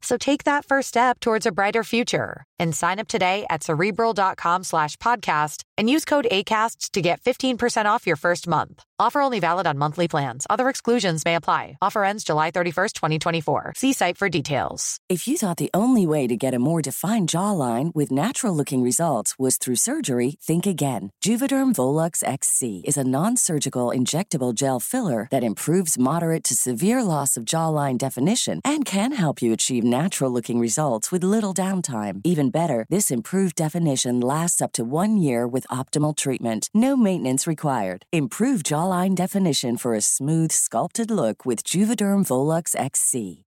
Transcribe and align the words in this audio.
So 0.00 0.16
take 0.16 0.44
that 0.44 0.64
first 0.64 0.88
step 0.88 1.20
towards 1.20 1.46
a 1.46 1.52
brighter 1.52 1.84
future 1.84 2.44
and 2.58 2.74
sign 2.74 2.98
up 2.98 3.08
today 3.08 3.46
at 3.50 3.62
cerebral.com 3.62 4.64
slash 4.64 4.96
podcast 4.96 5.62
and 5.76 5.88
use 5.88 6.04
code 6.04 6.26
ACasts 6.30 6.90
to 6.90 7.00
get 7.00 7.20
15% 7.20 7.86
off 7.86 8.06
your 8.06 8.16
first 8.16 8.48
month. 8.48 8.82
Offer 9.00 9.20
only 9.20 9.38
valid 9.38 9.66
on 9.66 9.78
monthly 9.78 10.08
plans. 10.08 10.44
Other 10.50 10.68
exclusions 10.68 11.24
may 11.24 11.36
apply. 11.36 11.78
Offer 11.80 12.04
ends 12.04 12.24
July 12.24 12.50
31st, 12.50 12.92
2024. 12.94 13.72
See 13.76 13.92
site 13.92 14.18
for 14.18 14.28
details. 14.28 14.98
If 15.08 15.28
you 15.28 15.36
thought 15.36 15.58
the 15.58 15.70
only 15.72 16.04
way 16.04 16.26
to 16.26 16.36
get 16.36 16.52
a 16.52 16.58
more 16.58 16.82
defined 16.82 17.28
jawline 17.28 17.94
with 17.94 18.10
natural 18.10 18.56
looking 18.56 18.82
results 18.82 19.38
was 19.38 19.56
through 19.56 19.76
surgery, 19.76 20.34
think 20.42 20.66
again. 20.66 21.12
Juvederm 21.24 21.74
Volux 21.74 22.24
XC 22.24 22.82
is 22.84 22.96
a 22.96 23.04
non 23.04 23.36
surgical 23.36 23.88
injectable 23.88 24.52
gel 24.52 24.80
filler 24.80 25.28
that 25.30 25.44
improves 25.44 25.98
moderate 25.98 26.42
to 26.44 26.56
severe 26.56 27.04
loss 27.04 27.36
of 27.36 27.44
jawline 27.44 27.98
definition 27.98 28.60
and 28.64 28.84
can 28.84 29.12
help 29.12 29.40
you 29.40 29.52
achieve 29.52 29.84
natural 29.90 30.30
looking 30.30 30.58
results 30.58 31.10
with 31.10 31.24
little 31.24 31.54
downtime. 31.54 32.20
Even 32.22 32.50
better, 32.50 32.84
this 32.90 33.10
improved 33.10 33.54
definition 33.54 34.20
lasts 34.20 34.60
up 34.60 34.72
to 34.72 34.84
one 34.84 35.16
year 35.16 35.48
with 35.48 35.68
optimal 35.68 36.14
treatment. 36.14 36.68
No 36.74 36.94
maintenance 36.94 37.46
required. 37.46 38.04
Improve 38.12 38.62
jawline 38.62 39.14
definition 39.14 39.78
for 39.78 39.94
a 39.94 40.02
smooth, 40.02 40.52
sculpted 40.52 41.10
look 41.10 41.46
with 41.46 41.62
Juvederm 41.62 42.26
Volux 42.26 42.76
XC. 42.76 43.46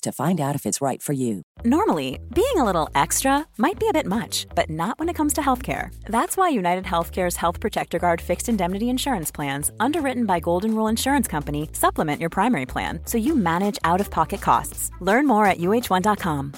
to 0.00 0.12
find 0.12 0.40
out 0.40 0.54
if 0.54 0.66
it's 0.66 0.80
right 0.80 1.02
for 1.02 1.12
you. 1.12 1.42
Normally, 1.64 2.18
being 2.32 2.56
a 2.56 2.64
little 2.64 2.88
extra 2.94 3.46
might 3.58 3.78
be 3.78 3.88
a 3.88 3.92
bit 3.92 4.06
much, 4.06 4.46
but 4.54 4.68
not 4.68 4.98
when 4.98 5.08
it 5.08 5.16
comes 5.16 5.32
to 5.34 5.40
healthcare. 5.40 5.88
That's 6.08 6.36
why 6.36 6.50
United 6.50 6.84
Healthcare's 6.84 7.36
Health 7.36 7.60
Protector 7.60 7.98
Guard 7.98 8.20
fixed 8.20 8.48
indemnity 8.48 8.88
insurance 8.88 9.30
plans, 9.32 9.70
underwritten 9.80 10.26
by 10.26 10.40
Golden 10.40 10.74
Rule 10.74 10.90
Insurance 10.90 11.28
Company, 11.28 11.68
supplement 11.72 12.20
your 12.20 12.30
primary 12.30 12.66
plan 12.66 13.00
so 13.06 13.18
you 13.18 13.34
manage 13.36 13.78
out 13.84 14.00
of 14.00 14.10
pocket 14.10 14.40
costs. 14.40 14.90
Learn 15.00 15.26
more 15.26 15.46
at 15.46 15.58
uh1.com. 15.58 16.52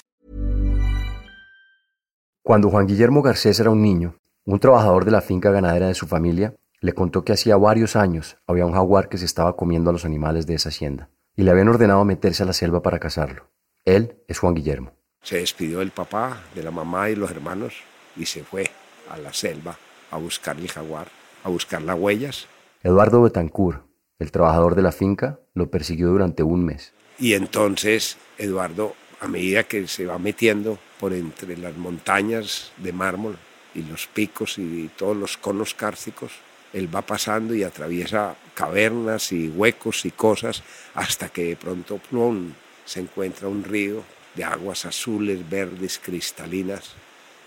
Cuando 2.43 2.69
Juan 2.69 2.87
Guillermo 2.87 3.21
Garcés 3.21 3.59
era 3.59 3.71
un 3.71 3.81
niño, 3.81 4.15
un 4.45 4.59
trabajador 4.59 5.05
de 5.05 5.11
la 5.11 5.21
finca 5.21 5.51
ganadera 5.51 5.87
de 5.87 5.93
su 5.93 6.07
familia 6.07 6.53
le 6.79 6.93
contó 6.93 7.23
que 7.23 7.33
hacía 7.33 7.57
varios 7.57 7.95
años 7.95 8.37
había 8.47 8.65
un 8.65 8.73
jaguar 8.73 9.09
que 9.09 9.17
se 9.17 9.25
estaba 9.25 9.55
comiendo 9.55 9.89
a 9.89 9.93
los 9.93 10.05
animales 10.05 10.45
de 10.45 10.53
esa 10.53 10.69
hacienda 10.69 11.09
y 11.37 11.43
le 11.43 11.51
habían 11.51 11.69
ordenado 11.69 12.03
meterse 12.03 12.43
a 12.43 12.47
la 12.47 12.53
selva 12.53 12.81
para 12.81 12.99
cazarlo. 12.99 13.47
Él 13.85 14.17
es 14.27 14.39
Juan 14.39 14.55
Guillermo. 14.55 14.91
Se 15.21 15.37
despidió 15.37 15.79
del 15.79 15.91
papá, 15.91 16.41
de 16.55 16.63
la 16.63 16.71
mamá 16.71 17.09
y 17.09 17.15
los 17.15 17.31
hermanos 17.31 17.75
y 18.17 18.25
se 18.25 18.43
fue 18.43 18.69
a 19.09 19.17
la 19.17 19.31
selva 19.31 19.77
a 20.09 20.17
buscar 20.17 20.57
el 20.57 20.69
jaguar, 20.69 21.07
a 21.43 21.49
buscar 21.49 21.81
las 21.83 21.97
huellas. 21.97 22.47
Eduardo 22.83 23.21
Betancourt, 23.21 23.85
el 24.19 24.31
trabajador 24.31 24.75
de 24.75 24.81
la 24.81 24.91
finca, 24.91 25.39
lo 25.53 25.69
persiguió 25.69 26.07
durante 26.07 26.41
un 26.41 26.65
mes. 26.65 26.93
Y 27.19 27.33
entonces 27.33 28.17
Eduardo, 28.37 28.95
a 29.21 29.27
medida 29.27 29.63
que 29.63 29.87
se 29.87 30.07
va 30.07 30.17
metiendo 30.17 30.79
por 30.99 31.13
entre 31.13 31.55
las 31.55 31.77
montañas 31.77 32.71
de 32.77 32.93
mármol 32.93 33.37
y 33.75 33.83
los 33.83 34.07
picos 34.07 34.57
y 34.57 34.89
todos 34.97 35.15
los 35.15 35.37
conos 35.37 35.75
cársticos, 35.75 36.31
él 36.77 36.93
va 36.93 37.01
pasando 37.01 37.55
y 37.55 37.63
atraviesa 37.63 38.35
cavernas 38.53 39.31
y 39.31 39.49
huecos 39.49 40.05
y 40.05 40.11
cosas 40.11 40.61
hasta 40.93 41.29
que 41.29 41.45
de 41.45 41.55
pronto 41.55 41.97
plum, 41.97 42.53
se 42.85 42.99
encuentra 42.99 43.47
un 43.47 43.63
río 43.63 44.03
de 44.35 44.43
aguas 44.43 44.85
azules, 44.85 45.49
verdes, 45.49 45.99
cristalinas, 45.99 46.93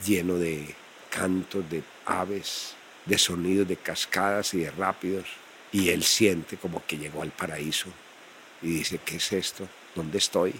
lleno 0.04 0.34
de 0.34 0.74
cantos 1.10 1.70
de 1.70 1.82
aves, 2.04 2.74
de 3.06 3.18
sonidos 3.18 3.68
de 3.68 3.76
cascadas 3.76 4.52
y 4.54 4.60
de 4.60 4.70
rápidos. 4.72 5.26
Y 5.72 5.90
él 5.90 6.02
siente 6.02 6.56
como 6.56 6.84
que 6.84 6.98
llegó 6.98 7.22
al 7.22 7.30
paraíso 7.30 7.88
y 8.60 8.70
dice, 8.70 8.98
¿qué 9.04 9.16
es 9.16 9.32
esto? 9.32 9.68
¿Dónde 9.94 10.18
estoy? 10.18 10.52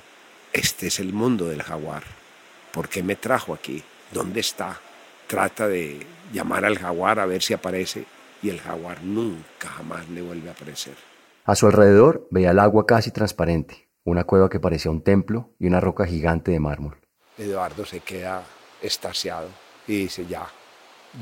Este 0.53 0.87
es 0.87 1.01
el 1.01 1.13
mundo 1.13 1.47
del 1.47 1.63
jaguar. 1.63 2.05
¿Por 2.73 2.89
qué 2.89 3.03
me 3.03 3.17
trajo 3.17 3.53
aquí? 3.53 3.83
¿Dónde 4.13 4.39
está? 4.39 4.81
Trata 5.27 5.67
de 5.67 6.07
llamar 6.33 6.65
al 6.65 6.79
jaguar 6.79 7.19
a 7.19 7.27
ver 7.27 7.43
si 7.43 7.53
aparece 7.53 8.05
y 8.43 8.51
el 8.51 8.61
jaguar 8.61 9.03
nunca 9.03 9.69
jamás 9.69 10.09
le 10.09 10.23
vuelve 10.23 10.49
a 10.49 10.53
aparecer. 10.53 10.95
A 11.45 11.55
su 11.55 11.67
alrededor 11.67 12.29
veía 12.31 12.51
el 12.51 12.59
agua 12.59 12.87
casi 12.87 13.11
transparente, 13.11 13.89
una 14.05 14.25
cueva 14.25 14.49
que 14.49 14.61
parecía 14.61 14.91
un 14.91 15.03
templo 15.03 15.51
y 15.59 15.67
una 15.67 15.81
roca 15.81 16.07
gigante 16.07 16.51
de 16.51 16.61
mármol. 16.61 16.97
Eduardo 17.39 17.85
se 17.85 18.01
queda 18.01 18.45
estasiado 18.83 19.49
y 19.87 19.97
dice, 20.03 20.27
ya, 20.27 20.47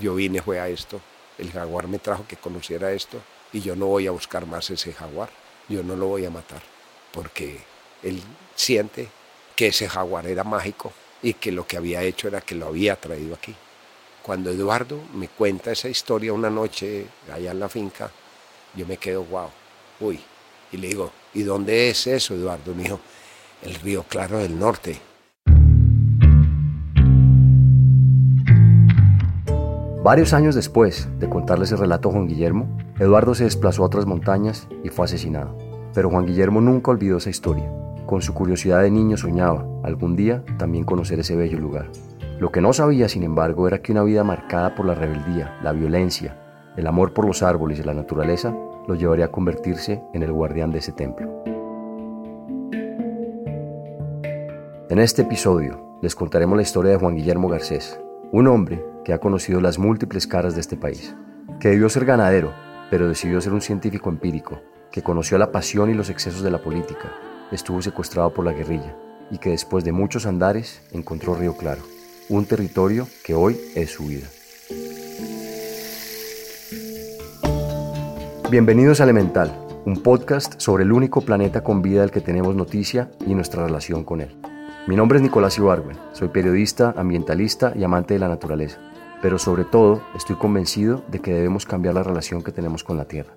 yo 0.01 0.15
vine 0.15 0.43
fue 0.43 0.61
a 0.61 0.69
esto, 0.69 1.01
el 1.39 1.51
jaguar 1.51 1.89
me 1.89 1.99
trajo 1.99 2.25
que 2.27 2.37
conociera 2.37 2.93
esto 2.93 3.21
y 3.53 3.61
yo 3.61 3.77
no 3.77 3.87
voy 3.87 4.07
a 4.07 4.11
buscar 4.11 4.47
más 4.47 4.71
ese 4.71 4.93
jaguar, 4.93 5.31
yo 5.69 5.83
no 5.83 5.97
lo 5.97 6.07
voy 6.07 6.25
a 6.25 6.31
matar, 6.31 6.63
porque 7.13 7.61
él 8.03 8.23
siente 8.55 9.09
que 9.57 9.69
ese 9.69 9.89
jaguar 9.89 10.27
era 10.27 10.45
mágico 10.45 10.93
y 11.23 11.35
que 11.35 11.53
lo 11.53 11.67
que 11.67 11.77
había 11.77 12.03
hecho 12.03 12.29
era 12.29 12.41
que 12.41 12.55
lo 12.55 12.67
había 12.67 12.97
traído 12.97 13.35
aquí. 13.35 13.55
Cuando 14.29 14.51
Eduardo 14.51 14.99
me 15.15 15.29
cuenta 15.29 15.73
esa 15.73 15.89
historia 15.89 16.35
una 16.35 16.51
noche 16.51 17.07
allá 17.33 17.53
en 17.53 17.61
la 17.61 17.69
finca, 17.71 18.11
yo 18.77 18.87
me 18.87 18.99
quedo, 18.99 19.25
wow, 19.25 19.47
uy. 20.01 20.21
Y 20.71 20.77
le 20.77 20.89
digo, 20.89 21.11
¿y 21.33 21.45
dónde 21.45 21.89
es 21.89 22.07
eso, 22.07 22.35
Eduardo? 22.35 22.75
Me 22.75 22.83
dijo, 22.83 23.01
el 23.63 23.75
río 23.77 24.05
Claro 24.07 24.37
del 24.37 24.59
Norte. 24.59 25.01
Varios 30.05 30.35
años 30.35 30.55
después 30.55 31.09
de 31.19 31.31
contarle 31.31 31.65
ese 31.65 31.77
relato 31.77 32.11
a 32.11 32.13
Juan 32.13 32.29
Guillermo, 32.29 32.77
Eduardo 32.99 33.35
se 33.35 33.45
desplazó 33.45 33.83
a 33.83 33.87
otras 33.87 34.05
montañas 34.05 34.69
y 34.85 34.91
fue 34.91 35.07
asesinado. 35.07 35.57
Pero 35.95 36.11
Juan 36.11 36.27
Guillermo 36.27 36.61
nunca 36.61 36.91
olvidó 36.91 37.17
esa 37.17 37.31
historia. 37.31 37.73
Con 38.05 38.21
su 38.21 38.35
curiosidad 38.35 38.83
de 38.83 38.91
niño 38.91 39.17
soñaba 39.17 39.67
algún 39.83 40.17
día 40.17 40.45
también 40.59 40.85
conocer 40.85 41.19
ese 41.19 41.35
bello 41.35 41.59
lugar. 41.59 41.91
Lo 42.39 42.53
que 42.53 42.61
no 42.61 42.73
sabía, 42.73 43.09
sin 43.09 43.25
embargo, 43.25 43.67
era 43.67 43.83
que 43.83 43.91
una 43.91 44.05
vida 44.05 44.23
marcada 44.23 44.77
por 44.77 44.87
la 44.87 44.95
rebeldía, 44.95 45.59
la 45.61 45.73
violencia, 45.73 46.37
el 46.77 46.87
amor 46.87 47.13
por 47.13 47.27
los 47.27 47.43
árboles 47.43 47.81
y 47.81 47.83
la 47.83 47.95
naturaleza 47.95 48.55
lo 48.87 48.95
llevaría 48.95 49.25
a 49.25 49.33
convertirse 49.33 50.01
en 50.15 50.23
el 50.23 50.31
guardián 50.31 50.71
de 50.71 50.79
ese 50.79 50.93
templo. 50.93 51.43
En 54.89 55.01
este 55.01 55.23
episodio 55.23 55.99
les 56.01 56.15
contaremos 56.15 56.55
la 56.55 56.63
historia 56.63 56.93
de 56.93 56.99
Juan 56.99 57.17
Guillermo 57.17 57.49
Garcés, 57.49 58.01
un 58.31 58.47
hombre 58.47 58.85
que 59.05 59.13
ha 59.13 59.19
conocido 59.19 59.61
las 59.61 59.81
múltiples 59.81 60.29
caras 60.29 60.55
de 60.55 60.61
este 60.61 60.77
país, 60.77 61.17
que 61.59 61.71
debió 61.71 61.89
ser 61.89 62.05
ganadero, 62.05 62.53
pero 62.89 63.09
decidió 63.09 63.41
ser 63.41 63.53
un 63.53 63.63
científico 63.63 64.11
empírico, 64.11 64.61
que 64.93 65.03
conoció 65.03 65.39
la 65.39 65.51
pasión 65.51 65.91
y 65.91 65.95
los 65.95 66.09
excesos 66.09 66.43
de 66.43 66.53
la 66.53 66.63
política, 66.63 67.13
estuvo 67.51 67.83
secuestrado 67.83 68.33
por 68.33 68.45
la 68.45 68.53
guerrilla 68.53 68.97
y 69.29 69.39
que 69.39 69.51
después 69.51 69.83
de 69.83 69.91
muchos 69.91 70.25
andares 70.25 70.81
encontró 70.93 71.35
Río 71.35 71.57
Claro 71.57 71.83
un 72.29 72.45
territorio 72.45 73.09
que 73.25 73.35
hoy 73.35 73.59
es 73.75 73.91
su 73.91 74.07
vida. 74.07 74.27
Bienvenidos 78.51 79.01
a 79.01 79.05
Elemental, 79.05 79.53
un 79.85 80.03
podcast 80.03 80.55
sobre 80.59 80.85
el 80.85 80.93
único 80.93 81.23
planeta 81.23 81.63
con 81.63 81.83
vida 81.83 82.03
del 82.03 82.11
que 82.11 82.21
tenemos 82.21 82.55
noticia 82.55 83.11
y 83.27 83.35
nuestra 83.35 83.65
relación 83.65 84.05
con 84.05 84.21
él. 84.21 84.37
Mi 84.87 84.97
nombre 84.97 85.19
es 85.19 85.23
Nicolás 85.23 85.59
Ibargüen, 85.59 85.99
soy 86.13 86.29
periodista, 86.29 86.95
ambientalista 86.97 87.73
y 87.75 87.85
amante 87.85 88.15
de 88.15 88.21
la 88.21 88.29
naturaleza. 88.29 88.79
pero 89.21 89.37
sobre 89.37 89.65
todo 89.65 90.01
estoy 90.15 90.37
convencido 90.37 91.03
de 91.11 91.19
que 91.19 91.35
debemos 91.35 91.67
cambiar 91.67 91.95
la 91.95 92.05
relación 92.05 92.43
que 92.43 92.53
tenemos 92.53 92.85
con 92.85 92.97
la 92.97 93.07
tierra. 93.07 93.35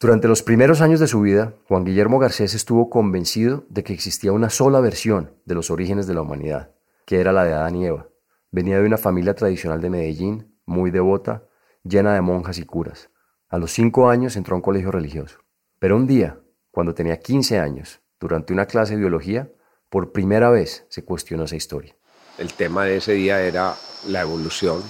Durante 0.00 0.28
los 0.28 0.42
primeros 0.42 0.80
años 0.80 0.98
de 0.98 1.06
su 1.06 1.20
vida, 1.20 1.52
Juan 1.68 1.84
Guillermo 1.84 2.18
Garcés 2.18 2.54
estuvo 2.54 2.88
convencido 2.88 3.66
de 3.68 3.84
que 3.84 3.92
existía 3.92 4.32
una 4.32 4.48
sola 4.48 4.80
versión 4.80 5.34
de 5.44 5.54
los 5.54 5.70
orígenes 5.70 6.06
de 6.06 6.14
la 6.14 6.22
humanidad, 6.22 6.70
que 7.04 7.20
era 7.20 7.32
la 7.34 7.44
de 7.44 7.52
Adán 7.52 7.76
y 7.76 7.84
Eva. 7.84 8.08
Venía 8.50 8.78
de 8.78 8.86
una 8.86 8.96
familia 8.96 9.34
tradicional 9.34 9.82
de 9.82 9.90
Medellín, 9.90 10.58
muy 10.64 10.90
devota, 10.90 11.44
llena 11.84 12.14
de 12.14 12.22
monjas 12.22 12.56
y 12.56 12.64
curas. 12.64 13.10
A 13.50 13.58
los 13.58 13.72
cinco 13.72 14.08
años 14.08 14.36
entró 14.36 14.54
a 14.54 14.56
un 14.56 14.62
colegio 14.62 14.90
religioso. 14.90 15.40
Pero 15.78 15.96
un 15.96 16.06
día, 16.06 16.40
cuando 16.70 16.94
tenía 16.94 17.20
15 17.20 17.58
años, 17.58 18.00
durante 18.18 18.54
una 18.54 18.64
clase 18.64 18.94
de 18.94 19.00
biología, 19.00 19.52
por 19.90 20.12
primera 20.12 20.48
vez 20.48 20.86
se 20.88 21.04
cuestionó 21.04 21.44
esa 21.44 21.56
historia. 21.56 21.94
El 22.38 22.54
tema 22.54 22.86
de 22.86 22.96
ese 22.96 23.12
día 23.12 23.42
era 23.42 23.74
la 24.08 24.22
evolución 24.22 24.82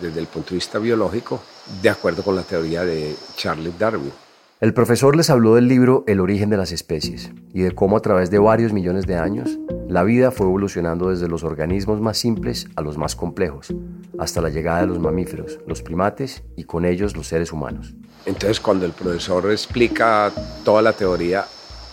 desde 0.00 0.18
el 0.18 0.26
punto 0.26 0.50
de 0.50 0.56
vista 0.56 0.80
biológico, 0.80 1.40
de 1.80 1.88
acuerdo 1.88 2.24
con 2.24 2.34
la 2.34 2.42
teoría 2.42 2.84
de 2.84 3.14
Charles 3.36 3.78
Darwin. 3.78 4.25
El 4.58 4.72
profesor 4.72 5.16
les 5.16 5.28
habló 5.28 5.54
del 5.54 5.68
libro 5.68 6.02
El 6.06 6.18
origen 6.18 6.48
de 6.48 6.56
las 6.56 6.72
especies 6.72 7.30
y 7.52 7.60
de 7.60 7.72
cómo 7.72 7.98
a 7.98 8.00
través 8.00 8.30
de 8.30 8.38
varios 8.38 8.72
millones 8.72 9.06
de 9.06 9.16
años 9.16 9.58
la 9.86 10.02
vida 10.02 10.30
fue 10.30 10.46
evolucionando 10.46 11.10
desde 11.10 11.28
los 11.28 11.44
organismos 11.44 12.00
más 12.00 12.16
simples 12.16 12.66
a 12.74 12.80
los 12.80 12.96
más 12.96 13.16
complejos, 13.16 13.74
hasta 14.18 14.40
la 14.40 14.48
llegada 14.48 14.80
de 14.80 14.86
los 14.86 14.98
mamíferos, 14.98 15.58
los 15.66 15.82
primates 15.82 16.42
y 16.56 16.64
con 16.64 16.86
ellos 16.86 17.14
los 17.14 17.26
seres 17.26 17.52
humanos. 17.52 17.92
Entonces 18.24 18.58
cuando 18.58 18.86
el 18.86 18.92
profesor 18.92 19.50
explica 19.50 20.32
toda 20.64 20.80
la 20.80 20.94
teoría, 20.94 21.44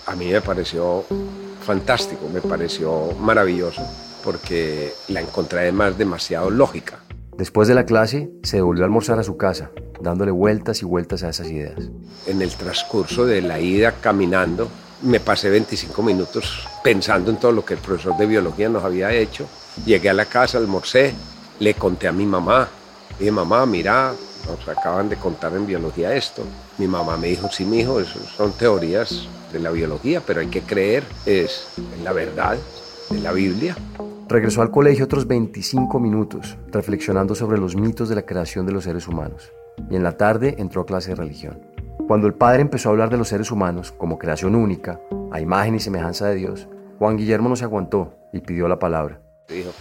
a 0.06 0.16
mí 0.16 0.32
me 0.32 0.40
pareció 0.40 1.04
fantástico, 1.66 2.30
me 2.34 2.40
pareció 2.40 3.12
maravilloso, 3.20 3.82
porque 4.24 4.94
la 5.10 5.20
encontré 5.20 5.60
además 5.60 5.98
demasiado 5.98 6.50
lógica. 6.50 7.03
Después 7.38 7.68
de 7.68 7.74
la 7.74 7.86
clase, 7.86 8.30
se 8.44 8.62
volvió 8.62 8.84
a 8.84 8.86
almorzar 8.86 9.18
a 9.20 9.24
su 9.24 9.38
casa, 9.38 9.72
dándole 10.00 10.32
vueltas 10.32 10.82
y 10.82 10.86
vueltas 10.86 11.24
a 11.24 11.30
esas 11.30 11.50
ideas. 11.50 11.80
En 12.28 12.42
el 12.42 12.52
transcurso 12.52 13.26
de 13.26 13.42
la 13.42 13.60
ida 13.60 13.94
caminando, 13.94 14.70
me 15.02 15.20
pasé 15.20 15.50
25 15.50 16.04
minutos 16.04 16.68
pensando 16.84 17.32
en 17.32 17.38
todo 17.38 17.52
lo 17.52 17.66
que 17.66 17.74
el 17.74 17.80
profesor 17.80 18.16
de 18.18 18.26
biología 18.26 18.70
nos 18.70 18.84
había 18.84 19.12
hecho. 19.12 19.48
Llegué 19.86 20.10
a 20.10 20.14
la 20.14 20.26
casa, 20.26 20.60
almorcé, 20.60 21.14
le 21.60 21.74
conté 21.74 22.08
a 22.08 22.12
mi 22.12 22.26
mamá. 22.26 22.70
Dije, 23.18 23.32
mamá, 23.32 23.66
mira, 23.66 24.14
nos 24.48 24.68
acaban 24.68 25.10
de 25.10 25.18
contar 25.18 25.54
en 25.54 25.66
biología 25.66 26.16
esto. 26.16 26.44
Mi 26.78 26.88
mamá 26.88 27.18
me 27.18 27.28
dijo, 27.28 27.50
sí, 27.52 27.66
mi 27.66 27.80
hijo, 27.80 28.00
son 28.04 28.54
teorías 28.54 29.28
de 29.52 29.60
la 29.60 29.72
biología, 29.72 30.22
pero 30.26 30.40
hay 30.40 30.48
que 30.48 30.62
creer 30.62 31.04
es 31.26 31.68
la 32.04 32.14
verdad 32.14 32.58
de 33.10 33.20
la 33.20 33.32
Biblia. 33.32 33.76
Regresó 34.28 34.62
al 34.62 34.72
colegio 34.72 35.06
otros 35.06 35.28
25 35.28 36.00
minutos, 36.00 36.58
reflexionando 36.68 37.36
sobre 37.36 37.58
los 37.58 37.76
mitos 37.76 38.08
de 38.08 38.16
la 38.16 38.26
creación 38.26 38.66
de 38.66 38.72
los 38.72 38.86
seres 38.86 39.08
humanos, 39.08 39.52
y 39.90 39.96
en 39.96 40.04
la 40.04 40.18
tarde 40.18 40.56
entró 40.58 40.82
a 40.82 40.86
clase 40.86 41.10
de 41.10 41.16
religión. 41.16 41.62
Cuando 42.08 42.28
el 42.28 42.34
padre 42.34 42.62
empezó 42.62 42.90
a 42.90 42.92
hablar 42.94 43.10
de 43.10 43.18
los 43.18 43.28
seres 43.28 43.52
humanos 43.52 43.92
como 43.92 44.18
creación 44.18 44.56
única, 44.56 45.00
a 45.32 45.42
imagen 45.42 45.76
y 45.76 45.80
semejanza 45.80 46.28
de 46.28 46.36
Dios, 46.36 46.68
Juan 47.00 47.18
Guillermo 47.18 47.50
no 47.50 47.56
se 47.58 47.66
aguantó 47.66 48.14
y 48.32 48.40
pidió 48.40 48.68
la 48.68 48.80
palabra. 48.80 49.20
Dijo, 49.50 49.72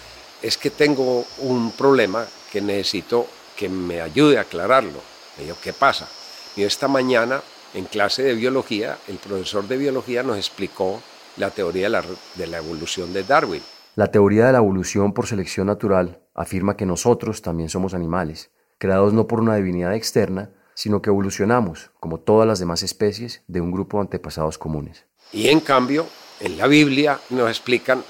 es 0.42 0.58
que 0.58 0.70
tengo 0.70 1.24
un 1.38 1.70
problema 1.72 2.26
que 2.50 2.60
necesito 2.60 3.26
que 3.56 3.68
me 3.68 4.00
ayude 4.00 4.38
a 4.38 4.42
aclararlo. 4.42 5.00
Me 5.38 5.44
dijo, 5.44 5.56
¿qué 5.62 5.72
pasa? 5.72 6.08
Y 6.56 6.64
esta 6.64 6.88
mañana, 6.88 7.40
en 7.74 7.84
clase 7.84 8.24
de 8.24 8.34
biología, 8.34 8.98
el 9.06 9.18
profesor 9.18 9.68
de 9.68 9.76
biología 9.76 10.24
nos 10.24 10.36
explicó 10.36 11.00
la 11.36 11.50
teoría 11.50 11.84
de 11.84 11.90
la, 11.90 12.04
de 12.34 12.46
la 12.48 12.58
evolución 12.58 13.12
de 13.12 13.22
Darwin. 13.22 13.62
La 13.94 14.10
teoría 14.10 14.46
de 14.46 14.52
la 14.52 14.58
evolución 14.58 15.12
por 15.12 15.26
selección 15.26 15.66
natural 15.66 16.22
afirma 16.34 16.78
que 16.78 16.86
nosotros 16.86 17.42
también 17.42 17.68
somos 17.68 17.92
animales, 17.92 18.50
creados 18.78 19.12
no 19.12 19.26
por 19.26 19.38
una 19.38 19.56
divinidad 19.56 19.94
externa, 19.94 20.50
sino 20.72 21.02
que 21.02 21.10
evolucionamos, 21.10 21.90
como 22.00 22.18
todas 22.18 22.48
las 22.48 22.58
demás 22.58 22.82
especies, 22.82 23.42
de 23.48 23.60
un 23.60 23.70
grupo 23.70 23.98
de 23.98 24.02
antepasados 24.02 24.56
comunes. 24.56 25.04
Y 25.30 25.48
en 25.48 25.60
cambio, 25.60 26.06
en 26.40 26.56
la 26.56 26.68
Biblia 26.68 27.20
nos 27.28 27.50
explican 27.50 28.02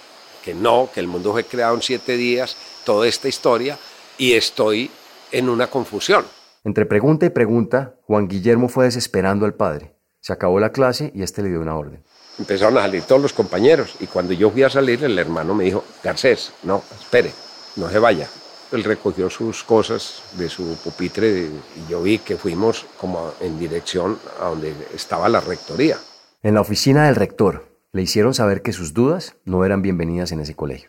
que 0.44 0.54
no, 0.54 0.88
que 0.94 1.00
el 1.00 1.08
mundo 1.08 1.32
fue 1.32 1.42
creado 1.42 1.74
en 1.74 1.82
siete 1.82 2.16
días, 2.16 2.56
toda 2.84 3.08
esta 3.08 3.26
historia, 3.26 3.76
y 4.18 4.34
estoy 4.34 4.88
en 5.32 5.48
una 5.48 5.66
confusión. 5.66 6.24
Entre 6.62 6.86
pregunta 6.86 7.26
y 7.26 7.30
pregunta, 7.30 7.96
Juan 8.02 8.28
Guillermo 8.28 8.68
fue 8.68 8.84
desesperando 8.84 9.46
al 9.46 9.54
padre. 9.54 9.96
Se 10.20 10.32
acabó 10.32 10.60
la 10.60 10.70
clase 10.70 11.10
y 11.12 11.24
éste 11.24 11.42
le 11.42 11.48
dio 11.48 11.60
una 11.60 11.76
orden. 11.76 12.04
Empezaron 12.38 12.78
a 12.78 12.82
salir 12.82 13.02
todos 13.02 13.20
los 13.20 13.32
compañeros 13.32 13.94
y 14.00 14.06
cuando 14.06 14.32
yo 14.32 14.50
fui 14.50 14.62
a 14.62 14.70
salir 14.70 15.04
el 15.04 15.18
hermano 15.18 15.54
me 15.54 15.64
dijo, 15.64 15.84
Garcés, 16.02 16.52
no, 16.62 16.82
espere, 17.00 17.30
no 17.76 17.90
se 17.90 17.98
vaya. 17.98 18.28
Él 18.72 18.84
recogió 18.84 19.28
sus 19.28 19.62
cosas 19.64 20.22
de 20.32 20.48
su 20.48 20.76
pupitre 20.82 21.50
y 21.76 21.90
yo 21.90 22.02
vi 22.02 22.18
que 22.18 22.38
fuimos 22.38 22.86
como 22.98 23.34
en 23.40 23.58
dirección 23.58 24.18
a 24.40 24.46
donde 24.46 24.74
estaba 24.94 25.28
la 25.28 25.40
rectoría. 25.40 25.98
En 26.42 26.54
la 26.54 26.62
oficina 26.62 27.06
del 27.06 27.16
rector 27.16 27.66
le 27.92 28.00
hicieron 28.00 28.32
saber 28.32 28.62
que 28.62 28.72
sus 28.72 28.94
dudas 28.94 29.36
no 29.44 29.66
eran 29.66 29.82
bienvenidas 29.82 30.32
en 30.32 30.40
ese 30.40 30.54
colegio. 30.54 30.88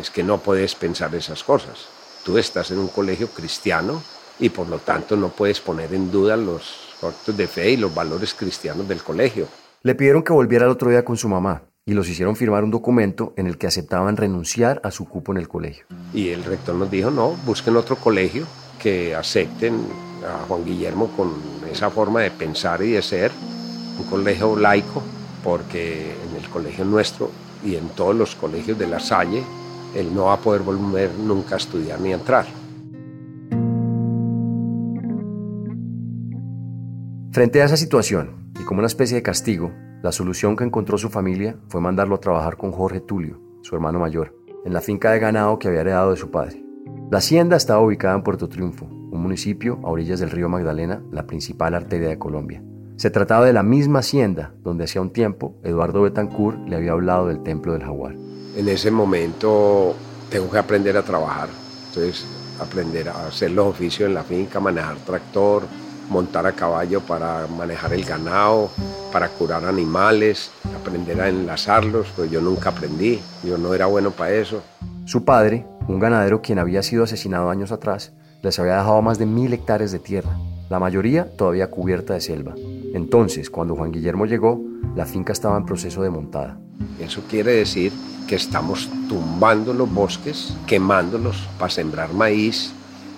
Es 0.00 0.10
que 0.10 0.22
no 0.22 0.38
puedes 0.38 0.76
pensar 0.76 1.12
esas 1.16 1.42
cosas. 1.42 1.88
Tú 2.24 2.38
estás 2.38 2.70
en 2.70 2.78
un 2.78 2.88
colegio 2.88 3.28
cristiano 3.28 4.00
y 4.38 4.48
por 4.48 4.68
lo 4.68 4.78
tanto 4.78 5.16
no 5.16 5.30
puedes 5.30 5.60
poner 5.60 5.92
en 5.92 6.12
duda 6.12 6.36
los 6.36 6.94
actos 7.02 7.36
de 7.36 7.48
fe 7.48 7.70
y 7.70 7.76
los 7.76 7.92
valores 7.92 8.32
cristianos 8.32 8.86
del 8.86 9.02
colegio. 9.02 9.48
Le 9.84 9.94
pidieron 9.94 10.22
que 10.22 10.32
volviera 10.32 10.64
el 10.64 10.70
otro 10.70 10.88
día 10.88 11.04
con 11.04 11.18
su 11.18 11.28
mamá 11.28 11.64
y 11.84 11.92
los 11.92 12.08
hicieron 12.08 12.36
firmar 12.36 12.64
un 12.64 12.70
documento 12.70 13.34
en 13.36 13.46
el 13.46 13.58
que 13.58 13.66
aceptaban 13.66 14.16
renunciar 14.16 14.80
a 14.82 14.90
su 14.90 15.06
cupo 15.06 15.30
en 15.32 15.36
el 15.36 15.46
colegio. 15.46 15.84
Y 16.14 16.30
el 16.30 16.42
rector 16.42 16.74
nos 16.74 16.90
dijo, 16.90 17.10
no, 17.10 17.36
busquen 17.44 17.76
otro 17.76 17.96
colegio 17.96 18.46
que 18.82 19.14
acepten 19.14 19.74
a 20.26 20.46
Juan 20.46 20.64
Guillermo 20.64 21.08
con 21.14 21.34
esa 21.70 21.90
forma 21.90 22.22
de 22.22 22.30
pensar 22.30 22.82
y 22.82 22.92
de 22.92 23.02
ser, 23.02 23.30
un 23.98 24.06
colegio 24.06 24.58
laico, 24.58 25.02
porque 25.42 26.14
en 26.30 26.42
el 26.42 26.48
colegio 26.48 26.86
nuestro 26.86 27.30
y 27.62 27.76
en 27.76 27.90
todos 27.90 28.16
los 28.16 28.34
colegios 28.36 28.78
de 28.78 28.86
la 28.86 29.00
Salle, 29.00 29.42
él 29.94 30.14
no 30.14 30.24
va 30.24 30.32
a 30.32 30.40
poder 30.40 30.62
volver 30.62 31.10
nunca 31.12 31.56
a 31.56 31.58
estudiar 31.58 32.00
ni 32.00 32.12
a 32.12 32.14
entrar. 32.14 32.46
Frente 37.32 37.60
a 37.60 37.66
esa 37.66 37.76
situación, 37.76 38.43
como 38.64 38.78
una 38.78 38.86
especie 38.86 39.16
de 39.16 39.22
castigo, 39.22 39.72
la 40.02 40.12
solución 40.12 40.56
que 40.56 40.64
encontró 40.64 40.96
su 40.98 41.10
familia 41.10 41.56
fue 41.68 41.80
mandarlo 41.80 42.14
a 42.14 42.20
trabajar 42.20 42.56
con 42.56 42.72
Jorge 42.72 43.00
Tulio, 43.00 43.40
su 43.62 43.74
hermano 43.74 43.98
mayor, 43.98 44.34
en 44.64 44.72
la 44.72 44.80
finca 44.80 45.10
de 45.10 45.18
ganado 45.18 45.58
que 45.58 45.68
había 45.68 45.82
heredado 45.82 46.10
de 46.10 46.16
su 46.16 46.30
padre. 46.30 46.64
La 47.10 47.18
hacienda 47.18 47.56
estaba 47.56 47.82
ubicada 47.82 48.14
en 48.14 48.22
Puerto 48.22 48.48
Triunfo, 48.48 48.86
un 48.86 49.22
municipio 49.22 49.80
a 49.84 49.90
orillas 49.90 50.20
del 50.20 50.30
río 50.30 50.48
Magdalena, 50.48 51.02
la 51.12 51.26
principal 51.26 51.74
arteria 51.74 52.08
de 52.08 52.18
Colombia. 52.18 52.62
Se 52.96 53.10
trataba 53.10 53.44
de 53.44 53.52
la 53.52 53.62
misma 53.62 53.98
hacienda 53.98 54.54
donde 54.62 54.84
hacía 54.84 55.02
un 55.02 55.12
tiempo 55.12 55.56
Eduardo 55.62 56.02
Betancourt 56.02 56.66
le 56.66 56.76
había 56.76 56.92
hablado 56.92 57.26
del 57.28 57.42
templo 57.42 57.72
del 57.72 57.82
jaguar. 57.82 58.14
En 58.56 58.68
ese 58.68 58.90
momento 58.90 59.94
tengo 60.30 60.50
que 60.50 60.58
aprender 60.58 60.96
a 60.96 61.02
trabajar, 61.02 61.48
entonces 61.88 62.24
aprender 62.60 63.08
a 63.08 63.26
hacer 63.26 63.50
los 63.50 63.66
oficios 63.66 64.08
en 64.08 64.14
la 64.14 64.22
finca, 64.22 64.60
manejar 64.60 64.96
tractor, 64.98 65.64
montar 66.08 66.46
a 66.46 66.52
caballo 66.52 67.00
para 67.00 67.46
manejar 67.46 67.92
el 67.92 68.04
ganado, 68.04 68.70
para 69.12 69.28
curar 69.28 69.64
animales, 69.64 70.50
aprender 70.78 71.20
a 71.20 71.28
enlazarlos, 71.28 72.08
pues 72.16 72.30
yo 72.30 72.40
nunca 72.40 72.70
aprendí, 72.70 73.20
yo 73.42 73.58
no 73.58 73.74
era 73.74 73.86
bueno 73.86 74.10
para 74.10 74.32
eso. 74.32 74.62
Su 75.04 75.24
padre, 75.24 75.66
un 75.88 75.98
ganadero 75.98 76.42
quien 76.42 76.58
había 76.58 76.82
sido 76.82 77.04
asesinado 77.04 77.50
años 77.50 77.72
atrás, 77.72 78.12
les 78.42 78.58
había 78.58 78.76
dejado 78.76 79.00
más 79.02 79.18
de 79.18 79.26
mil 79.26 79.52
hectáreas 79.52 79.92
de 79.92 79.98
tierra, 79.98 80.36
la 80.68 80.78
mayoría 80.78 81.28
todavía 81.36 81.70
cubierta 81.70 82.14
de 82.14 82.20
selva. 82.20 82.54
Entonces, 82.94 83.50
cuando 83.50 83.74
Juan 83.74 83.92
Guillermo 83.92 84.26
llegó, 84.26 84.60
la 84.94 85.06
finca 85.06 85.32
estaba 85.32 85.56
en 85.56 85.66
proceso 85.66 86.02
de 86.02 86.10
montada. 86.10 86.58
Eso 87.00 87.22
quiere 87.28 87.52
decir 87.52 87.92
que 88.26 88.36
estamos 88.36 88.88
tumbando 89.08 89.74
los 89.74 89.92
bosques, 89.92 90.56
quemándolos 90.66 91.48
para 91.58 91.70
sembrar 91.70 92.12
maíz, 92.12 92.72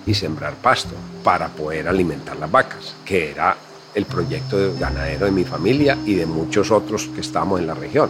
y 0.07 0.13
sembrar 0.13 0.55
pasto 0.55 0.95
para 1.23 1.49
poder 1.49 1.87
alimentar 1.87 2.37
las 2.37 2.49
vacas, 2.49 2.95
que 3.05 3.31
era 3.31 3.55
el 3.93 4.05
proyecto 4.05 4.57
de 4.57 4.79
ganadero 4.79 5.25
de 5.25 5.31
mi 5.31 5.43
familia 5.43 5.97
y 6.05 6.15
de 6.15 6.25
muchos 6.25 6.71
otros 6.71 7.07
que 7.13 7.21
estábamos 7.21 7.59
en 7.59 7.67
la 7.67 7.73
región. 7.73 8.09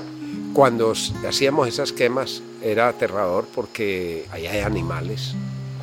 Cuando 0.54 0.94
hacíamos 1.28 1.68
esas 1.68 1.92
quemas 1.92 2.44
era 2.62 2.88
aterrador 2.88 3.48
porque 3.54 4.26
ahí 4.32 4.46
hay 4.46 4.62
animales, 4.62 5.34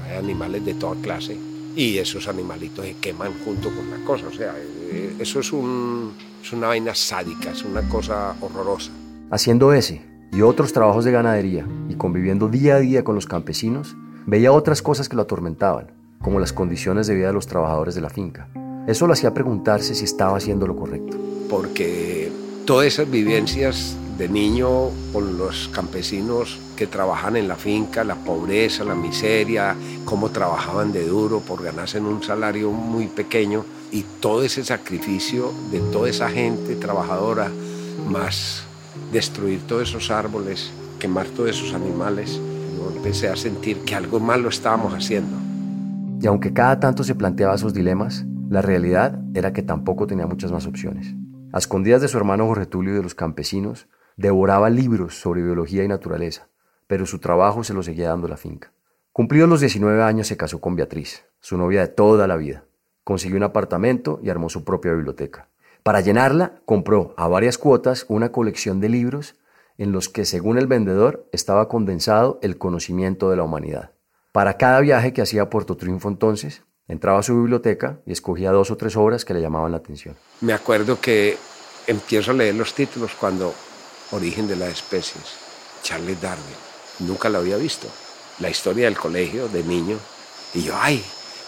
hay 0.04 0.16
animales 0.16 0.64
de 0.64 0.74
toda 0.74 0.94
clase 1.02 1.36
y 1.74 1.98
esos 1.98 2.28
animalitos 2.28 2.84
se 2.84 2.94
queman 2.96 3.32
junto 3.44 3.70
con 3.70 3.90
la 3.90 4.04
cosa. 4.04 4.26
O 4.28 4.32
sea, 4.32 4.54
eh, 4.56 5.16
eso 5.18 5.40
es 5.40 5.52
una 5.52 6.68
vaina 6.68 6.94
sádica, 6.94 7.50
es 7.50 7.64
una 7.64 7.82
cosa 7.88 8.36
horrorosa. 8.40 8.92
Haciendo 9.30 9.72
ese 9.72 10.02
y 10.32 10.42
otros 10.42 10.72
trabajos 10.72 11.04
de 11.04 11.12
ganadería 11.12 11.66
y 11.88 11.94
conviviendo 11.94 12.48
día 12.48 12.76
a 12.76 12.80
día 12.80 13.02
con 13.02 13.14
los 13.14 13.26
campesinos, 13.26 13.96
veía 14.26 14.52
otras 14.52 14.82
cosas 14.82 15.08
que 15.08 15.16
lo 15.16 15.22
atormentaban 15.22 16.03
como 16.20 16.40
las 16.40 16.52
condiciones 16.52 17.06
de 17.06 17.14
vida 17.14 17.28
de 17.28 17.32
los 17.32 17.46
trabajadores 17.46 17.94
de 17.94 18.00
la 18.00 18.10
finca. 18.10 18.48
Eso 18.86 19.06
lo 19.06 19.12
hacía 19.12 19.32
preguntarse 19.32 19.94
si 19.94 20.04
estaba 20.04 20.36
haciendo 20.36 20.66
lo 20.66 20.76
correcto. 20.76 21.16
Porque 21.48 22.30
todas 22.66 22.86
esas 22.86 23.10
vivencias 23.10 23.96
de 24.18 24.28
niño 24.28 24.90
con 25.12 25.38
los 25.38 25.68
campesinos 25.68 26.58
que 26.76 26.86
trabajan 26.86 27.36
en 27.36 27.48
la 27.48 27.56
finca, 27.56 28.04
la 28.04 28.14
pobreza, 28.14 28.84
la 28.84 28.94
miseria, 28.94 29.76
cómo 30.04 30.30
trabajaban 30.30 30.92
de 30.92 31.06
duro 31.06 31.40
por 31.40 31.62
ganarse 31.62 31.98
un 32.00 32.22
salario 32.22 32.70
muy 32.70 33.06
pequeño 33.06 33.64
y 33.90 34.04
todo 34.20 34.42
ese 34.42 34.64
sacrificio 34.64 35.52
de 35.70 35.80
toda 35.80 36.08
esa 36.08 36.28
gente 36.28 36.76
trabajadora, 36.76 37.50
más 38.08 38.64
destruir 39.12 39.60
todos 39.66 39.88
esos 39.88 40.10
árboles, 40.10 40.70
quemar 40.98 41.26
todos 41.28 41.50
esos 41.50 41.74
animales, 41.74 42.40
yo 42.76 42.92
empecé 42.96 43.28
a 43.28 43.36
sentir 43.36 43.78
que 43.80 43.94
algo 43.94 44.20
malo 44.20 44.48
estábamos 44.48 44.92
haciendo. 44.92 45.36
Y 46.24 46.26
aunque 46.26 46.54
cada 46.54 46.80
tanto 46.80 47.04
se 47.04 47.14
planteaba 47.14 47.54
esos 47.54 47.74
dilemas, 47.74 48.24
la 48.48 48.62
realidad 48.62 49.20
era 49.34 49.52
que 49.52 49.62
tampoco 49.62 50.06
tenía 50.06 50.26
muchas 50.26 50.50
más 50.50 50.66
opciones. 50.66 51.14
A 51.52 51.58
escondidas 51.58 52.00
de 52.00 52.08
su 52.08 52.16
hermano 52.16 52.46
Jorge 52.46 52.64
Tulio 52.64 52.94
y 52.94 52.96
de 52.96 53.02
los 53.02 53.14
campesinos, 53.14 53.88
devoraba 54.16 54.70
libros 54.70 55.20
sobre 55.20 55.42
biología 55.42 55.84
y 55.84 55.88
naturaleza, 55.88 56.48
pero 56.86 57.04
su 57.04 57.18
trabajo 57.18 57.62
se 57.62 57.74
lo 57.74 57.82
seguía 57.82 58.08
dando 58.08 58.26
la 58.26 58.38
finca. 58.38 58.72
Cumplidos 59.12 59.50
los 59.50 59.60
19 59.60 60.02
años 60.02 60.26
se 60.26 60.38
casó 60.38 60.62
con 60.62 60.76
Beatriz, 60.76 61.26
su 61.40 61.58
novia 61.58 61.82
de 61.82 61.88
toda 61.88 62.26
la 62.26 62.36
vida. 62.36 62.64
Consiguió 63.04 63.36
un 63.36 63.42
apartamento 63.42 64.18
y 64.22 64.30
armó 64.30 64.48
su 64.48 64.64
propia 64.64 64.94
biblioteca. 64.94 65.50
Para 65.82 66.00
llenarla, 66.00 66.62
compró 66.64 67.12
a 67.18 67.28
varias 67.28 67.58
cuotas 67.58 68.06
una 68.08 68.32
colección 68.32 68.80
de 68.80 68.88
libros 68.88 69.34
en 69.76 69.92
los 69.92 70.08
que, 70.08 70.24
según 70.24 70.56
el 70.56 70.68
vendedor, 70.68 71.28
estaba 71.32 71.68
condensado 71.68 72.38
el 72.40 72.56
conocimiento 72.56 73.28
de 73.28 73.36
la 73.36 73.42
humanidad. 73.42 73.93
Para 74.34 74.56
cada 74.56 74.80
viaje 74.80 75.12
que 75.12 75.22
hacía 75.22 75.42
a 75.42 75.48
Puerto 75.48 75.76
Triunfo 75.76 76.08
entonces, 76.08 76.64
entraba 76.88 77.20
a 77.20 77.22
su 77.22 77.40
biblioteca 77.40 78.00
y 78.04 78.10
escogía 78.10 78.50
dos 78.50 78.72
o 78.72 78.76
tres 78.76 78.96
obras 78.96 79.24
que 79.24 79.32
le 79.32 79.40
llamaban 79.40 79.70
la 79.70 79.76
atención. 79.76 80.16
Me 80.40 80.52
acuerdo 80.52 81.00
que 81.00 81.36
empiezo 81.86 82.32
a 82.32 82.34
leer 82.34 82.56
los 82.56 82.74
títulos 82.74 83.12
cuando 83.14 83.54
Origen 84.10 84.48
de 84.48 84.56
las 84.56 84.70
especies, 84.70 85.36
Charles 85.84 86.20
Darwin. 86.20 86.56
Nunca 86.98 87.28
lo 87.28 87.38
había 87.38 87.56
visto. 87.58 87.86
La 88.40 88.50
historia 88.50 88.86
del 88.86 88.98
colegio 88.98 89.46
de 89.46 89.62
niño. 89.62 89.98
Y 90.52 90.62
yo, 90.62 90.74
ay, 90.76 91.00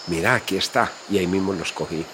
mira, 0.07 0.35
aquí 0.35 0.55
está. 0.55 0.89
Y 1.09 1.17
ahí 1.17 1.27
mismo 1.27 1.51
los 1.51 1.73
cogí 1.73 2.05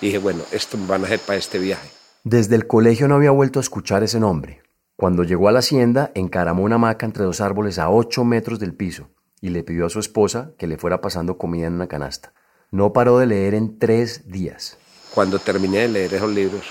dije, 0.00 0.16
bueno, 0.16 0.44
esto 0.50 0.78
me 0.78 0.86
van 0.86 1.02
a 1.02 1.08
hacer 1.08 1.20
para 1.20 1.38
este 1.38 1.58
viaje. 1.58 1.90
Desde 2.24 2.56
el 2.56 2.66
colegio 2.66 3.06
no 3.06 3.16
había 3.16 3.32
vuelto 3.32 3.58
a 3.58 3.62
escuchar 3.62 4.02
ese 4.02 4.18
nombre. 4.18 4.62
Cuando 4.96 5.24
llegó 5.24 5.50
a 5.50 5.52
la 5.52 5.58
hacienda, 5.58 6.10
encaramó 6.14 6.62
una 6.62 6.76
hamaca 6.76 7.04
entre 7.04 7.24
dos 7.24 7.42
árboles 7.42 7.78
a 7.78 7.90
ocho 7.90 8.24
metros 8.24 8.58
del 8.58 8.72
piso 8.72 9.10
y 9.40 9.50
le 9.50 9.62
pidió 9.62 9.86
a 9.86 9.90
su 9.90 9.98
esposa 9.98 10.52
que 10.58 10.66
le 10.66 10.78
fuera 10.78 11.00
pasando 11.00 11.38
comida 11.38 11.66
en 11.66 11.74
una 11.74 11.88
canasta. 11.88 12.32
No 12.70 12.92
paró 12.92 13.18
de 13.18 13.26
leer 13.26 13.54
en 13.54 13.78
tres 13.78 14.30
días. 14.30 14.78
Cuando 15.14 15.38
terminé 15.38 15.80
de 15.80 15.88
leer 15.88 16.14
esos 16.14 16.30
libros, 16.30 16.66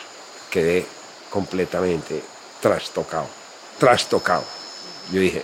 quedé 0.51 0.85
completamente 1.29 2.21
trastocado, 2.61 3.27
trastocado. 3.79 4.43
Yo 5.11 5.19
dije, 5.19 5.43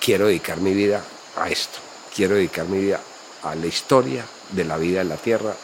quiero 0.00 0.26
dedicar 0.26 0.60
mi 0.60 0.74
vida 0.74 1.02
a 1.36 1.48
esto, 1.48 1.78
quiero 2.14 2.34
dedicar 2.34 2.66
mi 2.68 2.78
vida 2.78 3.00
a 3.42 3.54
la 3.54 3.66
historia 3.66 4.24
de 4.52 4.64
la 4.64 4.76
vida 4.76 5.02
en 5.02 5.08
la 5.08 5.16
Tierra, 5.16 5.54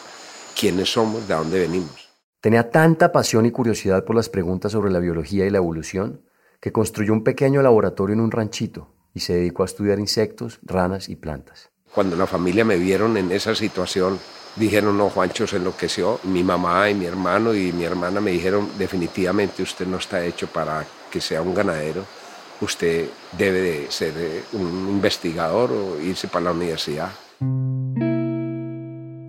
quiénes 0.59 0.91
somos, 0.91 1.27
de 1.27 1.33
dónde 1.33 1.59
venimos. 1.59 2.09
Tenía 2.39 2.69
tanta 2.69 3.11
pasión 3.11 3.45
y 3.45 3.51
curiosidad 3.51 4.03
por 4.03 4.15
las 4.15 4.29
preguntas 4.29 4.71
sobre 4.71 4.91
la 4.91 4.99
biología 4.99 5.45
y 5.45 5.49
la 5.49 5.57
evolución 5.57 6.21
que 6.59 6.71
construyó 6.71 7.13
un 7.13 7.23
pequeño 7.23 7.61
laboratorio 7.61 8.13
en 8.13 8.21
un 8.21 8.31
ranchito 8.31 8.90
y 9.13 9.21
se 9.21 9.33
dedicó 9.33 9.63
a 9.63 9.65
estudiar 9.65 9.99
insectos, 9.99 10.59
ranas 10.63 11.09
y 11.09 11.15
plantas. 11.15 11.69
Cuando 11.93 12.15
la 12.15 12.27
familia 12.27 12.63
me 12.63 12.77
vieron 12.77 13.17
en 13.17 13.31
esa 13.31 13.53
situación, 13.53 14.17
dijeron, 14.55 14.97
no, 14.97 15.09
Juancho 15.09 15.45
se 15.47 15.57
enloqueció. 15.57 16.19
Mi 16.23 16.43
mamá 16.43 16.89
y 16.89 16.95
mi 16.95 17.05
hermano 17.05 17.53
y 17.53 17.71
mi 17.73 17.83
hermana 17.83 18.21
me 18.21 18.31
dijeron, 18.31 18.69
definitivamente 18.77 19.63
usted 19.63 19.85
no 19.87 19.97
está 19.97 20.23
hecho 20.23 20.47
para 20.47 20.85
que 21.11 21.19
sea 21.19 21.41
un 21.41 21.53
ganadero. 21.53 22.05
Usted 22.61 23.09
debe 23.37 23.59
de 23.59 23.91
ser 23.91 24.13
eh, 24.17 24.43
un 24.53 24.87
investigador 24.89 25.71
o 25.71 25.99
irse 25.99 26.27
para 26.27 26.45
la 26.45 26.51
universidad. 26.51 27.09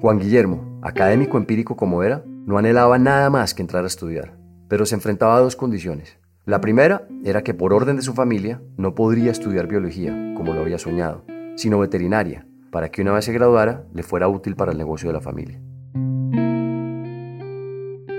Juan 0.00 0.18
Guillermo, 0.18 0.80
académico 0.82 1.38
empírico 1.38 1.76
como 1.76 2.02
era, 2.02 2.24
no 2.26 2.58
anhelaba 2.58 2.98
nada 2.98 3.30
más 3.30 3.54
que 3.54 3.62
entrar 3.62 3.84
a 3.84 3.86
estudiar, 3.86 4.36
pero 4.68 4.84
se 4.84 4.94
enfrentaba 4.94 5.36
a 5.36 5.40
dos 5.40 5.56
condiciones. 5.56 6.18
La 6.44 6.60
primera 6.60 7.06
era 7.24 7.44
que 7.44 7.54
por 7.54 7.72
orden 7.72 7.94
de 7.94 8.02
su 8.02 8.14
familia 8.14 8.60
no 8.76 8.96
podría 8.96 9.30
estudiar 9.30 9.68
biología, 9.68 10.10
como 10.36 10.52
lo 10.52 10.62
había 10.62 10.76
soñado, 10.76 11.24
sino 11.54 11.78
veterinaria, 11.78 12.48
para 12.72 12.90
que 12.90 13.02
una 13.02 13.12
vez 13.12 13.26
se 13.26 13.32
graduara 13.32 13.84
le 13.94 14.02
fuera 14.02 14.26
útil 14.26 14.56
para 14.56 14.72
el 14.72 14.78
negocio 14.78 15.08
de 15.08 15.12
la 15.12 15.20
familia. 15.20 15.60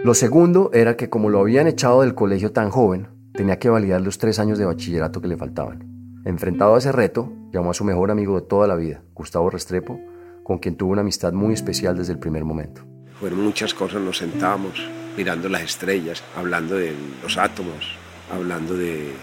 Lo 0.06 0.14
segundo 0.14 0.70
era 0.74 0.96
que 0.96 1.10
como 1.10 1.30
lo 1.30 1.40
habían 1.40 1.68
echado 1.68 2.00
del 2.00 2.16
colegio 2.16 2.54
tan 2.54 2.70
joven, 2.70 3.10
tenía 3.34 3.60
que 3.60 3.70
validar 3.70 4.00
los 4.00 4.18
tres 4.20 4.40
años 4.40 4.58
de 4.58 4.66
bachillerato 4.66 5.20
que 5.20 5.28
le 5.28 5.36
faltaban. 5.36 6.22
Enfrentado 6.24 6.76
a 6.76 6.78
ese 6.78 6.94
reto, 6.94 7.30
llamó 7.52 7.72
a 7.72 7.74
su 7.74 7.84
mejor 7.84 8.10
amigo 8.10 8.40
de 8.40 8.48
toda 8.48 8.68
la 8.68 8.76
vida, 8.76 9.04
Gustavo 9.14 9.50
Restrepo, 9.50 10.00
con 10.46 10.60
quien 10.60 10.78
tuvo 10.78 10.94
una 10.94 11.02
amistad 11.02 11.34
muy 11.34 11.54
especial 11.54 11.98
desde 11.98 12.14
el 12.14 12.20
primer 12.20 12.46
momento. 12.46 12.86
Fueron 13.20 13.44
muchas 13.44 13.74
cosas, 13.74 14.02
nos 14.02 14.18
sentábamos 14.18 14.90
mirando 15.18 15.50
las 15.50 15.64
estrellas, 15.64 16.24
hablando 16.38 16.76
de 16.76 16.94
los 17.22 17.38
átomos, 17.38 17.98
hablando 18.32 18.76
de, 18.76 19.14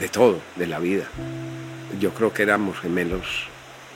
de 0.00 0.08
todo, 0.08 0.38
de 0.56 0.66
la 0.66 0.78
vida. 0.78 1.04
Yo 2.00 2.10
creo 2.14 2.32
que 2.32 2.42
éramos 2.42 2.78
gemelos 2.78 3.48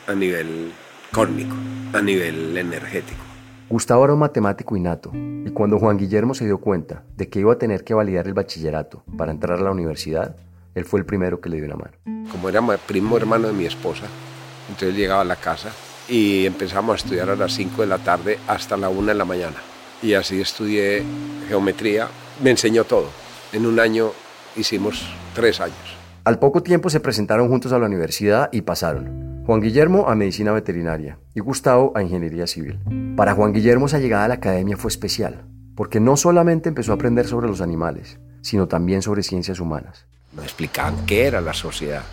a 0.07 0.15
nivel 0.15 0.73
córnico, 1.13 1.55
a 1.93 2.01
nivel 2.01 2.57
energético. 2.57 3.21
Gustavo 3.69 4.05
era 4.05 4.13
un 4.13 4.19
matemático 4.19 4.77
innato 4.77 5.13
y 5.15 5.51
cuando 5.51 5.79
Juan 5.79 5.97
Guillermo 5.97 6.35
se 6.35 6.45
dio 6.45 6.59
cuenta 6.59 7.05
de 7.17 7.29
que 7.29 7.41
iba 7.41 7.55
a 7.55 7.59
tener 7.59 7.85
que 7.85 7.95
validar 7.95 8.27
el 8.27 8.35
bachillerato 8.35 9.03
para 9.17 9.33
entrar 9.33 9.59
a 9.59 9.63
la 9.63 9.71
universidad, 9.71 10.37
él 10.75 10.85
fue 10.85 11.01
el 11.01 11.07
primero 11.07 11.41
que 11.41 11.49
le 11.49 11.57
dio 11.57 11.67
una 11.67 11.77
mano. 11.77 11.93
Como 12.31 12.49
era 12.49 12.61
primo 12.79 13.17
hermano 13.17 13.49
de 13.49 13.55
mi 13.55 13.65
esposa, 13.65 14.05
entonces 14.69 14.97
llegaba 14.97 15.23
a 15.23 15.25
la 15.25 15.37
casa 15.37 15.71
y 16.09 16.45
empezamos 16.47 16.93
a 16.93 16.97
estudiar 16.97 17.31
a 17.31 17.37
las 17.37 17.53
5 17.53 17.83
de 17.83 17.89
la 17.89 17.99
tarde 17.99 18.39
hasta 18.47 18.77
la 18.77 18.89
1 18.89 19.07
de 19.07 19.15
la 19.15 19.25
mañana. 19.25 19.57
Y 20.03 20.15
así 20.15 20.41
estudié 20.41 21.03
geometría, 21.49 22.09
me 22.43 22.51
enseñó 22.51 22.85
todo. 22.85 23.22
En 23.53 23.67
un 23.67 23.79
año 23.81 24.13
hicimos 24.57 25.07
tres 25.35 25.61
años. 25.61 25.77
Al 26.25 26.39
poco 26.39 26.63
tiempo 26.63 26.89
se 26.89 27.01
presentaron 27.01 27.49
juntos 27.49 27.73
a 27.73 27.79
la 27.79 27.85
universidad 27.85 28.49
y 28.51 28.63
pasaron. 28.63 29.45
Juan 29.45 29.61
Guillermo 29.61 30.09
a 30.09 30.15
medicina 30.15 30.53
veterinaria 30.53 31.19
y 31.35 31.41
Gustavo 31.41 31.93
a 31.95 32.03
ingeniería 32.03 32.47
civil. 32.47 32.79
Para 33.15 33.35
Juan 33.35 33.53
Guillermo 33.53 33.87
esa 33.87 33.99
llegada 33.99 34.25
a 34.25 34.29
la 34.29 34.35
academia 34.35 34.79
fue 34.79 34.89
especial, 34.89 35.45
porque 35.77 36.01
no 36.01 36.17
solamente 36.17 36.71
empezó 36.71 36.93
a 36.93 36.95
aprender 36.95 37.27
sobre 37.27 37.47
los 37.47 37.61
animales, 37.61 38.19
sino 38.41 38.69
también 38.69 39.03
sobre 39.03 39.23
ciencias 39.23 39.61
humanas. 39.61 40.07
Nos 40.33 40.45
explicaban 40.47 41.05
qué 41.05 41.27
era 41.27 41.43
la 41.43 41.53
sociedad 41.53 42.05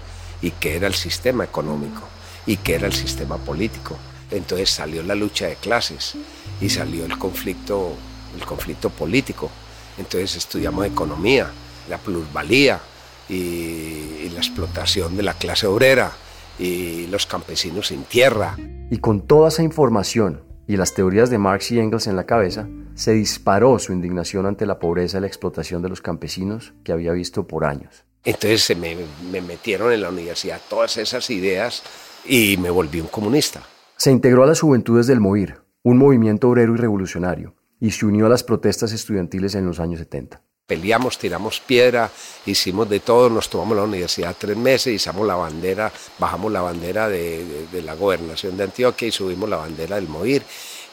y 0.42 0.52
qué 0.52 0.76
era 0.76 0.88
el 0.88 0.94
sistema 0.94 1.46
económico 1.46 2.02
y 2.46 2.58
que 2.58 2.76
era 2.76 2.88
el 2.88 2.94
sistema 2.94 3.38
político. 3.38 3.96
Entonces 4.30 4.72
salió 4.72 5.04
la 5.04 5.16
lucha 5.16 5.48
de 5.48 5.56
clases 5.56 6.16
y 6.60 6.68
salió 6.68 7.06
el 7.06 7.18
conflicto, 7.18 7.94
el 8.38 8.46
conflicto 8.46 8.90
político. 8.90 9.50
Entonces 10.00 10.38
estudiamos 10.38 10.86
economía, 10.86 11.52
la 11.90 11.98
plusvalía 11.98 12.80
y, 13.28 14.30
la 14.34 14.40
explotación 14.40 15.18
de 15.18 15.24
la 15.24 15.34
clase 15.34 15.68
obrera 15.68 16.12
y 16.58 17.08
los 17.08 17.26
campesinos 17.26 17.88
sin 17.88 18.04
tierra. 18.04 18.56
Y 18.90 18.98
con 19.00 19.22
toda 19.22 19.50
esa 19.50 19.64
información 19.64 20.44
y 20.68 20.78
las 20.78 20.94
teorías 20.94 21.30
de 21.30 21.38
Marx 21.38 21.72
y 21.72 21.80
Engels 21.80 22.08
en 22.08 22.16
la 22.16 22.26
cabeza, 22.26 22.68
se 22.94 23.14
disparó 23.14 23.80
su 23.80 23.92
indignación 23.92 24.46
ante 24.46 24.66
la 24.66 24.78
pobreza 24.78 25.18
y 25.18 25.22
la 25.22 25.28
explotación 25.28 25.82
de 25.82 25.90
los 25.90 26.02
campesinos 26.02 26.74
que 26.84 26.92
había 26.92 27.12
visto 27.12 27.48
por 27.48 27.66
años. 27.66 28.06
Entonces 28.24 28.62
se 28.62 28.76
me, 28.76 28.96
me 29.32 29.42
metieron 29.42 29.92
en 29.92 30.02
la 30.02 30.10
universidad 30.10 30.62
todas 30.70 30.98
esas 30.98 31.30
ideas 31.32 31.82
y 32.26 32.58
me 32.58 32.70
volví 32.70 33.02
un 33.02 33.08
comunista. 33.08 33.64
Se 33.98 34.12
integró 34.12 34.44
a 34.44 34.48
las 34.48 34.62
Juventudes 34.62 35.08
del 35.08 35.20
MOIR, 35.20 35.62
un 35.84 35.98
movimiento 35.98 36.50
obrero 36.50 36.76
y 36.76 36.78
revolucionario, 36.78 37.56
y 37.80 37.92
se 37.92 38.06
unió 38.06 38.26
a 38.26 38.30
las 38.30 38.44
protestas 38.44 38.92
estudiantiles 38.92 39.56
en 39.56 39.66
los 39.66 39.80
años 39.80 40.00
70. 40.00 40.42
Peleamos, 40.66 41.18
tiramos 41.18 41.60
piedra, 41.60 42.12
hicimos 42.46 42.88
de 42.90 43.00
todo, 43.00 43.30
nos 43.30 43.50
tomamos 43.50 43.76
la 43.76 43.84
universidad 43.84 44.36
tres 44.38 44.56
meses, 44.56 44.94
izamos 44.94 45.26
la 45.26 45.36
bandera, 45.36 45.92
bajamos 46.20 46.52
la 46.52 46.62
bandera 46.62 47.10
de, 47.10 47.68
de 47.72 47.82
la 47.82 47.96
gobernación 47.96 48.56
de 48.56 48.66
Antioquia 48.66 49.08
y 49.08 49.12
subimos 49.12 49.50
la 49.50 49.58
bandera 49.58 49.96
del 49.96 50.08
MOIR 50.08 50.44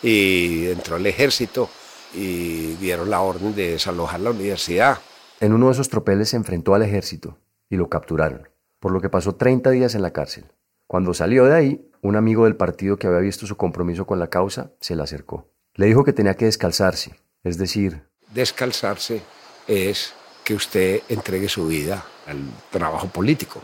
y 0.02 0.68
entró 0.68 0.96
el 0.96 1.06
ejército 1.06 1.68
y 2.14 2.74
dieron 2.76 3.10
la 3.10 3.20
orden 3.20 3.54
de 3.54 3.72
desalojar 3.72 4.20
la 4.20 4.30
universidad. 4.30 4.98
En 5.40 5.52
uno 5.52 5.66
de 5.66 5.72
esos 5.72 5.90
tropeles 5.90 6.30
se 6.30 6.36
enfrentó 6.36 6.74
al 6.74 6.82
ejército 6.82 7.38
y 7.68 7.76
lo 7.76 7.90
capturaron, 7.90 8.48
por 8.80 8.92
lo 8.92 9.02
que 9.02 9.10
pasó 9.10 9.34
30 9.34 9.70
días 9.70 9.94
en 9.94 10.02
la 10.02 10.12
cárcel. 10.12 10.46
Cuando 10.86 11.12
salió 11.12 11.44
de 11.44 11.54
ahí, 11.54 11.90
un 12.00 12.16
amigo 12.16 12.44
del 12.44 12.56
partido 12.56 12.96
que 12.96 13.08
había 13.08 13.18
visto 13.18 13.46
su 13.46 13.56
compromiso 13.56 14.06
con 14.06 14.18
la 14.18 14.28
causa 14.28 14.72
se 14.80 14.96
le 14.96 15.02
acercó. 15.02 15.50
Le 15.76 15.86
dijo 15.86 16.04
que 16.04 16.12
tenía 16.12 16.34
que 16.34 16.46
descalzarse, 16.46 17.20
es 17.44 17.58
decir... 17.58 18.02
Descalzarse 18.32 19.22
es 19.66 20.14
que 20.42 20.54
usted 20.54 21.02
entregue 21.08 21.48
su 21.48 21.66
vida 21.66 22.04
al 22.26 22.38
trabajo 22.70 23.08
político. 23.08 23.60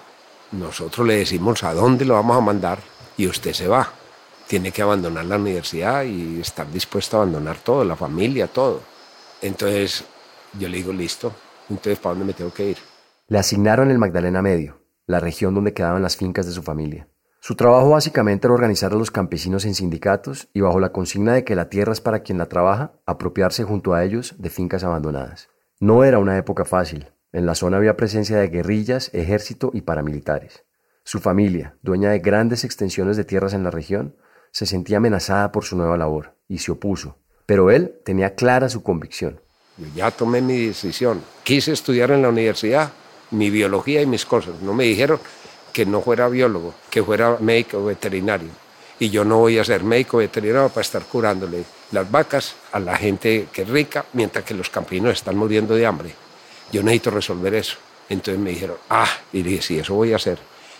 Nosotros 0.53 1.07
le 1.07 1.17
decimos 1.17 1.65
a 1.65 1.73
dónde 1.73 2.05
lo 2.05 2.15
vamos 2.15 2.37
a 2.37 2.41
mandar 2.41 2.79
y 3.17 3.27
usted 3.27 3.55
se 3.55 3.67
va. 3.67 3.91
Tiene 4.47 4.73
que 4.73 4.83
abandonar 4.83 5.25
la 5.25 5.37
universidad 5.37 6.05
y 6.05 6.41
estar 6.41 6.71
dispuesto 6.71 7.17
a 7.17 7.23
abandonar 7.23 7.57
todo, 7.59 7.83
la 7.85 7.97
familia, 7.97 8.47
todo. 8.47 8.83
Entonces 9.41 10.05
yo 10.59 10.69
le 10.69 10.77
digo, 10.77 10.93
listo, 10.93 11.33
Entonces, 11.71 11.99
¿para 11.99 12.15
dónde 12.15 12.27
me 12.27 12.35
tengo 12.35 12.53
que 12.53 12.71
ir? 12.71 12.79
Le 13.29 13.39
asignaron 13.39 13.91
el 13.91 13.99
Magdalena 13.99 14.43
Medio, 14.43 14.83
la 15.07 15.21
región 15.21 15.55
donde 15.55 15.73
quedaban 15.73 16.03
las 16.03 16.17
fincas 16.17 16.45
de 16.45 16.53
su 16.53 16.63
familia. 16.63 17.09
Su 17.45 17.57
trabajo 17.57 17.91
básicamente 17.91 18.47
era 18.47 18.55
organizar 18.55 18.93
a 18.93 18.95
los 18.97 19.11
campesinos 19.11 19.65
en 19.65 19.75
sindicatos 19.75 20.49
y 20.55 20.61
bajo 20.61 20.79
la 20.79 20.93
consigna 20.93 21.33
de 21.33 21.43
que 21.43 21.57
la 21.57 21.69
tierra 21.69 21.93
es 21.93 22.01
para 22.01 22.21
quien 22.21 22.39
la 22.39 22.47
trabaja, 22.47 22.93
apropiarse 23.05 23.65
junto 23.65 23.95
a 23.95 24.05
ellos 24.05 24.37
de 24.39 24.49
fincas 24.49 24.85
abandonadas. 24.85 25.49
No 25.81 26.05
era 26.05 26.21
una 26.21 26.39
época 26.39 26.65
fácil. 26.65 27.09
En 27.33 27.45
la 27.45 27.57
zona 27.57 27.79
había 27.79 27.97
presencia 27.97 28.37
de 28.37 28.47
guerrillas, 28.47 29.11
ejército 29.13 29.73
y 29.75 29.81
paramilitares. 29.81 30.63
Su 31.03 31.19
familia, 31.19 31.77
dueña 31.83 32.11
de 32.11 32.21
grandes 32.21 32.63
extensiones 32.63 33.17
de 33.17 33.25
tierras 33.25 33.55
en 33.55 33.65
la 33.65 33.73
región, 33.73 34.15
se 34.53 34.65
sentía 34.65 34.99
amenazada 34.99 35.51
por 35.51 35.65
su 35.65 35.77
nueva 35.77 35.97
labor 35.97 36.37
y 36.47 36.59
se 36.59 36.71
opuso. 36.71 37.19
Pero 37.45 37.73
él 37.73 37.99
tenía 38.05 38.37
clara 38.37 38.69
su 38.69 38.85
convicción. 38.85 39.41
Ya 39.97 40.13
tomé 40.13 40.43
mi 40.43 40.67
decisión. 40.67 41.21
Quise 41.43 41.73
estudiar 41.73 42.13
en 42.13 42.23
la 42.23 42.29
universidad 42.29 42.93
mi 43.33 43.51
biología 43.51 44.01
y 44.01 44.07
mis 44.07 44.25
cosas. 44.25 44.63
No 44.63 44.75
me 44.75 44.85
dijeron 44.85 45.19
que 45.73 45.87
no 45.87 46.01
fuera 46.03 46.29
biólogo, 46.29 46.75
que 46.91 47.03
fuera 47.03 47.39
médico 47.41 47.85
veterinario. 47.85 48.51
Y 48.99 49.11
yo 49.11 49.25
no 49.25 49.39
voy 49.39 49.59
a 49.59 49.65
ser 49.65 49.83
médico 49.83 50.19
veterinario 50.19 50.69
para 50.69 50.83
estar 50.83 51.03
curándole 51.05 51.65
las 51.91 52.11
vacas 52.11 52.55
a 52.71 52.79
la 52.79 52.97
gente 52.97 53.49
que 53.53 53.63
es 53.63 53.69
rica, 53.69 54.05
mientras 54.13 54.45
que 54.45 54.55
los 54.55 54.71
campinos 54.71 55.15
están 55.15 55.37
muriendo 55.37 55.75
de 55.75 55.87
hambre. 55.87 56.15
Yo 56.71 56.83
necesito 56.83 57.11
resolver 57.11 57.55
eso. 57.55 57.79
Entonces 58.09 58.41
me 58.41 58.51
dijeron, 58.51 58.77
ah, 58.91 59.09
y 59.33 59.43
dije, 59.43 59.63
sí, 59.63 59.79
eso 59.79 59.95
voy 59.95 60.13
a 60.13 60.17
hacer. 60.17 60.39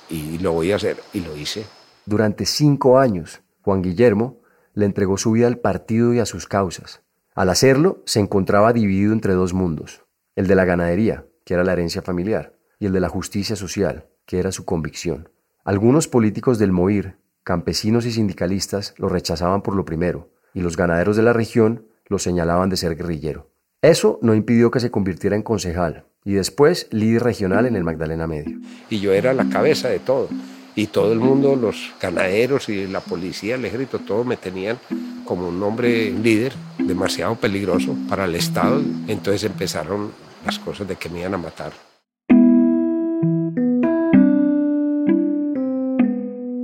Y 0.09 0.39
lo 0.39 0.53
voy 0.53 0.73
a 0.73 0.77
hacer. 0.77 0.99
Y 1.13 1.21
lo 1.21 1.37
hice. 1.37 1.65
Durante 2.05 2.47
cinco 2.47 2.99
años, 2.99 3.41
Juan 3.63 3.83
Guillermo 3.83 4.41
le 4.75 4.87
entregó 4.87 5.19
su 5.19 5.33
vida 5.33 5.47
al 5.47 5.59
partido 5.59 6.13
y 6.13 6.19
a 6.19 6.27
sus 6.27 6.47
causas. 6.47 7.03
Al 7.35 7.49
hacerlo, 7.49 8.03
se 8.05 8.21
encontraba 8.21 8.73
dividido 8.73 9.13
entre 9.13 9.33
dos 9.33 9.55
mundos, 9.55 10.05
el 10.37 10.47
de 10.47 10.55
la 10.55 10.65
ganadería, 10.65 11.27
que 11.45 11.55
era 11.55 11.65
la 11.65 11.73
herencia 11.73 12.03
familiar, 12.03 12.55
y 12.79 12.87
el 12.87 12.93
de 12.93 13.01
la 13.01 13.09
justicia 13.09 13.57
social, 13.57 14.07
que 14.27 14.39
era 14.39 14.53
su 14.53 14.65
convicción. 14.65 15.29
Algunos 15.65 16.09
políticos 16.09 16.59
del 16.59 16.73
Moir, 16.73 17.17
campesinos 17.45 18.07
y 18.07 18.13
sindicalistas, 18.13 18.95
lo 18.99 19.09
rechazaban 19.09 19.63
por 19.63 19.77
lo 19.77 19.85
primero, 19.85 20.31
y 20.55 20.61
los 20.61 20.77
ganaderos 20.77 21.17
de 21.17 21.23
la 21.23 21.33
región 21.33 21.87
lo 22.07 22.19
señalaban 22.19 22.69
de 22.69 22.77
ser 22.77 22.97
guerrillero. 22.97 23.51
Eso 23.81 24.19
no 24.23 24.35
impidió 24.35 24.71
que 24.71 24.81
se 24.81 24.91
convirtiera 24.91 25.35
en 25.35 25.43
concejal 25.43 26.05
y 26.25 26.35
después 26.35 26.87
líder 26.91 27.25
regional 27.25 27.67
en 27.67 27.75
el 27.75 27.85
Magdalena 27.85 28.27
Medio. 28.27 28.59
Y 28.89 29.01
yo 29.01 29.13
era 29.13 29.35
la 29.35 29.49
cabeza 29.49 29.89
de 29.89 29.99
todo. 29.99 30.29
Y 30.75 30.87
todo 30.87 31.13
el 31.13 31.19
mundo, 31.19 31.55
los 31.55 31.93
ganaderos 32.01 32.69
y 32.69 32.87
la 32.87 33.01
policía, 33.01 33.57
el 33.57 33.65
ejército, 33.65 33.99
todos 33.99 34.25
me 34.25 34.37
tenían 34.37 34.79
como 35.25 35.49
un 35.49 35.63
hombre 35.63 36.11
líder 36.11 36.55
demasiado 36.79 37.35
peligroso 37.35 37.95
para 38.09 38.25
el 38.25 38.35
Estado. 38.35 38.81
Entonces 39.07 39.45
empezaron 39.45 40.13
las 40.47 40.59
cosas 40.59 40.89
de 40.89 40.97
que 40.97 41.09
me 41.09 41.21
iban 41.21 41.35
a 41.35 41.39
matar. 41.39 41.73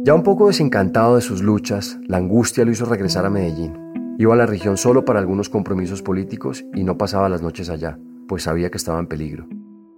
Ya 0.08 0.14
un 0.14 0.22
poco 0.22 0.46
desencantado 0.46 1.16
de 1.16 1.20
sus 1.20 1.42
luchas, 1.42 1.98
la 2.06 2.16
angustia 2.16 2.64
lo 2.64 2.70
hizo 2.70 2.86
regresar 2.86 3.26
a 3.26 3.28
Medellín. 3.28 4.16
Iba 4.16 4.32
a 4.32 4.38
la 4.38 4.46
región 4.46 4.78
solo 4.78 5.04
para 5.04 5.18
algunos 5.18 5.50
compromisos 5.50 6.00
políticos 6.00 6.64
y 6.74 6.82
no 6.82 6.96
pasaba 6.96 7.28
las 7.28 7.42
noches 7.42 7.68
allá, 7.68 7.98
pues 8.26 8.44
sabía 8.44 8.70
que 8.70 8.78
estaba 8.78 9.00
en 9.00 9.06
peligro. 9.06 9.46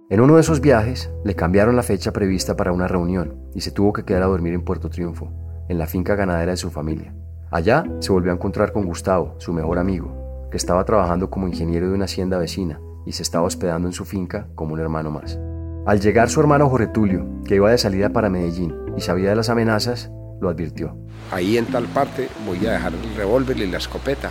En 0.09 0.19
uno 0.19 0.35
de 0.35 0.41
esos 0.41 0.59
viajes 0.59 1.09
le 1.23 1.33
cambiaron 1.33 1.77
la 1.77 1.83
fecha 1.83 2.11
prevista 2.11 2.57
para 2.57 2.73
una 2.73 2.89
reunión 2.89 3.37
y 3.55 3.61
se 3.61 3.71
tuvo 3.71 3.93
que 3.93 4.03
quedar 4.03 4.23
a 4.23 4.25
dormir 4.25 4.53
en 4.53 4.65
Puerto 4.65 4.89
Triunfo, 4.89 5.31
en 5.69 5.77
la 5.77 5.87
finca 5.87 6.15
ganadera 6.15 6.51
de 6.51 6.57
su 6.57 6.71
familia. 6.71 7.15
Allá 7.49 7.85
se 7.99 8.11
volvió 8.11 8.33
a 8.33 8.35
encontrar 8.35 8.73
con 8.73 8.85
Gustavo, 8.85 9.35
su 9.37 9.53
mejor 9.53 9.79
amigo, 9.79 10.49
que 10.51 10.57
estaba 10.57 10.83
trabajando 10.83 11.29
como 11.29 11.47
ingeniero 11.47 11.87
de 11.87 11.95
una 11.95 12.03
hacienda 12.03 12.37
vecina 12.37 12.81
y 13.05 13.13
se 13.13 13.23
estaba 13.23 13.45
hospedando 13.45 13.87
en 13.87 13.93
su 13.93 14.03
finca 14.03 14.49
como 14.55 14.73
un 14.73 14.81
hermano 14.81 15.09
más. 15.09 15.39
Al 15.83 15.99
llegar 15.99 16.29
su 16.29 16.39
hermano 16.39 16.69
Jorge 16.69 16.87
Tulio, 16.87 17.27
que 17.43 17.55
iba 17.55 17.71
de 17.71 17.77
salida 17.79 18.09
para 18.09 18.29
Medellín 18.29 18.75
y 18.95 19.01
sabía 19.01 19.31
de 19.31 19.35
las 19.35 19.49
amenazas, 19.49 20.11
lo 20.39 20.47
advirtió. 20.47 20.95
Ahí 21.31 21.57
en 21.57 21.65
tal 21.65 21.85
parte 21.85 22.29
voy 22.45 22.63
a 22.67 22.73
dejar 22.73 22.93
el 22.93 23.15
revólver 23.15 23.57
y 23.57 23.65
la 23.65 23.79
escopeta, 23.79 24.29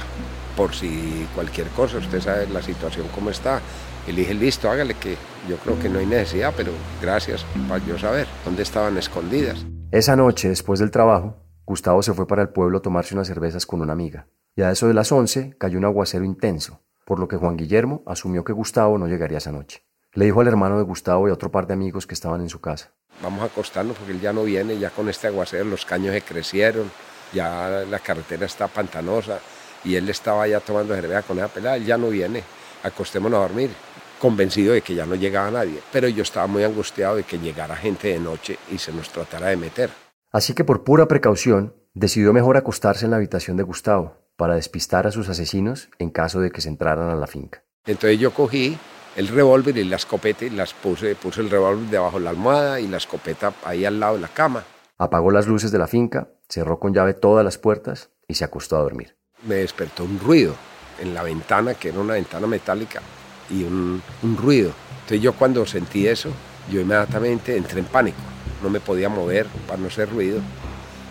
por 0.56 0.72
si 0.72 1.26
cualquier 1.34 1.66
cosa, 1.68 1.98
usted 1.98 2.20
sabe 2.20 2.46
la 2.48 2.62
situación 2.62 3.08
cómo 3.12 3.30
está. 3.30 3.60
Y 4.06 4.12
le 4.12 4.20
dije, 4.20 4.34
listo, 4.34 4.70
hágale 4.70 4.94
que 4.94 5.16
yo 5.48 5.56
creo 5.56 5.76
que 5.80 5.88
no 5.88 5.98
hay 5.98 6.06
necesidad, 6.06 6.54
pero 6.56 6.70
gracias 7.02 7.44
para 7.68 7.84
yo 7.84 7.98
saber 7.98 8.28
dónde 8.44 8.62
estaban 8.62 8.96
escondidas. 8.96 9.66
Esa 9.90 10.14
noche, 10.14 10.48
después 10.48 10.78
del 10.78 10.92
trabajo, 10.92 11.36
Gustavo 11.66 12.00
se 12.04 12.14
fue 12.14 12.28
para 12.28 12.42
el 12.42 12.50
pueblo 12.50 12.78
a 12.78 12.82
tomarse 12.82 13.14
unas 13.14 13.26
cervezas 13.26 13.66
con 13.66 13.80
una 13.80 13.92
amiga. 13.92 14.28
Y 14.54 14.62
a 14.62 14.70
eso 14.70 14.86
de 14.86 14.94
las 14.94 15.10
once 15.10 15.56
cayó 15.58 15.78
un 15.78 15.84
aguacero 15.84 16.24
intenso, 16.24 16.80
por 17.04 17.18
lo 17.18 17.26
que 17.26 17.36
Juan 17.36 17.56
Guillermo 17.56 18.04
asumió 18.06 18.44
que 18.44 18.52
Gustavo 18.52 18.98
no 18.98 19.08
llegaría 19.08 19.38
esa 19.38 19.50
noche. 19.50 19.82
Le 20.12 20.24
dijo 20.24 20.40
al 20.40 20.48
hermano 20.48 20.76
de 20.76 20.82
Gustavo 20.82 21.28
y 21.28 21.30
a 21.30 21.34
otro 21.34 21.52
par 21.52 21.68
de 21.68 21.74
amigos 21.74 22.06
que 22.06 22.14
estaban 22.14 22.40
en 22.40 22.48
su 22.48 22.60
casa. 22.60 22.92
Vamos 23.22 23.42
a 23.42 23.44
acostarnos 23.44 23.96
porque 23.96 24.12
él 24.12 24.20
ya 24.20 24.32
no 24.32 24.42
viene, 24.42 24.76
ya 24.78 24.90
con 24.90 25.08
este 25.08 25.28
aguacero 25.28 25.64
los 25.64 25.84
caños 25.84 26.14
se 26.14 26.22
crecieron, 26.22 26.90
ya 27.32 27.84
la 27.88 27.98
carretera 28.00 28.46
está 28.46 28.66
pantanosa 28.66 29.38
y 29.84 29.94
él 29.94 30.08
estaba 30.08 30.48
ya 30.48 30.58
tomando 30.58 30.94
cerveza 30.94 31.22
con 31.22 31.38
esa 31.38 31.48
pelada, 31.48 31.76
él 31.76 31.84
ya 31.84 31.96
no 31.96 32.08
viene, 32.08 32.42
acostémonos 32.82 33.38
a 33.38 33.42
dormir, 33.42 33.70
convencido 34.18 34.74
de 34.74 34.82
que 34.82 34.94
ya 34.94 35.06
no 35.06 35.14
llegaba 35.14 35.50
nadie, 35.50 35.80
pero 35.92 36.08
yo 36.08 36.22
estaba 36.22 36.48
muy 36.48 36.64
angustiado 36.64 37.16
de 37.16 37.22
que 37.22 37.38
llegara 37.38 37.76
gente 37.76 38.08
de 38.08 38.18
noche 38.18 38.58
y 38.72 38.78
se 38.78 38.92
nos 38.92 39.10
tratara 39.10 39.48
de 39.48 39.56
meter. 39.56 39.90
Así 40.32 40.54
que 40.54 40.64
por 40.64 40.82
pura 40.82 41.06
precaución, 41.06 41.74
decidió 41.94 42.32
mejor 42.32 42.56
acostarse 42.56 43.04
en 43.04 43.12
la 43.12 43.18
habitación 43.18 43.56
de 43.56 43.62
Gustavo 43.62 44.16
para 44.36 44.56
despistar 44.56 45.06
a 45.06 45.12
sus 45.12 45.28
asesinos 45.28 45.88
en 45.98 46.10
caso 46.10 46.40
de 46.40 46.50
que 46.50 46.60
se 46.60 46.68
entraran 46.68 47.10
a 47.10 47.14
la 47.16 47.26
finca. 47.26 47.62
Entonces 47.86 48.18
yo 48.18 48.32
cogí 48.32 48.76
el 49.16 49.28
revólver 49.28 49.76
y 49.76 49.84
la 49.84 49.96
escopeta 49.96 50.44
y 50.44 50.50
las 50.50 50.72
puse, 50.72 51.14
puse 51.14 51.40
el 51.40 51.50
revólver 51.50 51.88
debajo 51.90 52.18
de 52.18 52.24
la 52.24 52.30
almohada 52.30 52.80
y 52.80 52.86
la 52.86 52.96
escopeta 52.96 53.52
ahí 53.64 53.84
al 53.84 54.00
lado 54.00 54.14
de 54.14 54.20
la 54.20 54.28
cama. 54.28 54.64
Apagó 54.98 55.30
las 55.30 55.46
luces 55.46 55.72
de 55.72 55.78
la 55.78 55.86
finca, 55.86 56.28
cerró 56.48 56.78
con 56.78 56.94
llave 56.94 57.14
todas 57.14 57.44
las 57.44 57.58
puertas 57.58 58.10
y 58.28 58.34
se 58.34 58.44
acostó 58.44 58.76
a 58.76 58.82
dormir. 58.82 59.16
Me 59.46 59.56
despertó 59.56 60.04
un 60.04 60.20
ruido 60.20 60.54
en 61.00 61.14
la 61.14 61.22
ventana, 61.22 61.74
que 61.74 61.88
era 61.88 61.98
una 61.98 62.14
ventana 62.14 62.46
metálica, 62.46 63.00
y 63.48 63.64
un, 63.64 64.02
un 64.22 64.36
ruido. 64.36 64.72
Entonces 64.96 65.22
yo 65.22 65.32
cuando 65.32 65.64
sentí 65.66 66.06
eso, 66.06 66.30
yo 66.70 66.80
inmediatamente 66.80 67.56
entré 67.56 67.80
en 67.80 67.86
pánico. 67.86 68.18
No 68.62 68.68
me 68.68 68.80
podía 68.80 69.08
mover 69.08 69.46
para 69.66 69.80
no 69.80 69.88
hacer 69.88 70.10
ruido. 70.10 70.40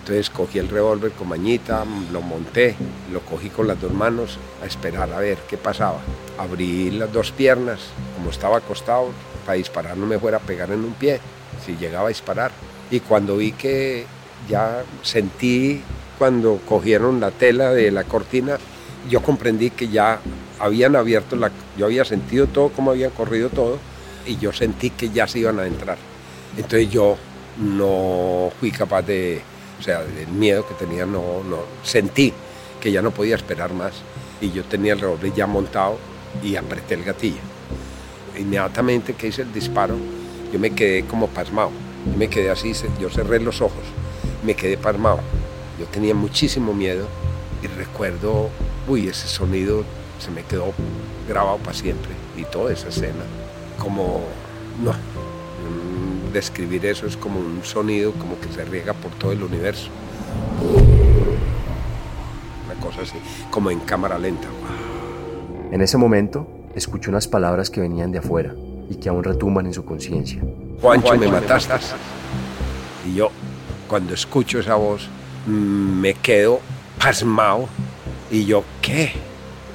Entonces 0.10 0.32
cogí 0.32 0.58
el 0.58 0.70
revólver 0.70 1.12
con 1.12 1.30
mañita, 1.30 1.86
lo 2.12 2.22
monté, 2.22 2.76
lo 3.14 3.20
cogí 3.20 3.50
con 3.50 3.68
las 3.68 3.80
dos 3.80 3.94
manos 3.94 4.40
a 4.64 4.66
esperar 4.66 5.14
a 5.14 5.20
ver 5.20 5.38
qué 5.48 5.56
pasaba. 5.56 6.00
Abrí 6.40 6.90
las 6.90 7.14
dos 7.14 7.32
piernas, 7.32 7.80
como 8.18 8.32
estaba 8.32 8.58
acostado, 8.58 9.12
para 9.46 9.60
disparar 9.60 9.96
no 9.96 10.08
me 10.08 10.18
fuera 10.18 10.38
a 10.38 10.40
pegar 10.40 10.72
en 10.72 10.80
un 10.80 10.94
pie, 10.94 11.20
si 11.64 11.78
llegaba 11.78 12.08
a 12.08 12.10
disparar. 12.10 12.50
Y 12.90 13.02
cuando 13.02 13.38
vi 13.38 13.52
que 13.52 14.08
ya 14.50 14.84
sentí, 15.04 15.84
cuando 16.18 16.60
cogieron 16.68 17.20
la 17.20 17.30
tela 17.30 17.70
de 17.70 17.92
la 17.92 18.04
cortina, 18.04 18.58
yo 19.12 19.22
comprendí 19.22 19.70
que 19.70 19.90
ya 19.90 20.22
habían 20.58 20.96
abierto 20.96 21.36
la... 21.36 21.52
Yo 21.78 21.86
había 21.86 22.04
sentido 22.04 22.48
todo, 22.48 22.70
cómo 22.70 22.90
había 22.90 23.12
corrido 23.12 23.50
todo, 23.50 23.78
y 24.26 24.38
yo 24.38 24.54
sentí 24.54 24.90
que 24.90 25.12
ya 25.12 25.28
se 25.28 25.38
iban 25.38 25.60
a 25.60 25.68
entrar. 25.68 26.00
Entonces 26.58 26.90
yo 26.90 27.16
no 27.60 28.52
fui 28.60 28.72
capaz 28.72 29.04
de 29.04 29.44
o 29.80 29.82
sea, 29.82 30.02
el 30.02 30.28
miedo 30.28 30.68
que 30.68 30.74
tenía 30.74 31.06
no, 31.06 31.44
no, 31.44 31.60
sentí 31.84 32.34
que 32.82 32.92
ya 32.92 33.02
no 33.02 33.12
podía 33.12 33.36
esperar 33.36 33.74
más 33.74 33.94
y 34.42 34.52
yo 34.52 34.64
tenía 34.64 34.94
el 34.94 35.00
revólver 35.00 35.34
ya 35.34 35.48
montado 35.48 35.98
y 36.44 36.56
apreté 36.56 36.96
el 36.96 37.04
gatillo. 37.04 37.42
Inmediatamente 38.38 39.14
que 39.14 39.28
hice 39.28 39.42
el 39.42 39.54
disparo, 39.54 39.96
yo 40.52 40.60
me 40.60 40.72
quedé 40.72 41.06
como 41.06 41.28
pasmado. 41.28 41.72
Yo 42.06 42.18
me 42.18 42.30
quedé 42.30 42.50
así, 42.50 42.74
yo 43.00 43.10
cerré 43.10 43.40
los 43.40 43.62
ojos, 43.62 43.84
me 44.44 44.56
quedé 44.56 44.78
pasmado. 44.78 45.20
Yo 45.80 45.86
tenía 45.86 46.16
muchísimo 46.16 46.74
miedo 46.74 47.08
y 47.62 47.68
recuerdo, 47.68 48.50
uy, 48.88 49.08
ese 49.08 49.28
sonido 49.28 49.84
se 50.20 50.32
me 50.32 50.44
quedó 50.44 50.74
grabado 51.28 51.58
para 51.58 51.74
siempre 51.74 52.12
y 52.38 52.44
toda 52.46 52.72
esa 52.72 52.88
escena, 52.88 53.24
como, 53.78 54.22
no, 54.82 54.94
describir 56.34 56.86
eso 56.86 57.06
es 57.06 57.18
como 57.18 57.40
un 57.40 57.62
sonido 57.64 58.14
como 58.14 58.40
que 58.40 58.50
se 58.50 58.66
riega 58.66 58.94
por 58.94 59.12
todo 59.12 59.32
el 59.32 59.44
universo. 59.44 59.90
Una 62.66 62.80
cosa 62.80 63.02
así, 63.02 63.18
como 63.50 63.72
en 63.72 63.80
cámara 63.80 64.18
lenta. 64.18 64.48
En 65.72 65.82
ese 65.82 65.98
momento, 65.98 66.48
escuchó 66.76 67.12
unas 67.12 67.28
palabras 67.28 67.70
que 67.70 67.82
venían 67.82 68.12
de 68.12 68.20
afuera 68.20 68.54
y 68.90 68.96
que 68.96 69.10
aún 69.10 69.24
retumban 69.24 69.66
en 69.66 69.74
su 69.74 69.86
conciencia. 69.86 70.42
Juancho, 70.82 71.16
me 71.16 71.28
mataste. 71.28 71.74
Y 73.08 73.16
yo, 73.16 73.30
cuando 73.88 74.14
escucho 74.14 74.60
esa 74.60 74.76
voz, 74.76 75.08
me 75.46 76.14
quedo 76.14 76.60
pasmado. 77.00 77.68
Y 78.32 78.46
yo, 78.46 78.64
¿qué? 78.82 79.12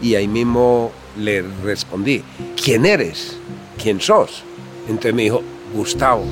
Y 0.00 0.14
ahí 0.14 0.28
mismo 0.28 0.92
le 1.16 1.42
respondí, 1.42 2.22
¿quién 2.62 2.86
eres? 2.86 3.38
¿Quién 3.80 4.00
sos? 4.00 4.44
Entonces 4.88 5.14
me 5.14 5.22
dijo, 5.22 5.42
Gustavo. 5.74 6.24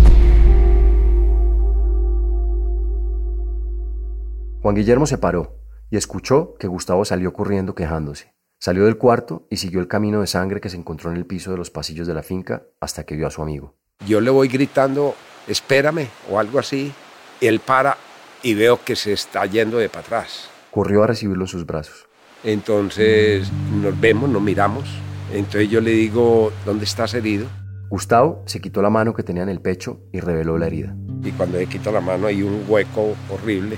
Juan 4.62 4.76
Guillermo 4.76 5.06
se 5.06 5.18
paró 5.18 5.58
y 5.90 5.96
escuchó 5.96 6.54
que 6.60 6.68
Gustavo 6.68 7.04
salió 7.04 7.32
corriendo 7.32 7.74
quejándose. 7.74 8.36
Salió 8.60 8.84
del 8.84 8.98
cuarto 8.98 9.48
y 9.50 9.56
siguió 9.56 9.80
el 9.80 9.88
camino 9.88 10.20
de 10.20 10.28
sangre 10.28 10.60
que 10.60 10.68
se 10.68 10.76
encontró 10.76 11.10
en 11.10 11.16
el 11.16 11.26
piso 11.26 11.50
de 11.50 11.56
los 11.56 11.70
pasillos 11.70 12.06
de 12.06 12.14
la 12.14 12.22
finca 12.22 12.62
hasta 12.80 13.02
que 13.02 13.16
vio 13.16 13.26
a 13.26 13.32
su 13.32 13.42
amigo. 13.42 13.74
Yo 14.06 14.20
le 14.20 14.30
voy 14.30 14.46
gritando, 14.46 15.16
espérame 15.48 16.06
o 16.30 16.38
algo 16.38 16.60
así. 16.60 16.92
Él 17.40 17.58
para 17.58 17.96
y 18.44 18.54
veo 18.54 18.78
que 18.84 18.94
se 18.94 19.12
está 19.12 19.44
yendo 19.46 19.78
de 19.78 19.88
para 19.88 20.06
atrás. 20.06 20.48
Corrió 20.70 21.02
a 21.02 21.08
recibirlo 21.08 21.42
en 21.42 21.48
sus 21.48 21.66
brazos. 21.66 22.06
Entonces 22.44 23.50
nos 23.82 24.00
vemos, 24.00 24.30
nos 24.30 24.40
miramos. 24.40 24.84
Entonces 25.32 25.68
yo 25.68 25.80
le 25.80 25.90
digo, 25.90 26.52
¿dónde 26.64 26.84
estás 26.84 27.14
herido? 27.14 27.48
Gustavo 27.92 28.42
se 28.46 28.58
quitó 28.58 28.80
la 28.80 28.88
mano 28.88 29.12
que 29.12 29.22
tenía 29.22 29.42
en 29.42 29.50
el 29.50 29.60
pecho 29.60 30.00
y 30.12 30.20
reveló 30.20 30.56
la 30.56 30.66
herida. 30.66 30.94
Y 31.22 31.30
cuando 31.32 31.58
le 31.58 31.66
quito 31.66 31.92
la 31.92 32.00
mano 32.00 32.26
hay 32.26 32.42
un 32.42 32.64
hueco 32.66 33.14
horrible 33.28 33.76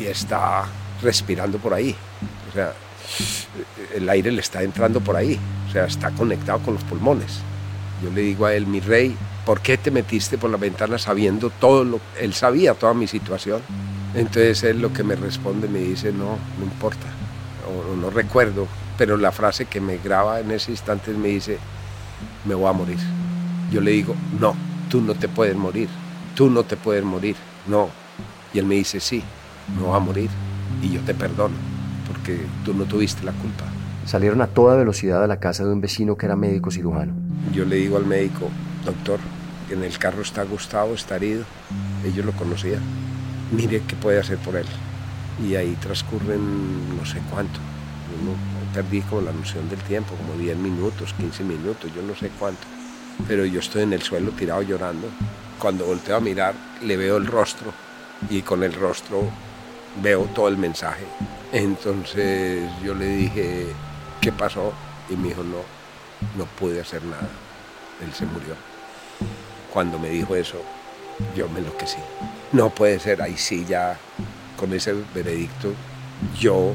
y 0.00 0.06
está 0.06 0.64
respirando 1.00 1.58
por 1.58 1.72
ahí. 1.72 1.94
O 2.50 2.52
sea, 2.54 2.72
el 3.94 4.08
aire 4.08 4.32
le 4.32 4.40
está 4.40 4.64
entrando 4.64 5.00
por 5.00 5.14
ahí. 5.14 5.38
O 5.68 5.70
sea, 5.70 5.84
está 5.84 6.10
conectado 6.10 6.58
con 6.58 6.74
los 6.74 6.82
pulmones. 6.82 7.38
Yo 8.02 8.10
le 8.10 8.22
digo 8.22 8.46
a 8.46 8.54
él, 8.56 8.66
mi 8.66 8.80
rey, 8.80 9.14
¿por 9.46 9.60
qué 9.60 9.78
te 9.78 9.92
metiste 9.92 10.38
por 10.38 10.50
la 10.50 10.56
ventana 10.56 10.98
sabiendo 10.98 11.48
todo 11.48 11.84
lo... 11.84 12.00
Él 12.20 12.34
sabía 12.34 12.74
toda 12.74 12.94
mi 12.94 13.06
situación. 13.06 13.62
Entonces 14.16 14.64
él 14.64 14.82
lo 14.82 14.92
que 14.92 15.04
me 15.04 15.14
responde 15.14 15.68
me 15.68 15.78
dice, 15.78 16.12
no, 16.12 16.36
no 16.58 16.64
importa, 16.64 17.06
o, 17.68 17.94
no 17.94 18.10
recuerdo, 18.10 18.66
pero 18.98 19.16
la 19.16 19.30
frase 19.30 19.66
que 19.66 19.80
me 19.80 19.98
graba 19.98 20.40
en 20.40 20.50
ese 20.50 20.72
instante 20.72 21.12
me 21.12 21.28
dice, 21.28 21.58
me 22.44 22.56
voy 22.56 22.68
a 22.68 22.72
morir. 22.72 23.21
Yo 23.72 23.80
le 23.80 23.92
digo, 23.92 24.14
no, 24.38 24.54
tú 24.90 25.00
no 25.00 25.14
te 25.14 25.28
puedes 25.28 25.56
morir, 25.56 25.88
tú 26.34 26.50
no 26.50 26.62
te 26.62 26.76
puedes 26.76 27.02
morir, 27.02 27.36
no. 27.66 27.88
Y 28.52 28.58
él 28.58 28.66
me 28.66 28.74
dice, 28.74 29.00
sí, 29.00 29.22
me 29.74 29.82
voy 29.82 29.96
a 29.96 29.98
morir 29.98 30.28
y 30.82 30.90
yo 30.90 31.00
te 31.00 31.14
perdono, 31.14 31.54
porque 32.06 32.38
tú 32.66 32.74
no 32.74 32.84
tuviste 32.84 33.24
la 33.24 33.32
culpa. 33.32 33.64
Salieron 34.04 34.42
a 34.42 34.46
toda 34.46 34.76
velocidad 34.76 35.24
a 35.24 35.26
la 35.26 35.40
casa 35.40 35.64
de 35.64 35.72
un 35.72 35.80
vecino 35.80 36.16
que 36.16 36.26
era 36.26 36.36
médico 36.36 36.70
cirujano. 36.70 37.14
Yo 37.54 37.64
le 37.64 37.76
digo 37.76 37.96
al 37.96 38.04
médico, 38.04 38.50
doctor, 38.84 39.20
en 39.70 39.82
el 39.82 39.96
carro 39.96 40.20
está 40.20 40.42
Gustavo, 40.42 40.92
está 40.92 41.16
herido. 41.16 41.44
Ellos 42.04 42.26
lo 42.26 42.32
conocían. 42.32 42.82
Mire 43.52 43.80
qué 43.88 43.96
puede 43.96 44.20
hacer 44.20 44.36
por 44.36 44.56
él. 44.56 44.66
Y 45.42 45.54
ahí 45.54 45.78
transcurren 45.80 46.94
no 46.94 47.06
sé 47.06 47.22
cuánto. 47.30 47.58
Yo 48.10 48.30
no, 48.30 48.74
perdí 48.74 49.00
como 49.00 49.22
la 49.22 49.32
noción 49.32 49.66
del 49.70 49.80
tiempo, 49.80 50.14
como 50.14 50.38
10 50.38 50.58
minutos, 50.58 51.14
15 51.14 51.44
minutos, 51.44 51.90
yo 51.94 52.02
no 52.02 52.14
sé 52.14 52.30
cuánto. 52.38 52.66
Pero 53.28 53.44
yo 53.44 53.60
estoy 53.60 53.82
en 53.82 53.92
el 53.92 54.02
suelo 54.02 54.32
tirado 54.32 54.62
llorando. 54.62 55.08
Cuando 55.58 55.86
volteo 55.86 56.16
a 56.16 56.20
mirar, 56.20 56.54
le 56.82 56.96
veo 56.96 57.16
el 57.16 57.26
rostro 57.26 57.72
y 58.28 58.42
con 58.42 58.62
el 58.62 58.72
rostro 58.72 59.28
veo 60.02 60.24
todo 60.34 60.48
el 60.48 60.56
mensaje. 60.56 61.04
Entonces 61.52 62.68
yo 62.84 62.94
le 62.94 63.06
dije, 63.06 63.66
¿qué 64.20 64.32
pasó? 64.32 64.72
Y 65.08 65.16
me 65.16 65.28
dijo, 65.28 65.42
no, 65.42 65.58
no 66.36 66.46
pude 66.58 66.80
hacer 66.80 67.02
nada. 67.04 67.28
Él 68.04 68.12
se 68.12 68.26
murió. 68.26 68.54
Cuando 69.72 69.98
me 69.98 70.08
dijo 70.08 70.34
eso, 70.34 70.60
yo 71.36 71.48
me 71.48 71.60
enloquecí. 71.60 71.98
No 72.52 72.70
puede 72.70 72.98
ser, 72.98 73.22
ahí 73.22 73.36
sí 73.36 73.64
ya 73.66 73.96
con 74.56 74.72
ese 74.72 74.94
veredicto 75.14 75.72
yo 76.38 76.74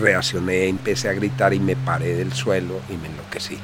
reaccioné, 0.00 0.68
empecé 0.68 1.08
a 1.08 1.12
gritar 1.12 1.52
y 1.54 1.60
me 1.60 1.76
paré 1.76 2.14
del 2.14 2.32
suelo 2.32 2.80
y 2.88 2.96
me 2.96 3.08
enloquecí. 3.08 3.58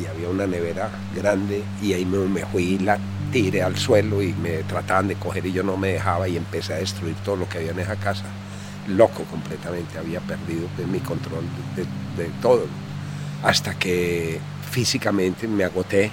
Y 0.00 0.06
había 0.06 0.28
una 0.28 0.46
nevera 0.46 0.90
grande 1.14 1.62
y 1.82 1.92
ahí 1.92 2.04
me, 2.04 2.18
me 2.18 2.44
fui 2.46 2.62
y 2.62 2.78
la 2.78 2.98
tiré 3.30 3.62
al 3.62 3.76
suelo 3.76 4.22
y 4.22 4.32
me 4.32 4.62
trataban 4.64 5.08
de 5.08 5.16
coger 5.16 5.46
y 5.46 5.52
yo 5.52 5.62
no 5.62 5.76
me 5.76 5.92
dejaba 5.92 6.28
y 6.28 6.36
empecé 6.36 6.74
a 6.74 6.76
destruir 6.76 7.14
todo 7.24 7.36
lo 7.36 7.48
que 7.48 7.58
había 7.58 7.72
en 7.72 7.80
esa 7.80 7.96
casa. 7.96 8.24
Loco 8.88 9.24
completamente, 9.24 9.98
había 9.98 10.20
perdido 10.20 10.68
mi 10.90 11.00
control 11.00 11.44
de, 11.76 11.84
de 12.22 12.30
todo. 12.40 12.66
Hasta 13.42 13.78
que 13.78 14.40
físicamente 14.70 15.46
me 15.46 15.64
agoté, 15.64 16.10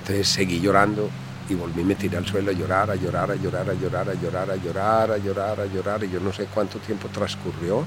entonces 0.00 0.28
seguí 0.28 0.60
llorando 0.60 1.08
y 1.48 1.54
volví, 1.54 1.84
me 1.84 1.94
tiré 1.94 2.16
al 2.16 2.26
suelo 2.26 2.50
a 2.50 2.54
llorar, 2.54 2.90
a 2.90 2.94
llorar, 2.94 3.30
a 3.30 3.34
llorar, 3.34 3.70
a 3.70 3.74
llorar, 3.74 4.08
a 4.08 4.14
llorar, 4.14 4.50
a 4.50 4.56
llorar, 4.56 5.10
a 5.10 5.18
llorar, 5.18 5.60
a 5.60 5.66
llorar, 5.66 6.04
y 6.04 6.10
yo 6.10 6.20
no 6.20 6.32
sé 6.32 6.46
cuánto 6.46 6.78
tiempo 6.78 7.08
transcurrió. 7.08 7.84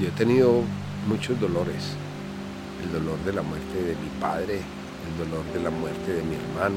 Yo 0.00 0.08
he 0.08 0.10
tenido 0.12 0.62
muchos 1.06 1.38
dolores, 1.40 1.94
el 2.82 2.92
dolor 2.92 3.18
de 3.24 3.32
la 3.32 3.42
muerte 3.42 3.82
de 3.82 3.94
mi 3.94 4.08
padre, 4.20 4.56
el 4.56 5.28
dolor 5.28 5.44
de 5.52 5.60
la 5.60 5.70
muerte 5.70 6.12
de 6.12 6.22
mi 6.22 6.36
hermano, 6.36 6.76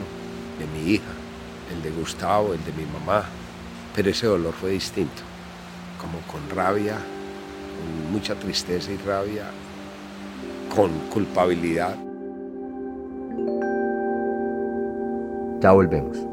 de 0.60 0.68
mi 0.68 0.94
hija, 0.94 1.12
el 1.74 1.82
de 1.82 1.92
Gustavo, 1.92 2.54
el 2.54 2.64
de 2.66 2.72
mi 2.74 2.86
mamá, 2.86 3.24
pero 3.96 4.10
ese 4.10 4.28
dolor 4.28 4.54
fue 4.54 4.72
distinto, 4.72 5.22
como 6.00 6.20
con 6.32 6.56
rabia, 6.56 6.96
con 6.96 8.12
mucha 8.12 8.36
tristeza 8.36 8.92
y 8.92 8.98
rabia, 8.98 9.46
con 10.74 10.92
culpabilidad. 11.10 11.96
Ya 15.62 15.72
volvemos. 15.72 16.33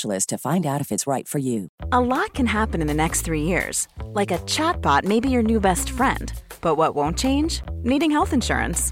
to 0.27 0.37
find 0.37 0.65
out 0.65 0.81
if 0.81 0.91
it's 0.91 1.07
right 1.07 1.27
for 1.27 1.39
you. 1.39 1.67
A 1.91 1.99
lot 1.99 2.33
can 2.33 2.45
happen 2.45 2.81
in 2.81 2.87
the 2.87 2.93
next 2.93 3.21
three 3.21 3.43
years. 3.43 3.87
Like 4.05 4.31
a 4.31 4.39
chatbot 4.39 5.03
may 5.03 5.19
be 5.19 5.29
your 5.29 5.43
new 5.43 5.59
best 5.59 5.91
friend. 5.91 6.31
But 6.61 6.75
what 6.75 6.95
won't 6.95 7.17
change? 7.17 7.61
Needing 7.83 8.11
health 8.11 8.33
insurance. 8.33 8.91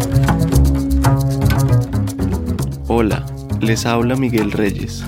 Hola, 2.93 3.25
les 3.61 3.85
habla 3.85 4.17
Miguel 4.17 4.51
Reyes. 4.51 5.01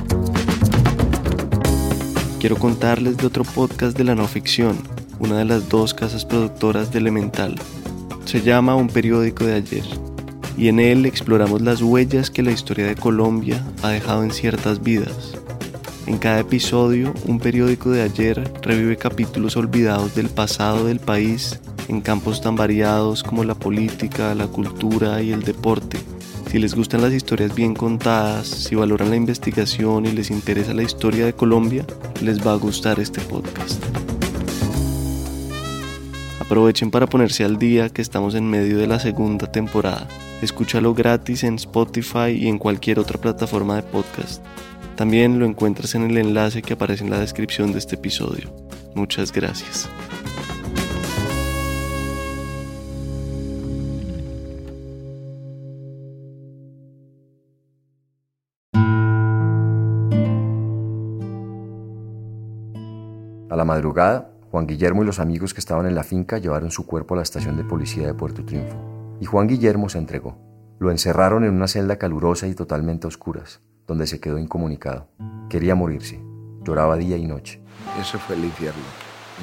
Quiero 2.39 2.56
contarles 2.56 3.17
de 3.17 3.28
otro 3.28 3.43
podcast 3.43 3.98
de 3.98 4.06
la 4.06 4.15
no 4.15 4.26
ficción, 4.26 4.78
una 5.19 5.39
de 5.39 5.43
las 5.43 5.67
dos 5.67 5.93
casas 5.93 6.24
productoras 6.24 6.93
de 6.93 7.00
Elemental. 7.00 7.56
Se 8.24 8.41
llama 8.41 8.78
Un 8.78 8.88
periódico 8.88 9.43
de 9.43 9.56
ayer, 9.56 9.84
y 10.58 10.69
en 10.69 10.80
él 10.80 11.06
exploramos 11.06 11.62
las 11.62 11.82
huellas 11.82 12.32
que 12.32 12.41
la 12.41 12.52
historia 12.52 12.88
de 12.88 12.96
Colombia 12.96 13.62
ha 13.82 13.89
dejado 13.89 14.24
en 14.24 14.32
ciertas 14.32 14.82
vidas. 14.82 15.34
En 16.08 16.19
cada 16.19 16.39
episodio, 16.39 17.13
un 17.26 17.38
periódico 17.38 17.89
de 17.89 18.04
ayer 18.04 18.50
revive 18.62 18.96
capítulos 18.96 19.58
olvidados 19.58 20.15
del 20.15 20.30
pasado 20.30 20.86
del 20.86 21.02
país 21.02 21.60
en 21.89 22.00
campos 22.00 22.39
tan 22.39 22.56
variados 22.56 23.24
como 23.24 23.43
la 23.43 23.56
política, 23.56 24.34
la 24.36 24.48
cultura 24.48 25.22
y 25.22 25.34
el 25.34 25.43
deporte. 25.43 25.98
Si 26.54 26.60
les 26.60 26.76
gustan 26.76 27.02
las 27.02 27.12
historias 27.12 27.56
bien 27.56 27.74
contadas, 27.74 28.46
si 28.46 28.76
valoran 28.76 29.10
la 29.10 29.16
investigación 29.16 30.06
y 30.06 30.12
les 30.12 30.30
interesa 30.30 30.76
la 30.76 30.84
historia 30.84 31.26
de 31.26 31.34
Colombia, 31.34 31.84
les 32.22 32.46
va 32.46 32.52
a 32.52 32.58
gustar 32.58 33.00
este 33.00 33.22
podcast. 33.22 33.84
Aprovechen 36.39 36.92
para 36.92 37.08
ponerse 37.08 37.44
al 37.44 37.58
día 37.58 37.89
que 37.89 38.04
estamos 38.04 38.36
en 38.36 38.48
medio 38.48 38.78
de 38.78 38.86
la 38.86 39.00
segunda 39.00 39.52
temporada. 39.52 40.08
Escúchalo 40.44 40.94
gratis 40.94 41.44
en 41.44 41.56
Spotify 41.56 42.30
y 42.38 42.48
en 42.48 42.60
cualquier 42.60 43.00
otra 43.00 43.20
plataforma 43.20 43.78
de 43.78 43.82
podcast. 43.82 44.44
También 44.96 45.39
lo 45.39 45.48
encuentras 45.48 45.96
en 45.96 46.04
el 46.04 46.18
enlace 46.20 46.62
que 46.62 46.74
aparece 46.74 47.04
en 47.04 47.10
la 47.10 47.20
descripción 47.20 47.72
de 47.72 47.80
este 47.80 47.96
episodio. 47.96 48.54
Muchas 48.94 49.32
gracias. 49.32 49.89
A 63.54 63.56
la 63.56 63.66
madrugada, 63.66 64.32
Juan 64.50 64.66
Guillermo 64.66 65.04
y 65.04 65.06
los 65.06 65.20
amigos 65.20 65.54
que 65.54 65.60
estaban 65.60 65.86
en 65.86 65.94
la 65.94 66.04
finca 66.04 66.39
llevaron 66.39 66.72
su 66.72 66.88
cuerpo 66.88 67.13
a 67.13 67.18
la 67.18 67.22
estación 67.22 67.56
de 67.56 67.63
policía 67.63 68.08
de 68.08 68.16
Puerto 68.16 68.44
Triunfo. 68.44 68.76
Y 69.22 69.26
Juan 69.26 69.46
Guillermo 69.48 69.89
se 69.89 70.00
entregó. 70.00 70.39
Lo 70.80 70.89
encerraron 70.89 71.44
en 71.44 71.54
una 71.54 71.68
celda 71.68 71.98
calurosa 71.98 72.48
y 72.48 72.56
totalmente 72.56 73.06
a 73.06 73.10
oscuras, 73.10 73.62
donde 73.86 74.08
se 74.08 74.20
quedó 74.20 74.39
incomunicado. 74.39 75.08
Quería 75.52 75.76
morirse. 75.76 76.20
Lloraba 76.63 76.98
día 76.98 77.16
y 77.16 77.28
noche. 77.28 77.62
Eso 78.02 78.18
fue 78.18 78.38
el 78.38 78.46
infierno. 78.46 78.82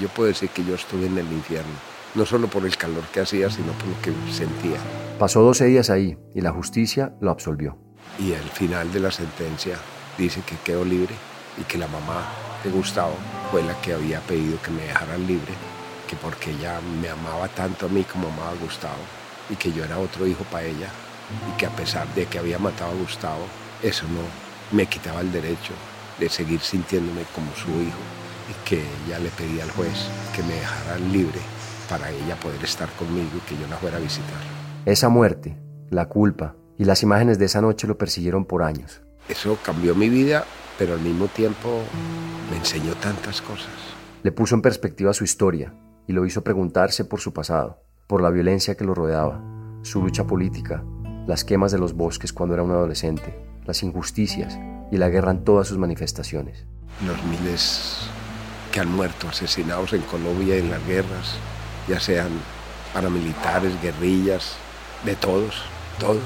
Yo 0.01 0.09
puedo 0.09 0.27
decir 0.27 0.49
que 0.49 0.65
yo 0.65 0.75
estuve 0.75 1.07
en 1.07 1.17
el 1.17 1.33
infierno, 1.33 1.71
no 2.17 2.27
solo 2.27 2.49
por 2.49 2.67
el 2.67 2.77
calor 2.77 3.05
que 3.15 3.21
hacía, 3.21 3.49
sino 3.49 3.71
por 3.75 3.87
lo 3.87 4.03
que 4.03 4.33
sentía. 4.33 4.79
Pasó 5.21 5.41
12 5.43 5.67
días 5.67 5.89
ahí 5.89 6.19
y 6.35 6.41
la 6.41 6.51
justicia 6.51 7.15
lo 7.21 7.31
absolvió. 7.31 7.79
Y 8.19 8.33
al 8.33 8.51
final 8.51 8.93
de 8.93 8.99
la 8.99 9.13
sentencia 9.13 9.77
dice 10.19 10.43
que 10.45 10.57
quedó 10.65 10.85
libre 10.85 11.15
y 11.61 11.63
que 11.63 11.79
la 11.79 11.87
mamá 11.87 12.25
de 12.65 12.71
Gustavo 12.71 13.15
fue 13.51 13.63
la 13.63 13.75
que 13.81 13.95
había 13.95 14.21
pedido 14.21 14.61
que 14.63 14.71
me 14.71 14.83
dejaran 14.83 15.27
libre, 15.27 15.53
que 16.09 16.17
porque 16.17 16.53
ella 16.53 16.81
me 17.01 17.09
amaba 17.09 17.49
tanto 17.49 17.87
a 17.87 17.89
mí 17.89 18.05
como 18.05 18.29
amaba 18.29 18.51
a 18.51 18.55
Gustavo 18.55 19.03
y 19.49 19.57
que 19.57 19.73
yo 19.73 19.85
era 19.85 19.99
otro 19.99 20.27
hijo 20.27 20.45
para 20.45 20.67
ella 20.67 20.89
y 21.49 21.57
que 21.59 21.67
a 21.67 21.71
pesar 21.71 22.07
de 22.15 22.27
que 22.27 22.39
había 22.39 22.59
matado 22.59 22.93
a 22.93 22.95
Gustavo, 22.95 23.45
eso 23.83 24.05
no 24.09 24.77
me 24.77 24.87
quitaba 24.87 25.21
el 25.21 25.33
derecho 25.33 25.73
de 26.19 26.29
seguir 26.29 26.61
sintiéndome 26.61 27.23
como 27.35 27.53
su 27.57 27.71
hijo 27.71 27.99
y 28.51 28.69
que 28.69 28.85
ella 29.07 29.19
le 29.19 29.31
pedía 29.31 29.65
al 29.65 29.71
juez 29.73 30.09
que 30.35 30.43
me 30.43 30.55
dejaran 30.55 31.13
libre 31.13 31.41
para 31.89 32.11
ella 32.11 32.37
poder 32.37 32.63
estar 32.63 32.89
conmigo 32.91 33.31
y 33.37 33.41
que 33.49 33.61
yo 33.61 33.67
la 33.69 33.77
fuera 33.77 33.97
a 33.97 34.01
visitar. 34.01 34.39
Esa 34.87 35.09
muerte, 35.09 35.57
la 35.91 36.07
culpa 36.07 36.55
y 36.79 36.85
las 36.85 37.03
imágenes 37.03 37.39
de 37.39 37.47
esa 37.47 37.61
noche 37.61 37.89
lo 37.89 37.99
persiguieron 37.99 38.45
por 38.45 38.63
años. 38.63 39.03
Eso 39.29 39.59
cambió 39.65 39.95
mi 39.95 40.09
vida, 40.09 40.45
pero 40.81 40.95
al 40.95 41.01
mismo 41.01 41.29
tiempo 41.29 41.83
me 42.51 42.57
enseñó 42.57 42.95
tantas 42.95 43.43
cosas. 43.43 43.69
Le 44.23 44.33
puso 44.33 44.55
en 44.55 44.63
perspectiva 44.63 45.13
su 45.13 45.25
historia 45.25 45.75
y 46.07 46.15
lo 46.15 46.25
hizo 46.25 46.43
preguntarse 46.43 47.05
por 47.05 47.21
su 47.21 47.35
pasado, 47.35 47.83
por 48.07 48.23
la 48.23 48.31
violencia 48.31 48.79
que 48.79 48.87
lo 48.87 48.95
rodeaba, 48.95 49.45
su 49.83 50.01
lucha 50.03 50.27
política, 50.27 50.83
las 51.27 51.45
quemas 51.45 51.71
de 51.71 51.79
los 51.79 51.93
bosques 51.93 52.33
cuando 52.33 52.55
era 52.55 52.63
un 52.63 52.71
adolescente, 52.71 53.39
las 53.67 53.83
injusticias 53.83 54.59
y 54.91 54.97
la 54.97 55.11
guerra 55.11 55.33
en 55.33 55.45
todas 55.45 55.69
sus 55.69 55.77
manifestaciones. 55.77 56.65
Los 57.07 57.23
miles 57.25 58.09
que 58.73 58.81
han 58.81 58.91
muerto 58.91 59.29
asesinados 59.29 59.93
en 59.93 60.01
Colombia 60.01 60.57
en 60.57 60.71
las 60.71 60.87
guerras, 60.87 61.35
ya 61.89 62.01
sean 62.01 62.31
paramilitares, 62.95 63.83
guerrillas, 63.83 64.57
de 65.05 65.15
todos, 65.15 65.61
todos, 65.99 66.23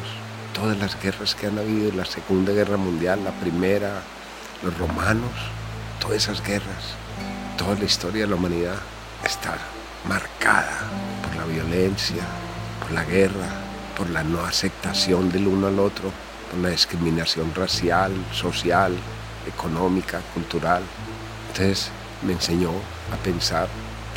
todas 0.54 0.78
las 0.78 1.02
guerras 1.02 1.34
que 1.34 1.48
han 1.48 1.58
habido, 1.58 1.90
la 1.90 2.04
Segunda 2.04 2.52
Guerra 2.52 2.76
Mundial, 2.76 3.24
la 3.24 3.32
Primera, 3.32 4.00
los 4.64 4.78
romanos, 4.78 5.30
todas 6.00 6.16
esas 6.16 6.42
guerras, 6.42 6.94
toda 7.58 7.76
la 7.76 7.84
historia 7.84 8.22
de 8.22 8.28
la 8.28 8.36
humanidad 8.36 8.76
está 9.24 9.56
marcada 10.08 10.80
por 11.22 11.36
la 11.36 11.44
violencia, 11.44 12.22
por 12.80 12.92
la 12.92 13.04
guerra, 13.04 13.48
por 13.96 14.10
la 14.10 14.24
no 14.24 14.40
aceptación 14.40 15.30
del 15.30 15.46
uno 15.46 15.66
al 15.66 15.78
otro, 15.78 16.10
por 16.50 16.60
la 16.60 16.70
discriminación 16.70 17.54
racial, 17.54 18.12
social, 18.32 18.94
económica, 19.46 20.20
cultural. 20.32 20.82
Entonces 21.48 21.90
me 22.26 22.32
enseñó 22.32 22.70
a 23.12 23.22
pensar 23.22 23.68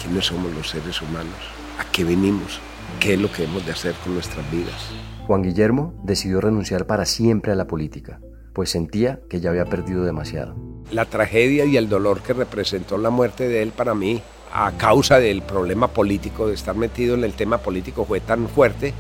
quiénes 0.02 0.26
somos 0.26 0.54
los 0.54 0.70
seres 0.70 1.02
humanos, 1.02 1.38
a 1.80 1.92
qué 1.92 2.04
venimos, 2.04 2.60
qué 3.00 3.16
es 3.16 3.20
lo 3.20 3.32
que 3.32 3.44
hemos 3.44 3.66
de 3.66 3.74
hacer 3.74 3.96
con 3.96 4.14
nuestras 4.14 4.50
vidas. 4.50 4.82
Juan 5.26 5.44
Guillermo 5.44 5.94
decidió 6.04 6.40
renunciar 6.40 6.88
para 6.88 7.06
siempre 7.06 7.52
a 7.52 7.56
la 7.56 7.68
política, 7.68 8.20
pues 8.58 8.72
sentía 8.72 9.20
que 9.30 9.40
ya 9.40 9.52
había 9.52 9.66
perdido 9.66 10.04
demasiado. 10.04 10.56
La 10.92 11.06
tragedia 11.06 11.66
y 11.66 11.78
el 11.78 11.90
dolor 11.90 12.24
que 12.24 12.34
representó 12.34 12.98
la 12.98 13.12
muerte 13.12 13.48
de 13.48 13.62
él 13.62 13.70
para 13.70 13.94
mí, 13.94 14.20
a 14.52 14.72
causa 14.72 15.20
del 15.20 15.44
problema 15.44 15.90
político, 15.90 16.48
de 16.48 16.56
estar 16.56 16.76
metido 16.76 17.14
en 17.14 17.24
el 17.24 17.34
tema 17.34 17.60
político, 17.60 18.04
fue 18.04 18.20
tan 18.20 18.50
fuerte 18.50 18.96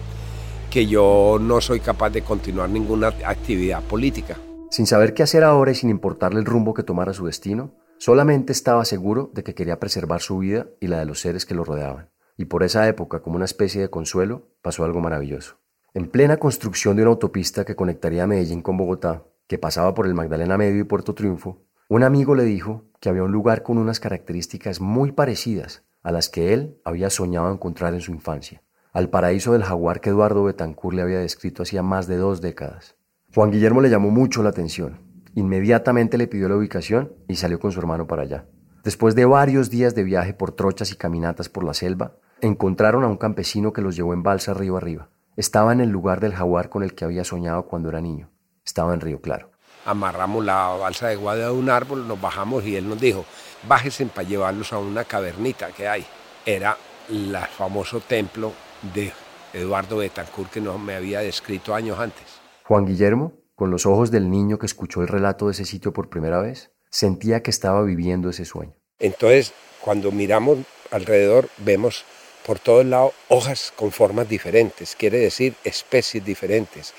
que 0.69 0.85
yo 0.85 1.39
no 1.41 1.59
soy 1.59 1.79
capaz 1.79 2.11
de 2.11 2.21
continuar 2.21 2.69
ninguna 2.69 3.07
actividad 3.07 3.81
política. 3.81 4.37
Sin 4.69 4.85
saber 4.85 5.15
qué 5.15 5.23
hacer 5.23 5.43
ahora 5.43 5.71
y 5.71 5.75
sin 5.75 5.89
importarle 5.89 6.39
el 6.39 6.45
rumbo 6.45 6.75
que 6.75 6.83
tomara 6.83 7.13
su 7.13 7.25
destino, 7.25 7.73
solamente 7.97 8.53
estaba 8.53 8.85
seguro 8.85 9.31
de 9.33 9.43
que 9.43 9.55
quería 9.55 9.79
preservar 9.79 10.21
su 10.21 10.37
vida 10.37 10.67
y 10.79 10.85
la 10.85 10.99
de 10.99 11.05
los 11.05 11.21
seres 11.21 11.47
que 11.47 11.55
lo 11.55 11.63
rodeaban. 11.63 12.11
Y 12.37 12.45
por 12.45 12.61
esa 12.61 12.87
época, 12.87 13.23
como 13.23 13.37
una 13.37 13.45
especie 13.45 13.81
de 13.81 13.89
consuelo, 13.89 14.51
pasó 14.61 14.85
algo 14.85 15.01
maravilloso. 15.01 15.55
En 15.95 16.11
plena 16.11 16.37
construcción 16.37 16.95
de 16.95 17.01
una 17.01 17.09
autopista 17.09 17.65
que 17.65 17.75
conectaría 17.75 18.27
Medellín 18.27 18.61
con 18.61 18.77
Bogotá, 18.77 19.23
que 19.47 19.57
pasaba 19.57 19.93
por 19.93 20.05
el 20.05 20.13
Magdalena 20.13 20.57
Medio 20.57 20.81
y 20.81 20.83
Puerto 20.83 21.15
Triunfo, 21.15 21.61
un 21.89 22.03
amigo 22.03 22.35
le 22.35 22.43
dijo 22.43 22.83
que 22.99 23.09
había 23.09 23.23
un 23.23 23.31
lugar 23.31 23.63
con 23.63 23.77
unas 23.77 23.99
características 23.99 24.81
muy 24.81 25.13
parecidas 25.13 25.83
a 26.03 26.11
las 26.11 26.29
que 26.29 26.53
él 26.53 26.79
había 26.83 27.09
soñado 27.09 27.51
encontrar 27.51 27.93
en 27.93 28.01
su 28.01 28.11
infancia, 28.11 28.61
al 28.91 29.09
paraíso 29.09 29.53
del 29.53 29.63
jaguar 29.63 30.01
que 30.01 30.09
Eduardo 30.09 30.43
Betancourt 30.43 30.95
le 30.95 31.01
había 31.01 31.19
descrito 31.19 31.63
hacía 31.63 31.83
más 31.83 32.07
de 32.07 32.17
dos 32.17 32.41
décadas. 32.41 32.95
Juan 33.33 33.51
Guillermo 33.51 33.81
le 33.81 33.89
llamó 33.89 34.09
mucho 34.09 34.43
la 34.43 34.49
atención. 34.49 34.99
Inmediatamente 35.35 36.17
le 36.17 36.27
pidió 36.27 36.49
la 36.49 36.55
ubicación 36.55 37.13
y 37.27 37.35
salió 37.35 37.59
con 37.59 37.71
su 37.71 37.79
hermano 37.79 38.07
para 38.07 38.23
allá. 38.23 38.45
Después 38.83 39.15
de 39.15 39.25
varios 39.25 39.69
días 39.69 39.95
de 39.95 40.03
viaje 40.03 40.33
por 40.33 40.53
trochas 40.53 40.91
y 40.91 40.95
caminatas 40.95 41.49
por 41.49 41.63
la 41.63 41.73
selva, 41.73 42.17
encontraron 42.41 43.03
a 43.03 43.07
un 43.07 43.17
campesino 43.17 43.73
que 43.73 43.81
los 43.81 43.95
llevó 43.95 44.13
en 44.13 44.23
balsa 44.23 44.53
río 44.53 44.77
arriba. 44.77 45.09
Estaba 45.35 45.73
en 45.73 45.81
el 45.81 45.89
lugar 45.89 46.19
del 46.19 46.33
jaguar 46.33 46.69
con 46.69 46.83
el 46.83 46.95
que 46.95 47.05
había 47.05 47.23
soñado 47.23 47.67
cuando 47.67 47.89
era 47.89 48.01
niño. 48.01 48.29
Estaba 48.67 48.93
en 48.93 48.99
Río 48.99 49.21
Claro. 49.21 49.49
Amarramos 49.85 50.43
la 50.43 50.67
balsa 50.67 51.07
de 51.07 51.15
guada 51.15 51.45
de 51.45 51.51
un 51.51 51.69
árbol, 51.69 52.05
nos 52.05 52.19
bajamos 52.19 52.65
y 52.65 52.75
él 52.75 52.89
nos 52.89 52.99
dijo, 52.99 53.23
bájese 53.65 54.05
para 54.07 54.27
llevarlos 54.27 54.73
a 54.73 54.79
una 54.79 55.05
cavernita 55.05 55.71
que 55.71 55.87
hay. 55.87 56.05
Era 56.45 56.77
el 57.09 57.35
famoso 57.57 58.01
templo 58.01 58.51
de 58.93 59.13
Eduardo 59.53 59.97
Betancourt 59.97 60.51
que 60.51 60.59
no 60.59 60.77
me 60.77 60.95
había 60.95 61.21
descrito 61.21 61.73
años 61.73 61.97
antes. 61.97 62.25
Juan 62.65 62.85
Guillermo, 62.85 63.31
con 63.55 63.71
los 63.71 63.85
ojos 63.85 64.11
del 64.11 64.29
niño 64.29 64.59
que 64.59 64.65
escuchó 64.65 65.01
el 65.01 65.07
relato 65.07 65.45
de 65.45 65.53
ese 65.53 65.63
sitio 65.63 65.93
por 65.93 66.09
primera 66.09 66.41
vez, 66.41 66.71
sentía 66.89 67.41
que 67.41 67.51
estaba 67.51 67.81
viviendo 67.83 68.29
ese 68.29 68.43
sueño. 68.43 68.75
Entonces, 68.99 69.53
cuando 69.79 70.11
miramos 70.11 70.57
alrededor, 70.91 71.47
vemos 71.59 72.03
por 72.45 72.59
todos 72.59 72.85
lados 72.85 73.13
hojas 73.29 73.71
con 73.77 73.93
formas 73.93 74.27
diferentes, 74.27 74.97
quiere 74.97 75.19
decir 75.19 75.53
especies 75.63 76.25
diferentes. 76.25 76.93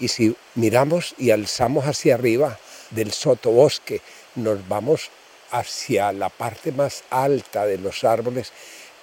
Y 0.00 0.08
si 0.08 0.36
miramos 0.54 1.14
y 1.18 1.30
alzamos 1.30 1.86
hacia 1.86 2.14
arriba 2.14 2.58
del 2.90 3.12
sotobosque, 3.12 4.00
nos 4.34 4.66
vamos 4.68 5.10
hacia 5.50 6.12
la 6.12 6.28
parte 6.28 6.72
más 6.72 7.04
alta 7.10 7.64
de 7.66 7.78
los 7.78 8.04
árboles, 8.04 8.52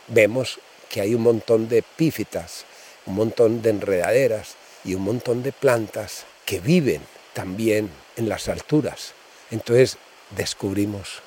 vemos 0.08 0.60
que 0.90 1.02
hay 1.02 1.16
un 1.16 1.22
montón 1.22 1.70
de 1.70 1.78
epífitas, 1.78 2.66
un 3.06 3.16
montón 3.16 3.62
de 3.62 3.70
enredaderas 3.70 4.56
y 4.84 4.96
un 4.96 5.04
montón 5.04 5.44
de 5.44 5.54
plantas 5.54 6.26
que 6.46 6.60
viven 6.60 7.02
también 7.34 7.90
en 8.18 8.28
las 8.28 8.50
alturas. 8.50 9.14
Entonces 9.50 9.98
descubrimos 10.32 11.22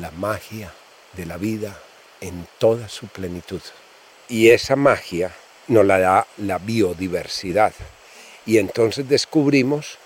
la 0.00 0.10
magia 0.12 0.72
de 1.14 1.26
la 1.26 1.36
vida 1.36 1.78
en 2.20 2.46
toda 2.58 2.88
su 2.88 3.06
plenitud. 3.08 3.60
Y 4.28 4.50
esa 4.50 4.76
magia 4.76 5.32
nos 5.68 5.84
la 5.84 5.98
da 5.98 6.26
la 6.38 6.58
biodiversidad. 6.58 7.72
Y 8.46 8.58
entonces 8.58 9.08
descubrimos 9.08 9.98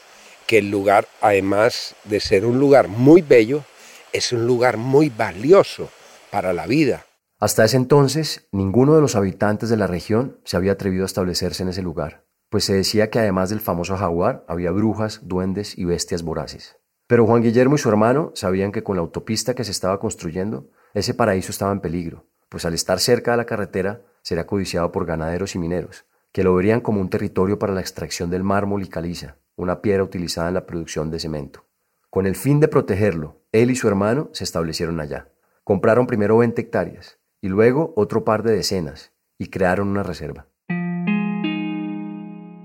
que 0.47 0.59
el 0.59 0.71
lugar, 0.71 1.09
además 1.21 1.95
de 2.05 2.21
ser 2.21 2.45
un 2.45 2.59
lugar 2.59 2.89
muy 2.89 3.23
bello, 3.23 3.65
es 4.13 4.33
un 4.33 4.47
lugar 4.47 4.77
muy 4.77 5.09
valioso 5.09 5.89
para 6.31 6.53
la 6.53 6.67
vida. 6.67 7.07
Hasta 7.41 7.65
ese 7.65 7.77
entonces, 7.77 8.49
ninguno 8.53 8.95
de 8.95 9.01
los 9.01 9.17
habitantes 9.17 9.69
de 9.69 9.77
la 9.77 9.87
región 9.87 10.41
se 10.45 10.57
había 10.57 10.73
atrevido 10.73 11.05
a 11.05 11.07
establecerse 11.07 11.63
en 11.63 11.69
ese 11.69 11.83
lugar, 11.83 12.25
pues 12.49 12.65
se 12.65 12.75
decía 12.75 13.11
que 13.11 13.19
además 13.19 13.51
del 13.51 13.61
famoso 13.61 13.97
jaguar 13.97 14.45
había 14.49 14.71
brujas, 14.71 15.21
duendes 15.25 15.77
y 15.77 15.85
bestias 15.85 16.23
voraces. 16.23 16.77
Pero 17.07 17.27
Juan 17.27 17.43
Guillermo 17.43 17.75
y 17.75 17.79
su 17.79 17.89
hermano 17.89 18.33
sabían 18.35 18.73
que 18.73 18.83
con 18.83 18.97
la 18.97 19.03
autopista 19.03 19.55
que 19.55 19.65
se 19.65 19.73
estaba 19.73 20.01
construyendo, 20.01 20.71
ese 20.95 21.13
paraíso 21.13 21.51
estaba 21.51 21.73
en 21.73 21.81
peligro, 21.81 22.27
pues 22.49 22.65
al 22.65 22.73
estar 22.73 22.99
cerca 23.01 23.33
de 23.33 23.37
la 23.37 23.47
carretera 23.47 24.03
sería 24.23 24.47
codiciado 24.47 24.91
por 24.91 25.05
ganaderos 25.05 25.55
y 25.55 25.59
mineros, 25.59 26.07
que 26.35 26.43
lo 26.43 26.53
verían 26.53 26.81
como 26.81 27.01
un 27.01 27.09
territorio 27.09 27.61
para 27.61 27.73
la 27.73 27.81
extracción 27.81 28.29
del 28.29 28.43
mármol 28.43 28.83
y 28.83 28.89
caliza, 28.89 29.37
una 29.55 29.81
piedra 29.81 30.03
utilizada 30.03 30.49
en 30.49 30.55
la 30.55 30.67
producción 30.67 31.09
de 31.13 31.21
cemento. 31.21 31.65
Con 32.11 32.27
el 32.27 32.35
fin 32.35 32.59
de 32.59 32.67
protegerlo, 32.67 33.41
él 33.53 33.71
y 33.71 33.77
su 33.77 33.87
hermano 33.87 34.31
se 34.33 34.43
establecieron 34.43 34.99
allá. 34.99 35.29
Compraron 35.63 36.09
primero 36.09 36.37
20 36.37 36.61
hectáreas 36.61 37.21
y 37.41 37.47
luego 37.47 37.93
otro 37.95 38.25
par 38.25 38.43
de 38.43 38.53
decenas, 38.53 39.13
y 39.39 39.47
crearon 39.47 39.87
una 39.87 40.03
reserva. 40.03 40.49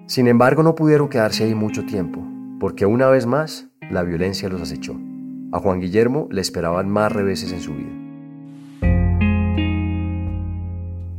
Sin 0.08 0.27
embargo, 0.27 0.63
no 0.63 0.73
pudieron 0.73 1.08
quedarse 1.08 1.43
ahí 1.43 1.53
mucho 1.53 1.86
tiempo, 1.86 2.25
porque 2.60 2.88
una 2.88 3.08
vez 3.08 3.27
más 3.27 3.67
la 3.91 4.01
violencia 4.01 4.49
los 4.49 4.62
acechó. 4.62 4.97
A 5.51 5.60
Juan 5.60 5.79
Guillermo 5.79 6.27
le 6.32 6.41
esperaban 6.41 6.89
más 6.89 7.12
reveses 7.12 7.51
en 7.51 7.62
su 7.62 7.75
vida. 7.75 7.99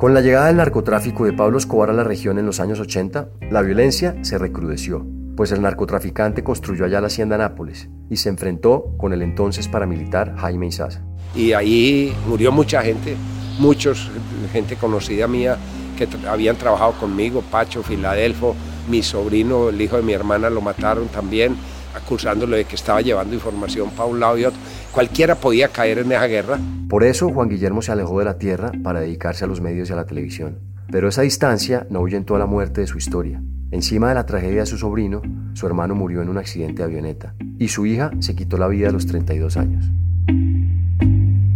Con 0.01 0.15
la 0.15 0.23
llegada 0.23 0.47
del 0.47 0.57
narcotráfico 0.57 1.27
de 1.27 1.35
Pablo 1.35 1.59
Escobar 1.59 1.91
a 1.91 1.93
la 1.93 2.05
región 2.05 2.39
en 2.39 2.47
los 2.47 2.59
años 2.59 2.81
80, 2.81 3.29
la 3.51 3.61
violencia 3.61 4.17
se 4.23 4.39
recrudeció, 4.39 5.07
pues 5.37 5.53
el 5.53 5.61
narcotraficante 5.61 6.43
construyó 6.43 6.87
allá 6.87 7.03
la 7.03 7.09
hacienda 7.09 7.37
Nápoles 7.37 7.91
y 8.09 8.17
se 8.17 8.31
enfrentó 8.31 8.95
con 8.97 9.13
el 9.13 9.21
entonces 9.21 9.69
paramilitar 9.69 10.35
Jaime 10.39 10.69
Izaza. 10.69 11.03
Y 11.35 11.53
ahí 11.53 12.17
murió 12.27 12.51
mucha 12.51 12.81
gente, 12.81 13.15
muchos, 13.59 14.11
gente 14.51 14.77
conocida 14.77 15.29
mía 15.29 15.59
que 15.99 16.09
habían 16.27 16.57
trabajado 16.57 16.93
conmigo, 16.93 17.43
Pacho, 17.51 17.83
Filadelfo, 17.83 18.57
mi 18.89 19.03
sobrino, 19.03 19.69
el 19.69 19.83
hijo 19.83 19.97
de 19.97 20.03
mi 20.03 20.15
hermana, 20.15 20.49
lo 20.49 20.63
mataron 20.63 21.09
también, 21.09 21.57
acusándolo 21.95 22.57
de 22.57 22.65
que 22.65 22.77
estaba 22.77 23.01
llevando 23.01 23.35
información 23.35 23.91
para 23.91 24.09
un 24.09 24.21
lado 24.21 24.39
y 24.39 24.45
otro. 24.45 24.61
Cualquiera 24.93 25.35
podía 25.35 25.69
caer 25.69 25.99
en 25.99 26.13
esa 26.13 26.27
guerra. 26.27 26.59
Por 26.89 27.05
eso 27.05 27.29
Juan 27.31 27.49
Guillermo 27.49 27.83
se 27.83 27.93
alejó 27.93 28.19
de 28.19 28.25
la 28.25 28.39
tierra 28.39 28.73
para 28.83 29.01
dedicarse 29.01 29.45
a 29.45 29.49
los 29.49 29.61
medios 29.61 29.91
y 29.91 29.93
a 29.93 29.97
la 29.97 30.07
televisión. 30.07 30.59
Pero 30.91 31.09
esa 31.09 31.23
distancia 31.23 31.87
no 31.91 32.01
ahuyentó 32.01 32.37
la 32.39 32.47
muerte 32.47 32.81
de 32.81 32.87
su 32.87 32.99
historia. 32.99 33.41
Encima 33.71 34.09
de 34.09 34.17
la 34.17 34.27
tragedia 34.27 34.61
de 34.61 34.67
su 34.67 34.79
sobrino, 34.79 35.23
su 35.55 35.67
hermano 35.67 35.95
murió 35.95 36.23
en 36.23 36.29
un 36.29 36.39
accidente 36.39 36.83
de 36.83 36.85
avioneta 36.85 37.35
y 37.59 37.69
su 37.69 37.87
hija 37.87 38.11
se 38.19 38.35
quitó 38.35 38.59
la 38.59 38.67
vida 38.67 38.89
a 38.89 38.93
los 38.93 39.07
32 39.07 39.57
años. 39.57 39.89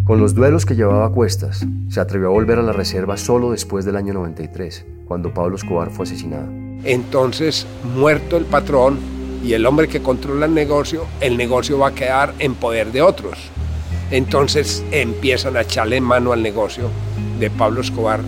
Con 0.04 0.20
los 0.20 0.34
duelos 0.34 0.66
que 0.66 0.76
llevaba 0.76 1.06
a 1.06 1.10
cuestas, 1.10 1.66
se 1.88 1.98
atrevió 1.98 2.28
a 2.28 2.32
volver 2.32 2.58
a 2.58 2.62
la 2.62 2.72
reserva 2.72 3.16
solo 3.16 3.50
después 3.50 3.84
del 3.84 3.96
año 3.96 4.12
93, 4.12 4.86
cuando 5.06 5.32
Pablo 5.32 5.56
Escobar 5.56 5.90
fue 5.90 6.04
asesinado. 6.04 6.46
Entonces, 6.84 7.66
muerto 7.96 8.36
el 8.36 8.44
patrón 8.44 8.98
y 9.44 9.52
el 9.52 9.66
hombre 9.66 9.88
que 9.88 10.00
controla 10.00 10.46
el 10.46 10.54
negocio, 10.54 11.06
el 11.20 11.36
negocio 11.36 11.78
va 11.78 11.88
a 11.88 11.94
quedar 11.94 12.34
en 12.38 12.54
poder 12.54 12.92
de 12.92 13.02
otros. 13.02 13.38
Entonces 14.10 14.82
empiezan 14.90 15.56
a 15.56 15.62
echarle 15.62 16.00
mano 16.00 16.32
al 16.32 16.42
negocio 16.42 16.88
de 17.38 17.50
Pablo 17.50 17.82
Escobar, 17.82 18.20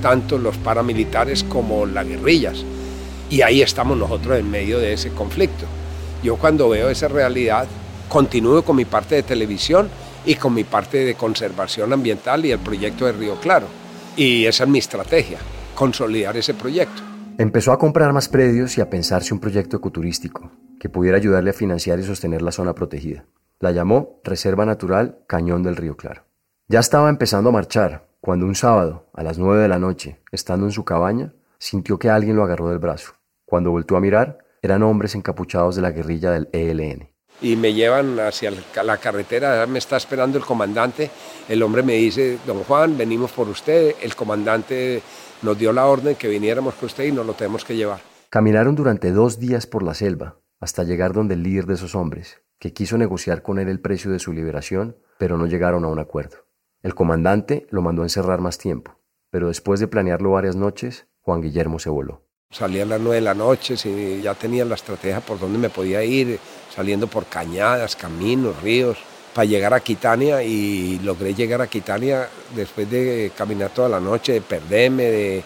tanto 0.00 0.38
los 0.38 0.56
paramilitares 0.58 1.42
como 1.42 1.86
las 1.86 2.06
guerrillas. 2.06 2.64
Y 3.30 3.42
ahí 3.42 3.62
estamos 3.62 3.96
nosotros 3.96 4.38
en 4.38 4.50
medio 4.50 4.78
de 4.78 4.92
ese 4.92 5.10
conflicto. 5.10 5.66
Yo 6.22 6.36
cuando 6.36 6.68
veo 6.68 6.88
esa 6.88 7.08
realidad, 7.08 7.66
continúo 8.08 8.62
con 8.62 8.76
mi 8.76 8.84
parte 8.84 9.16
de 9.16 9.22
televisión 9.24 9.88
y 10.24 10.36
con 10.36 10.54
mi 10.54 10.64
parte 10.64 10.98
de 10.98 11.14
conservación 11.14 11.92
ambiental 11.92 12.44
y 12.44 12.52
el 12.52 12.58
proyecto 12.60 13.06
de 13.06 13.12
Río 13.12 13.40
Claro. 13.40 13.66
Y 14.16 14.44
esa 14.44 14.64
es 14.64 14.70
mi 14.70 14.78
estrategia, 14.78 15.38
consolidar 15.74 16.36
ese 16.36 16.54
proyecto. 16.54 17.09
Empezó 17.40 17.72
a 17.72 17.78
comprar 17.78 18.12
más 18.12 18.28
predios 18.28 18.76
y 18.76 18.82
a 18.82 18.90
pensarse 18.90 19.32
un 19.32 19.40
proyecto 19.40 19.78
ecoturístico 19.78 20.50
que 20.78 20.90
pudiera 20.90 21.16
ayudarle 21.16 21.48
a 21.48 21.54
financiar 21.54 21.98
y 21.98 22.02
sostener 22.02 22.42
la 22.42 22.52
zona 22.52 22.74
protegida. 22.74 23.24
La 23.60 23.72
llamó 23.72 24.20
Reserva 24.24 24.66
Natural 24.66 25.20
Cañón 25.26 25.62
del 25.62 25.76
Río 25.76 25.96
Claro. 25.96 26.24
Ya 26.68 26.80
estaba 26.80 27.08
empezando 27.08 27.48
a 27.48 27.52
marchar 27.54 28.08
cuando 28.20 28.44
un 28.44 28.54
sábado, 28.54 29.08
a 29.14 29.22
las 29.22 29.38
nueve 29.38 29.62
de 29.62 29.68
la 29.68 29.78
noche, 29.78 30.20
estando 30.30 30.66
en 30.66 30.72
su 30.72 30.84
cabaña, 30.84 31.32
sintió 31.58 31.98
que 31.98 32.10
alguien 32.10 32.36
lo 32.36 32.44
agarró 32.44 32.68
del 32.68 32.78
brazo. 32.78 33.14
Cuando 33.46 33.70
volvió 33.70 33.96
a 33.96 34.02
mirar, 34.02 34.36
eran 34.60 34.82
hombres 34.82 35.14
encapuchados 35.14 35.76
de 35.76 35.80
la 35.80 35.92
guerrilla 35.92 36.32
del 36.32 36.50
ELN 36.52 37.08
y 37.42 37.56
me 37.56 37.72
llevan 37.72 38.20
hacia 38.20 38.52
la 38.84 38.98
carretera, 38.98 39.66
me 39.66 39.78
está 39.78 39.96
esperando 39.96 40.36
el 40.36 40.44
comandante, 40.44 41.10
el 41.48 41.62
hombre 41.62 41.82
me 41.82 41.94
dice, 41.94 42.38
don 42.46 42.62
Juan, 42.64 42.98
venimos 42.98 43.32
por 43.32 43.48
usted, 43.48 43.94
el 44.02 44.14
comandante 44.14 45.02
nos 45.42 45.58
dio 45.58 45.72
la 45.72 45.86
orden 45.86 46.16
que 46.16 46.28
viniéramos 46.28 46.74
con 46.74 46.86
usted 46.86 47.04
y 47.04 47.12
nos 47.12 47.26
lo 47.26 47.34
tenemos 47.34 47.64
que 47.64 47.76
llevar. 47.76 48.00
Caminaron 48.28 48.74
durante 48.74 49.10
dos 49.12 49.38
días 49.38 49.66
por 49.66 49.82
la 49.82 49.94
selva 49.94 50.36
hasta 50.60 50.84
llegar 50.84 51.12
donde 51.12 51.34
el 51.34 51.42
líder 51.42 51.66
de 51.66 51.74
esos 51.74 51.94
hombres, 51.94 52.42
que 52.58 52.72
quiso 52.72 52.98
negociar 52.98 53.42
con 53.42 53.58
él 53.58 53.68
el 53.68 53.80
precio 53.80 54.10
de 54.10 54.18
su 54.18 54.32
liberación, 54.32 54.96
pero 55.18 55.38
no 55.38 55.46
llegaron 55.46 55.84
a 55.84 55.88
un 55.88 55.98
acuerdo. 55.98 56.46
El 56.82 56.94
comandante 56.94 57.66
lo 57.70 57.82
mandó 57.82 58.02
a 58.02 58.04
encerrar 58.04 58.40
más 58.40 58.58
tiempo, 58.58 58.98
pero 59.30 59.48
después 59.48 59.80
de 59.80 59.88
planearlo 59.88 60.32
varias 60.32 60.56
noches, 60.56 61.06
Juan 61.20 61.40
Guillermo 61.40 61.78
se 61.78 61.90
voló. 61.90 62.26
Salía 62.50 62.82
a 62.82 62.86
las 62.86 63.00
nueve 63.00 63.16
de 63.16 63.20
la 63.22 63.34
noche, 63.34 63.74
y 63.88 64.20
ya 64.20 64.34
tenía 64.34 64.64
la 64.64 64.74
estrategia 64.74 65.20
por 65.20 65.38
dónde 65.38 65.58
me 65.58 65.70
podía 65.70 66.04
ir, 66.04 66.38
saliendo 66.74 67.06
por 67.06 67.26
cañadas, 67.26 67.96
caminos, 67.96 68.60
ríos, 68.62 68.98
para 69.34 69.44
llegar 69.44 69.74
a 69.74 69.80
Quitania 69.80 70.42
y 70.42 70.98
logré 71.00 71.34
llegar 71.34 71.60
a 71.60 71.66
Quitania 71.66 72.28
después 72.54 72.90
de 72.90 73.32
caminar 73.36 73.70
toda 73.70 73.88
la 73.88 74.00
noche, 74.00 74.32
de 74.32 74.40
perderme, 74.40 75.04
de 75.04 75.44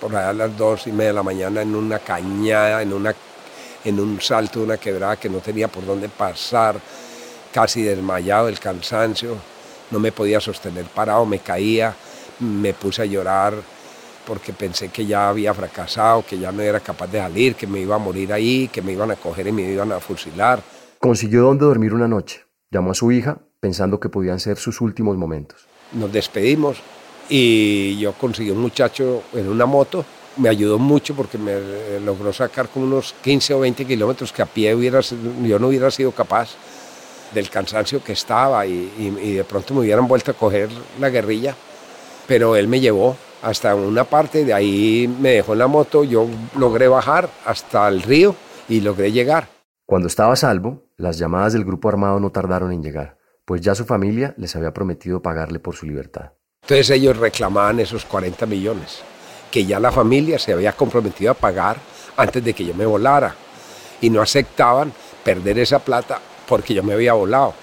por 0.00 0.16
allá 0.16 0.30
a 0.30 0.32
las 0.32 0.56
dos 0.56 0.86
y 0.86 0.92
media 0.92 1.08
de 1.08 1.14
la 1.14 1.22
mañana 1.22 1.62
en 1.62 1.74
una 1.76 1.98
cañada, 1.98 2.82
en, 2.82 2.92
una, 2.92 3.14
en 3.84 4.00
un 4.00 4.20
salto 4.20 4.60
de 4.60 4.64
una 4.64 4.76
quebrada 4.76 5.16
que 5.16 5.28
no 5.28 5.38
tenía 5.38 5.68
por 5.68 5.86
dónde 5.86 6.08
pasar, 6.08 6.76
casi 7.52 7.82
desmayado 7.82 8.46
del 8.46 8.58
cansancio, 8.58 9.36
no 9.90 10.00
me 10.00 10.10
podía 10.10 10.40
sostener 10.40 10.86
parado, 10.86 11.24
me 11.26 11.38
caía, 11.38 11.94
me 12.40 12.72
puse 12.72 13.02
a 13.02 13.04
llorar 13.04 13.54
porque 14.26 14.52
pensé 14.52 14.88
que 14.88 15.04
ya 15.04 15.28
había 15.28 15.52
fracasado, 15.52 16.24
que 16.24 16.38
ya 16.38 16.50
no 16.52 16.62
era 16.62 16.80
capaz 16.80 17.08
de 17.08 17.18
salir, 17.18 17.54
que 17.54 17.66
me 17.66 17.80
iba 17.80 17.96
a 17.96 17.98
morir 17.98 18.32
ahí, 18.32 18.68
que 18.68 18.80
me 18.80 18.92
iban 18.92 19.10
a 19.10 19.16
coger 19.16 19.48
y 19.48 19.52
me 19.52 19.62
iban 19.62 19.92
a 19.92 20.00
fusilar. 20.00 20.62
Consiguió 20.98 21.42
dónde 21.42 21.64
dormir 21.64 21.92
una 21.92 22.08
noche. 22.08 22.44
Llamó 22.72 22.92
a 22.92 22.94
su 22.94 23.12
hija 23.12 23.36
pensando 23.60 24.00
que 24.00 24.08
podían 24.08 24.40
ser 24.40 24.56
sus 24.56 24.80
últimos 24.80 25.18
momentos. 25.18 25.68
Nos 25.92 26.10
despedimos 26.10 26.78
y 27.28 27.98
yo 27.98 28.14
conseguí 28.14 28.50
un 28.50 28.62
muchacho 28.62 29.24
en 29.34 29.46
una 29.46 29.66
moto. 29.66 30.06
Me 30.38 30.48
ayudó 30.48 30.78
mucho 30.78 31.14
porque 31.14 31.36
me 31.36 32.00
logró 32.00 32.32
sacar 32.32 32.68
como 32.68 32.86
unos 32.86 33.14
15 33.22 33.52
o 33.52 33.60
20 33.60 33.84
kilómetros 33.84 34.32
que 34.32 34.40
a 34.40 34.46
pie 34.46 34.74
hubiera, 34.74 35.00
yo 35.02 35.58
no 35.58 35.68
hubiera 35.68 35.90
sido 35.90 36.12
capaz 36.12 36.56
del 37.34 37.50
cansancio 37.50 38.02
que 38.02 38.14
estaba 38.14 38.64
y, 38.64 38.90
y 39.22 39.34
de 39.34 39.44
pronto 39.44 39.74
me 39.74 39.80
hubieran 39.80 40.08
vuelto 40.08 40.30
a 40.30 40.34
coger 40.34 40.70
la 40.98 41.10
guerrilla. 41.10 41.54
Pero 42.26 42.56
él 42.56 42.68
me 42.68 42.80
llevó 42.80 43.18
hasta 43.42 43.74
una 43.74 44.04
parte, 44.04 44.46
de 44.46 44.54
ahí 44.54 45.14
me 45.20 45.32
dejó 45.32 45.52
en 45.52 45.58
la 45.58 45.66
moto, 45.66 46.04
yo 46.04 46.26
logré 46.56 46.88
bajar 46.88 47.28
hasta 47.44 47.86
el 47.88 48.00
río 48.00 48.34
y 48.66 48.80
logré 48.80 49.12
llegar. 49.12 49.48
Cuando 49.84 50.08
estaba 50.08 50.32
a 50.32 50.36
salvo, 50.36 50.84
las 51.02 51.18
llamadas 51.18 51.52
del 51.52 51.64
grupo 51.64 51.88
armado 51.88 52.20
no 52.20 52.30
tardaron 52.30 52.70
en 52.70 52.80
llegar, 52.80 53.18
pues 53.44 53.60
ya 53.60 53.74
su 53.74 53.84
familia 53.84 54.34
les 54.36 54.54
había 54.54 54.72
prometido 54.72 55.20
pagarle 55.20 55.58
por 55.58 55.74
su 55.74 55.84
libertad. 55.84 56.34
Entonces 56.62 56.90
ellos 56.90 57.16
reclamaban 57.16 57.80
esos 57.80 58.04
40 58.04 58.46
millones, 58.46 59.02
que 59.50 59.66
ya 59.66 59.80
la 59.80 59.90
familia 59.90 60.38
se 60.38 60.52
había 60.52 60.74
comprometido 60.74 61.32
a 61.32 61.34
pagar 61.34 61.78
antes 62.16 62.44
de 62.44 62.54
que 62.54 62.64
yo 62.64 62.72
me 62.72 62.86
volara, 62.86 63.34
y 64.00 64.10
no 64.10 64.22
aceptaban 64.22 64.92
perder 65.24 65.58
esa 65.58 65.80
plata 65.80 66.20
porque 66.48 66.72
yo 66.72 66.84
me 66.84 66.92
había 66.92 67.14
volado. 67.14 67.54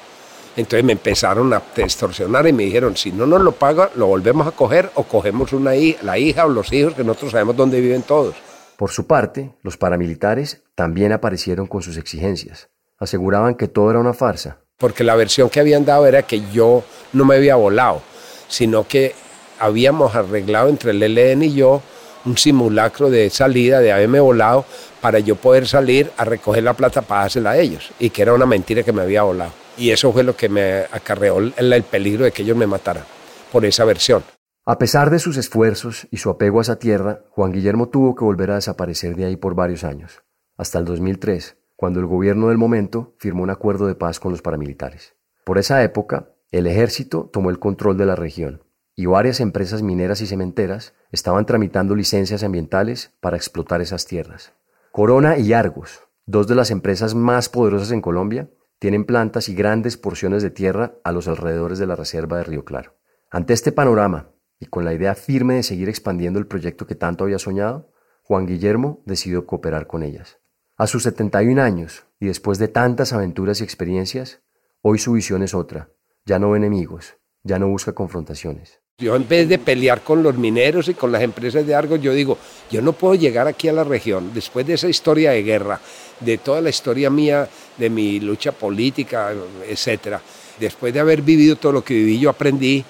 Entonces 0.58 0.84
me 0.84 0.92
empezaron 0.92 1.54
a 1.54 1.64
extorsionar 1.78 2.46
y 2.46 2.52
me 2.52 2.64
dijeron, 2.64 2.98
si 2.98 3.14
no 3.14 3.26
nos 3.26 3.42
lo 3.42 3.54
paga, 3.54 3.90
lo 3.96 4.08
volvemos 4.08 4.48
a 4.48 4.52
coger 4.52 4.92
o 4.96 5.04
cogemos 5.04 5.54
una 5.54 5.72
la 6.02 6.18
hija 6.18 6.46
o 6.46 6.50
los 6.50 6.74
hijos 6.74 6.94
que 6.94 7.06
nosotros 7.06 7.32
sabemos 7.32 7.56
dónde 7.56 7.80
viven 7.80 8.02
todos. 8.02 8.36
Por 8.76 8.92
su 8.92 9.08
parte, 9.08 9.56
los 9.62 9.78
paramilitares 9.78 10.62
también 10.76 11.14
aparecieron 11.14 11.68
con 11.68 11.82
sus 11.82 11.96
exigencias. 11.96 12.70
Aseguraban 13.00 13.56
que 13.56 13.68
todo 13.68 13.90
era 13.90 14.00
una 14.00 14.14
farsa. 14.14 14.60
Porque 14.78 15.04
la 15.04 15.16
versión 15.16 15.50
que 15.50 15.60
habían 15.60 15.86
dado 15.86 16.06
era 16.06 16.24
que 16.24 16.42
yo 16.52 16.84
no 17.14 17.26
me 17.26 17.36
había 17.36 17.56
volado, 17.56 18.02
sino 18.48 18.88
que 18.88 19.14
habíamos 19.60 20.16
arreglado 20.16 20.70
entre 20.70 20.92
el 20.92 21.04
ELN 21.04 21.44
y 21.44 21.54
yo 21.54 21.82
un 22.26 22.38
simulacro 22.38 23.10
de 23.10 23.30
salida, 23.30 23.80
de 23.80 23.92
haberme 23.92 24.20
volado, 24.20 24.66
para 25.02 25.20
yo 25.20 25.36
poder 25.36 25.68
salir 25.68 26.12
a 26.18 26.26
recoger 26.26 26.64
la 26.64 26.74
plata 26.74 27.02
para 27.02 27.22
dársela 27.22 27.52
a 27.52 27.58
ellos. 27.58 27.92
Y 28.00 28.10
que 28.10 28.22
era 28.22 28.34
una 28.34 28.46
mentira 28.46 28.84
que 28.84 28.94
me 28.94 29.02
había 29.02 29.24
volado. 29.24 29.52
Y 29.78 29.92
eso 29.92 30.12
fue 30.12 30.24
lo 30.24 30.36
que 30.36 30.50
me 30.50 30.86
acarreó 30.92 31.40
el, 31.40 31.84
peligro 31.84 32.26
de 32.26 32.32
que 32.32 32.44
ellos 32.44 32.58
me 32.58 32.68
mataran, 32.68 33.06
por 33.52 33.66
esa 33.66 33.86
versión. 33.86 34.24
A 34.66 34.78
pesar 34.78 35.10
de 35.10 35.20
sus 35.20 35.38
esfuerzos 35.38 36.08
y 36.12 36.18
su 36.18 36.30
apego 36.30 36.60
a 36.60 36.64
esa 36.64 36.78
tierra, 36.78 37.22
Juan 37.30 37.54
Guillermo 37.54 37.88
tuvo 37.88 38.14
que 38.14 38.26
volver 38.26 38.52
a 38.52 38.56
desaparecer 38.56 39.16
de 39.16 39.26
ahí 39.26 39.38
por 39.38 39.56
varios 39.56 39.86
años, 39.86 40.22
hasta 40.58 40.80
el 40.80 40.86
2003, 40.86 41.56
cuando 41.80 42.02
el 42.02 42.08
gobierno 42.08 42.50
del 42.50 42.58
momento 42.58 43.16
firmó 43.20 43.42
un 43.42 43.52
acuerdo 43.52 43.88
de 43.88 43.96
paz 43.96 44.20
con 44.20 44.34
los 44.34 44.42
paramilitares. 44.42 45.16
Por 45.46 45.58
esa 45.58 45.82
época, 45.82 46.34
el 46.52 46.68
ejército 46.68 47.30
tomó 47.32 47.52
el 47.52 47.58
control 47.58 47.98
de 47.98 48.06
la 48.06 48.18
región 48.18 48.66
y 48.98 49.06
varias 49.06 49.40
empresas 49.40 49.82
mineras 49.82 50.20
y 50.20 50.28
cementeras 50.28 50.94
estaban 51.14 51.46
tramitando 51.46 51.96
licencias 51.96 52.44
ambientales 52.44 53.16
para 53.22 53.38
explotar 53.38 53.80
esas 53.80 54.06
tierras. 54.08 54.52
Corona 54.92 55.38
y 55.38 55.54
Argos, 55.54 56.02
dos 56.26 56.48
de 56.48 56.56
las 56.56 56.70
empresas 56.70 57.16
más 57.16 57.48
poderosas 57.48 57.92
en 57.92 58.02
Colombia, 58.02 58.50
tienen 58.80 59.06
plantas 59.06 59.48
y 59.48 59.56
grandes 59.56 59.96
porciones 59.96 60.44
de 60.44 60.50
tierra 60.50 60.96
a 61.06 61.14
los 61.14 61.30
alrededores 61.30 61.80
de 61.80 61.88
la 61.88 61.96
reserva 61.96 62.40
de 62.40 62.44
Río 62.44 62.66
Claro. 62.66 62.98
Ante 63.32 63.54
este 63.54 63.72
panorama, 63.72 64.34
y 64.60 64.66
con 64.66 64.84
la 64.84 64.94
idea 64.94 65.16
firme 65.16 65.54
de 65.54 65.64
seguir 65.64 65.88
expandiendo 65.88 66.40
el 66.40 66.48
proyecto 66.48 66.86
que 66.86 66.96
tanto 66.96 67.24
había 67.24 67.40
soñado, 67.40 67.94
Juan 68.24 68.48
Guillermo 68.48 69.02
decidió 69.06 69.46
cooperar 69.46 69.88
con 69.88 70.04
ellas. 70.04 70.40
A 70.80 70.88
sus 70.88 71.04
71 71.04 71.62
años, 71.62 72.06
y 72.22 72.28
después 72.28 72.58
de 72.58 72.70
tantas 72.70 73.12
aventuras 73.12 73.60
y 73.60 73.66
experiencias, 73.66 74.40
hoy 74.82 74.98
su 74.98 75.12
visión 75.12 75.44
es 75.44 75.54
otra. 75.54 75.90
Ya 76.26 76.40
no 76.40 76.52
ve 76.52 76.58
enemigos, 76.58 77.18
ya 77.44 77.60
no 77.60 77.68
busca 77.68 77.92
confrontaciones. 77.92 78.80
Yo 78.98 79.18
en 79.18 79.28
vez 79.28 79.50
de 79.50 79.60
pelear 79.60 80.00
con 80.00 80.24
los 80.24 80.38
mineros 80.38 80.88
y 80.88 80.94
con 80.94 81.12
las 81.12 81.22
empresas 81.22 81.68
de 81.68 81.76
Argos, 81.76 82.00
yo 82.00 82.14
digo, 82.14 82.38
yo 82.72 82.82
no 82.82 82.94
puedo 82.94 83.16
llegar 83.16 83.46
aquí 83.46 83.68
a 83.68 83.74
la 83.74 83.84
región 83.84 84.32
después 84.34 84.66
de 84.66 84.76
esa 84.76 84.88
historia 84.88 85.32
de 85.32 85.44
guerra, 85.44 85.82
de 86.22 86.38
toda 86.38 86.62
la 86.62 86.70
historia 86.70 87.10
mía, 87.10 87.50
de 87.78 87.90
mi 87.90 88.22
lucha 88.22 88.54
política, 88.54 89.34
etcétera. 89.68 90.22
Después 90.62 90.94
de 90.94 91.02
haber 91.02 91.22
vivido 91.24 91.58
todo 91.58 91.74
lo 91.74 91.84
que 91.84 91.94
viví, 91.94 92.20
yo 92.20 92.30
aprendí 92.30 92.86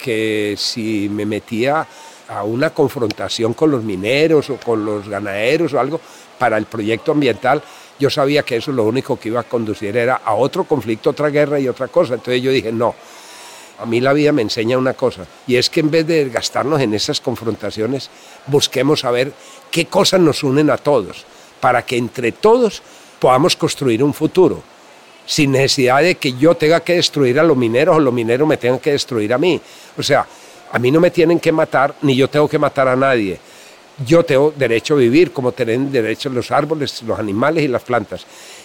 que 0.00 0.54
si 0.56 1.08
me 1.08 1.26
metía 1.26 1.88
a 2.28 2.44
una 2.44 2.70
confrontación 2.70 3.52
con 3.52 3.70
los 3.70 3.82
mineros 3.82 4.48
o 4.50 4.56
con 4.56 4.84
los 4.84 5.08
ganaderos 5.08 5.74
o 5.74 5.80
algo 5.80 6.00
para 6.42 6.58
el 6.58 6.66
proyecto 6.66 7.12
ambiental, 7.12 7.62
yo 8.00 8.10
sabía 8.10 8.42
que 8.42 8.56
eso 8.56 8.72
lo 8.72 8.82
único 8.82 9.16
que 9.16 9.28
iba 9.28 9.38
a 9.38 9.44
conducir 9.44 9.96
era 9.96 10.22
a 10.24 10.34
otro 10.34 10.64
conflicto, 10.64 11.10
otra 11.10 11.28
guerra 11.28 11.60
y 11.60 11.68
otra 11.68 11.86
cosa. 11.86 12.14
Entonces 12.14 12.42
yo 12.42 12.50
dije, 12.50 12.72
no, 12.72 12.96
a 13.78 13.86
mí 13.86 14.00
la 14.00 14.12
vida 14.12 14.32
me 14.32 14.42
enseña 14.42 14.76
una 14.76 14.94
cosa, 14.94 15.24
y 15.46 15.54
es 15.54 15.70
que 15.70 15.78
en 15.78 15.92
vez 15.92 16.04
de 16.04 16.28
gastarnos 16.30 16.80
en 16.80 16.94
esas 16.94 17.20
confrontaciones, 17.20 18.10
busquemos 18.48 18.98
saber 18.98 19.32
qué 19.70 19.86
cosas 19.86 20.18
nos 20.18 20.42
unen 20.42 20.68
a 20.70 20.78
todos, 20.78 21.24
para 21.60 21.82
que 21.82 21.96
entre 21.96 22.32
todos 22.32 22.82
podamos 23.20 23.54
construir 23.54 24.02
un 24.02 24.12
futuro, 24.12 24.64
sin 25.24 25.52
necesidad 25.52 26.02
de 26.02 26.16
que 26.16 26.32
yo 26.32 26.56
tenga 26.56 26.80
que 26.80 26.94
destruir 26.94 27.38
a 27.38 27.44
los 27.44 27.56
mineros 27.56 27.98
o 27.98 28.00
los 28.00 28.12
mineros 28.12 28.48
me 28.48 28.56
tengan 28.56 28.80
que 28.80 28.90
destruir 28.90 29.32
a 29.32 29.38
mí. 29.38 29.60
O 29.96 30.02
sea, 30.02 30.26
a 30.72 30.78
mí 30.80 30.90
no 30.90 30.98
me 30.98 31.12
tienen 31.12 31.38
que 31.38 31.52
matar, 31.52 31.94
ni 32.02 32.16
yo 32.16 32.28
tengo 32.28 32.48
que 32.48 32.58
matar 32.58 32.88
a 32.88 32.96
nadie. 32.96 33.38
Yo 34.06 34.24
tengo 34.24 34.52
derecho 34.56 34.94
a 34.94 34.98
vivir 34.98 35.32
como 35.32 35.52
tienen 35.52 35.92
derecho 35.92 36.30
los 36.30 36.50
árboles, 36.50 37.02
los 37.02 37.18
animales 37.18 37.64
y 37.64 37.68
las 37.68 37.82
plantas. 37.82 38.24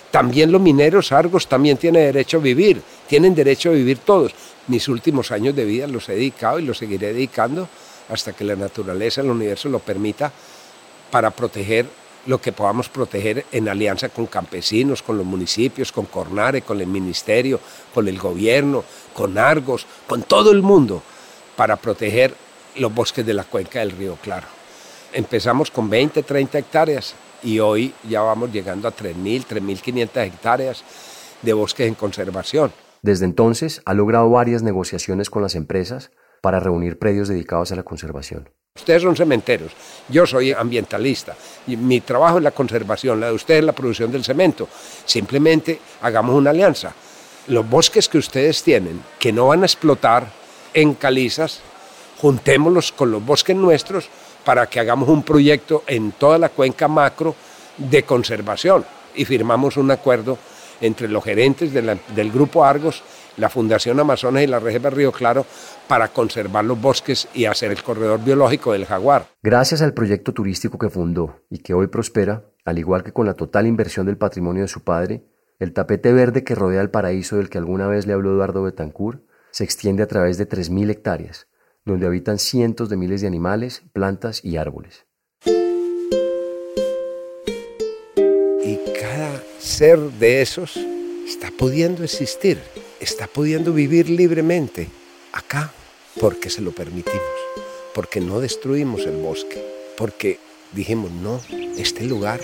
También 0.09 0.51
los 0.51 0.61
mineros 0.61 1.11
argos 1.11 1.47
también 1.47 1.77
tienen 1.77 2.03
derecho 2.03 2.38
a 2.38 2.41
vivir, 2.41 2.81
tienen 3.07 3.35
derecho 3.35 3.69
a 3.69 3.73
vivir 3.73 3.99
todos. 3.99 4.33
Mis 4.67 4.88
últimos 4.88 5.31
años 5.31 5.55
de 5.55 5.65
vida 5.65 5.88
los 5.88 6.07
he 6.09 6.13
dedicado 6.13 6.59
y 6.59 6.63
los 6.63 6.77
seguiré 6.77 7.13
dedicando 7.13 7.67
hasta 8.09 8.33
que 8.33 8.45
la 8.45 8.55
naturaleza, 8.55 9.21
el 9.21 9.29
universo 9.29 9.67
lo 9.69 9.79
permita 9.79 10.31
para 11.11 11.31
proteger 11.31 11.85
lo 12.25 12.41
que 12.41 12.51
podamos 12.51 12.89
proteger 12.89 13.45
en 13.51 13.69
alianza 13.69 14.09
con 14.09 14.27
campesinos, 14.27 15.01
con 15.01 15.17
los 15.17 15.25
municipios, 15.25 15.91
con 15.91 16.05
Cornare, 16.05 16.61
con 16.61 16.79
el 16.81 16.88
ministerio, 16.88 17.59
con 17.93 18.07
el 18.07 18.17
gobierno, 18.17 18.83
con 19.13 19.38
Argos, 19.38 19.85
con 20.07 20.23
todo 20.23 20.51
el 20.51 20.61
mundo, 20.61 21.01
para 21.55 21.77
proteger 21.77 22.33
los 22.75 22.93
bosques 22.93 23.25
de 23.25 23.33
la 23.33 23.43
cuenca 23.43 23.79
del 23.79 23.91
río 23.91 24.17
Claro. 24.21 24.57
Empezamos 25.14 25.72
con 25.72 25.89
20, 25.89 26.24
30 26.24 26.60
hectáreas 26.60 27.16
y 27.41 27.60
hoy 27.60 27.93
ya 28.08 28.22
vamos 28.22 28.51
llegando 28.51 28.88
a 28.88 28.95
3.000, 28.95 29.45
3.500 29.45 30.26
hectáreas 30.26 30.84
de 31.41 31.53
bosques 31.53 31.88
en 31.88 31.95
conservación. 31.95 32.72
Desde 33.01 33.26
entonces 33.26 33.82
ha 33.86 33.93
logrado 33.93 34.30
varias 34.30 34.64
negociaciones 34.64 35.30
con 35.30 35.41
las 35.41 35.55
empresas 35.55 36.12
para 36.41 36.60
reunir 36.60 36.99
predios 36.99 37.28
dedicados 37.28 37.72
a 37.72 37.76
la 37.76 37.84
conservación. 37.84 38.49
Ustedes 38.76 39.01
son 39.01 39.16
cementeros, 39.16 39.72
yo 40.08 40.28
soy 40.28 40.51
ambientalista 40.51 41.36
y 41.66 41.76
mi 41.78 41.99
trabajo 42.01 42.38
es 42.38 42.43
la 42.43 42.51
conservación, 42.51 43.20
la 43.20 43.28
de 43.28 43.34
ustedes 43.34 43.62
es 43.62 43.66
la 43.66 43.74
producción 43.74 44.12
del 44.12 44.24
cemento. 44.24 44.68
Simplemente 45.05 45.80
hagamos 46.01 46.36
una 46.36 46.51
alianza. 46.51 46.93
Los 47.47 47.68
bosques 47.68 48.08
que 48.08 48.18
ustedes 48.18 48.62
tienen, 48.62 49.01
que 49.20 49.32
no 49.32 49.47
van 49.47 49.64
a 49.64 49.66
explotar 49.66 50.28
en 50.74 50.93
calizas, 50.93 51.62
juntémoslos 52.20 52.91
con 52.91 53.10
los 53.10 53.26
bosques 53.26 53.55
nuestros 53.55 54.10
para 54.47 54.65
que 54.65 54.79
hagamos 54.79 55.09
un 55.09 55.23
proyecto 55.23 55.83
en 55.87 56.13
toda 56.13 56.37
la 56.37 56.47
cuenca 56.47 56.87
macro 56.87 57.35
de 57.75 58.03
conservación 58.03 58.85
y 59.13 59.25
firmamos 59.25 59.75
un 59.75 59.91
acuerdo 59.91 60.37
entre 60.79 61.09
los 61.09 61.21
gerentes 61.21 61.73
del 61.73 62.31
Grupo 62.31 62.63
Argos, 62.63 63.03
la 63.35 63.49
Fundación 63.49 63.99
Amazonas 63.99 64.43
y 64.43 64.47
la 64.47 64.59
Reserva 64.59 64.89
Río 64.89 65.11
Claro 65.11 65.45
para 65.89 66.07
conservar 66.07 66.63
los 66.63 66.79
bosques 66.79 67.27
y 67.33 67.43
hacer 67.43 67.71
el 67.71 67.83
corredor 67.83 68.23
biológico 68.23 68.71
del 68.71 68.85
jaguar. 68.85 69.25
Gracias 69.43 69.81
al 69.81 69.93
proyecto 69.93 70.31
turístico 70.33 70.77
que 70.77 70.89
fundó 70.89 71.41
y 71.49 71.57
que 71.57 71.73
hoy 71.73 71.87
prospera, 71.87 72.45
al 72.63 72.79
igual 72.79 73.03
que 73.03 73.11
con 73.11 73.25
la 73.25 73.33
total 73.33 73.67
inversión 73.67 74.05
del 74.05 74.17
patrimonio 74.17 74.61
de 74.61 74.69
su 74.69 74.81
padre, 74.81 75.25
el 75.59 75.73
tapete 75.73 76.13
verde 76.13 76.45
que 76.45 76.55
rodea 76.55 76.79
el 76.79 76.89
paraíso 76.89 77.35
del 77.35 77.49
que 77.49 77.57
alguna 77.57 77.87
vez 77.87 78.07
le 78.07 78.13
habló 78.13 78.31
Eduardo 78.31 78.63
Betancourt 78.63 79.27
se 79.51 79.65
extiende 79.65 80.03
a 80.03 80.07
través 80.07 80.37
de 80.37 80.47
3.000 80.47 80.89
hectáreas, 80.89 81.47
donde 81.88 82.05
habitan 82.05 82.38
cientos 82.38 82.89
de 82.89 82.97
miles 82.97 83.21
de 83.21 83.27
animales, 83.27 83.81
plantas 83.93 84.43
y 84.43 84.57
árboles. 84.57 85.05
Y 88.65 88.77
cada 88.99 89.41
ser 89.57 89.97
de 89.97 90.41
esos 90.41 90.75
está 91.25 91.49
pudiendo 91.57 92.03
existir, 92.03 92.59
está 92.99 93.27
pudiendo 93.27 93.71
vivir 93.71 94.09
libremente 94.09 94.89
acá 95.31 95.71
porque 96.19 96.49
se 96.49 96.59
lo 96.59 96.73
permitimos, 96.73 97.21
porque 97.95 98.19
no 98.19 98.41
destruimos 98.41 99.05
el 99.05 99.15
bosque, 99.21 99.63
porque 99.97 100.39
dijimos, 100.73 101.09
no, 101.11 101.39
este 101.77 102.03
lugar 102.03 102.41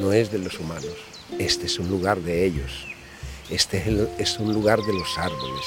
no 0.00 0.14
es 0.14 0.32
de 0.32 0.38
los 0.38 0.58
humanos, 0.58 0.96
este 1.38 1.66
es 1.66 1.78
un 1.78 1.90
lugar 1.90 2.20
de 2.22 2.46
ellos, 2.46 2.86
este 3.50 3.82
es 4.16 4.38
un 4.38 4.54
lugar 4.54 4.80
de 4.80 4.94
los 4.94 5.18
árboles, 5.18 5.66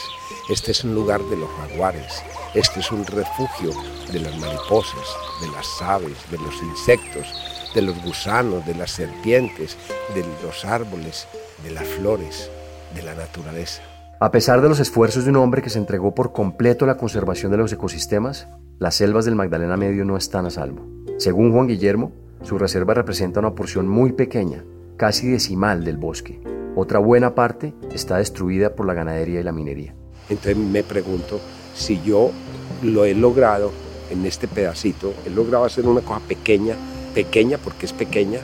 este 0.49 0.71
es 0.71 0.83
un 0.83 0.95
lugar 0.95 1.21
de 1.23 1.37
los 1.37 1.49
jaguares, 1.49 2.23
este 2.53 2.79
es 2.79 2.91
un 2.91 3.05
refugio 3.05 3.71
de 4.11 4.19
las 4.19 4.37
mariposas, 4.39 5.07
de 5.41 5.47
las 5.51 5.81
aves, 5.81 6.17
de 6.29 6.37
los 6.37 6.61
insectos, 6.61 7.27
de 7.73 7.81
los 7.81 8.01
gusanos, 8.03 8.65
de 8.65 8.75
las 8.75 8.91
serpientes, 8.91 9.77
de 10.13 10.25
los 10.43 10.65
árboles, 10.65 11.27
de 11.63 11.71
las 11.71 11.85
flores, 11.85 12.49
de 12.95 13.03
la 13.03 13.15
naturaleza. 13.15 13.81
A 14.19 14.31
pesar 14.31 14.61
de 14.61 14.69
los 14.69 14.79
esfuerzos 14.79 15.23
de 15.23 15.29
un 15.29 15.37
hombre 15.37 15.61
que 15.61 15.69
se 15.69 15.79
entregó 15.79 16.13
por 16.13 16.33
completo 16.33 16.85
a 16.85 16.87
la 16.87 16.97
conservación 16.97 17.51
de 17.51 17.57
los 17.57 17.71
ecosistemas, 17.71 18.47
las 18.79 18.95
selvas 18.95 19.25
del 19.25 19.35
Magdalena 19.35 19.77
Medio 19.77 20.05
no 20.05 20.17
están 20.17 20.45
a 20.45 20.49
salvo. 20.49 20.85
Según 21.17 21.51
Juan 21.51 21.67
Guillermo, 21.67 22.11
su 22.43 22.57
reserva 22.57 22.93
representa 22.93 23.39
una 23.39 23.55
porción 23.55 23.87
muy 23.87 24.11
pequeña, 24.11 24.63
casi 24.97 25.29
decimal 25.29 25.83
del 25.83 25.97
bosque. 25.97 26.41
Otra 26.75 26.99
buena 26.99 27.35
parte 27.35 27.73
está 27.91 28.17
destruida 28.17 28.75
por 28.75 28.85
la 28.85 28.93
ganadería 28.93 29.39
y 29.39 29.43
la 29.43 29.51
minería. 29.51 29.95
Entonces 30.31 30.55
me 30.55 30.81
pregunto 30.81 31.41
si 31.75 32.01
yo 32.01 32.31
lo 32.81 33.03
he 33.03 33.13
logrado 33.13 33.71
en 34.09 34.25
este 34.25 34.47
pedacito, 34.47 35.13
he 35.25 35.29
logrado 35.29 35.65
hacer 35.65 35.85
una 35.85 36.01
cosa 36.01 36.21
pequeña, 36.21 36.75
pequeña 37.13 37.57
porque 37.57 37.85
es 37.85 37.91
pequeña, 37.93 38.39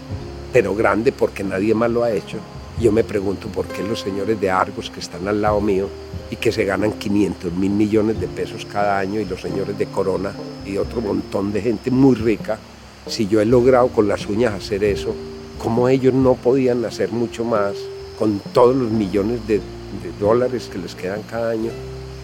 pero 0.52 0.76
grande 0.76 1.14
porque 1.14 1.46
nadie 1.46 1.74
más 1.74 1.90
lo 1.90 2.04
ha 2.04 2.12
hecho, 2.12 2.38
yo 2.80 2.92
me 2.92 3.06
pregunto 3.06 3.48
por 3.48 3.68
qué 3.68 3.84
los 3.84 4.02
señores 4.02 4.40
de 4.40 4.52
Argos 4.52 4.90
que 4.90 5.00
están 5.00 5.28
al 5.30 5.42
lado 5.42 5.62
mío 5.62 5.88
y 6.30 6.36
que 6.36 6.52
se 6.52 6.66
ganan 6.66 6.92
500 6.92 7.54
mil 7.54 7.72
millones 7.72 8.20
de 8.20 8.28
pesos 8.28 8.66
cada 8.66 9.00
año 9.00 9.22
y 9.22 9.26
los 9.26 9.42
señores 9.42 9.78
de 9.78 9.86
Corona 9.86 10.34
y 10.66 10.78
otro 10.78 11.00
montón 11.00 11.54
de 11.54 11.62
gente 11.62 11.90
muy 11.90 12.16
rica, 12.16 12.60
si 13.08 13.28
yo 13.28 13.40
he 13.40 13.46
logrado 13.46 13.88
con 13.88 14.10
las 14.10 14.28
uñas 14.28 14.54
hacer 14.54 14.84
eso, 14.84 15.16
¿cómo 15.58 15.88
ellos 15.88 16.14
no 16.14 16.34
podían 16.34 16.84
hacer 16.84 17.14
mucho 17.14 17.46
más 17.46 17.76
con 18.20 18.42
todos 18.52 18.76
los 18.76 18.92
millones 18.92 19.48
de, 19.48 19.62
de 20.04 20.12
dólares 20.20 20.70
que 20.72 20.78
les 20.78 20.96
quedan 20.96 21.22
cada 21.24 21.52
año? 21.52 21.72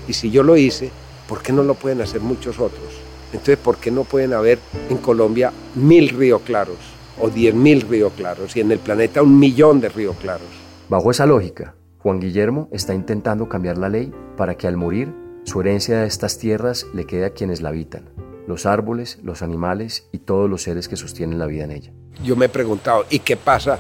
Y 0.08 0.14
si 0.14 0.32
yo 0.32 0.44
lo 0.44 0.58
hice, 0.58 0.92
¿por 1.28 1.42
qué 1.42 1.54
no 1.54 1.64
lo 1.64 1.74
pueden 1.76 2.02
hacer 2.02 2.22
muchos 2.22 2.60
otros? 2.60 3.02
Entonces, 3.32 3.58
¿por 3.58 3.78
qué 3.78 3.92
no 3.92 4.04
pueden 4.04 4.34
haber 4.34 4.60
en 4.90 4.98
Colombia 4.98 5.52
mil 5.76 6.10
ríos 6.10 6.42
claros? 6.42 6.78
o 7.20 7.30
10.000 7.30 7.88
ríos 7.88 8.14
claros 8.14 8.56
y 8.56 8.62
en 8.62 8.72
el 8.72 8.80
planeta 8.80 9.22
un 9.22 9.38
millón 9.40 9.80
de 9.80 9.90
ríos 9.90 10.16
claros. 10.18 10.48
Bajo 10.90 11.12
esa 11.12 11.26
lógica, 11.26 11.76
Juan 12.00 12.20
Guillermo 12.20 12.70
está 12.72 12.94
intentando 12.94 13.48
cambiar 13.48 13.78
la 13.78 13.90
ley 13.90 14.12
para 14.38 14.56
que 14.56 14.68
al 14.68 14.78
morir 14.78 15.14
su 15.44 15.62
herencia 15.62 16.00
de 16.00 16.08
estas 16.08 16.38
tierras 16.38 16.86
le 16.94 17.06
quede 17.06 17.26
a 17.26 17.30
quienes 17.32 17.62
la 17.62 17.70
habitan, 17.70 18.10
los 18.48 18.66
árboles, 18.66 19.20
los 19.24 19.42
animales 19.42 20.08
y 20.12 20.20
todos 20.20 20.50
los 20.50 20.64
seres 20.64 20.88
que 20.88 20.96
sostienen 20.96 21.40
la 21.40 21.46
vida 21.46 21.64
en 21.66 21.72
ella. 21.72 21.92
Yo 22.24 22.36
me 22.36 22.46
he 22.46 22.50
preguntado, 22.50 23.06
¿y 23.10 23.20
qué 23.20 23.38
pasa 23.38 23.80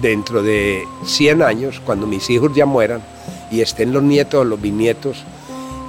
dentro 0.00 0.42
de 0.42 0.84
100 1.04 1.42
años, 1.42 1.80
cuando 1.84 2.06
mis 2.06 2.28
hijos 2.30 2.52
ya 2.54 2.66
mueran 2.66 3.02
y 3.50 3.60
estén 3.60 3.92
los 3.92 4.02
nietos 4.02 4.46
los 4.46 4.60
bisnietos? 4.60 5.24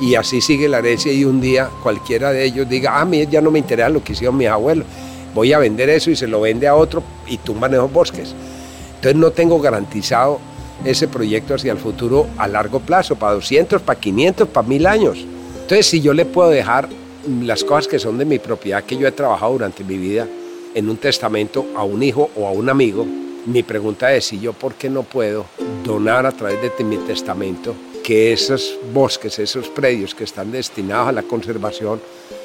Y 0.02 0.16
así 0.16 0.42
sigue 0.42 0.68
la 0.68 0.80
herencia 0.80 1.12
y 1.12 1.24
un 1.24 1.40
día 1.40 1.70
cualquiera 1.82 2.32
de 2.32 2.44
ellos 2.44 2.68
diga, 2.68 2.98
ah, 2.98 3.02
a 3.02 3.06
mí 3.06 3.26
ya 3.28 3.42
no 3.42 3.52
me 3.52 3.60
interesa 3.60 3.90
lo 3.90 4.04
que 4.04 4.14
hicieron 4.14 4.38
mis 4.38 4.48
abuelos 4.48 4.86
voy 5.36 5.52
a 5.52 5.60
vender 5.60 5.90
eso 5.90 6.10
y 6.10 6.16
se 6.16 6.28
lo 6.28 6.42
vende 6.42 6.68
a 6.68 6.76
otro 6.76 7.04
y 7.28 7.38
tumban 7.38 7.74
esos 7.74 7.92
bosques. 7.92 8.34
Entonces 8.96 9.16
no 9.16 9.32
tengo 9.32 9.60
garantizado 9.60 10.40
ese 10.84 11.08
proyecto 11.08 11.54
hacia 11.54 11.74
el 11.74 11.78
futuro 11.78 12.28
a 12.38 12.48
largo 12.48 12.80
plazo, 12.80 13.16
para 13.18 13.34
200, 13.34 13.82
para 13.82 14.00
500, 14.00 14.48
para 14.48 14.68
1000 14.68 14.88
años. 14.88 15.18
Entonces 15.62 15.86
si 15.86 16.02
yo 16.02 16.14
le 16.14 16.26
puedo 16.26 16.50
dejar 16.50 16.88
las 17.42 17.64
cosas 17.64 17.88
que 17.88 18.00
son 18.00 18.18
de 18.18 18.26
mi 18.26 18.40
propiedad, 18.40 18.84
que 18.84 18.98
yo 18.98 19.08
he 19.08 19.12
trabajado 19.12 19.52
durante 19.54 19.84
mi 19.84 19.98
vida, 19.98 20.26
en 20.74 20.90
un 20.90 20.98
testamento 20.98 21.66
a 21.76 21.84
un 21.84 22.02
hijo 22.02 22.30
o 22.36 22.48
a 22.48 22.52
un 22.52 22.70
amigo, 22.70 23.06
mi 23.46 23.64
pregunta 23.64 24.14
es 24.14 24.26
si 24.26 24.40
yo 24.40 24.54
por 24.54 24.76
qué 24.76 24.90
no 24.90 25.04
puedo 25.04 25.46
donar 25.84 26.26
a 26.26 26.32
través 26.32 26.60
de 26.78 26.84
mi 26.84 26.98
testamento 26.98 27.76
que 28.04 28.34
esos 28.34 28.78
bosques, 28.94 29.40
esos 29.40 29.68
predios 29.70 30.14
que 30.14 30.24
están 30.24 30.52
destinados 30.52 31.10
a 31.10 31.12
la 31.12 31.24
conservación, 31.24 32.00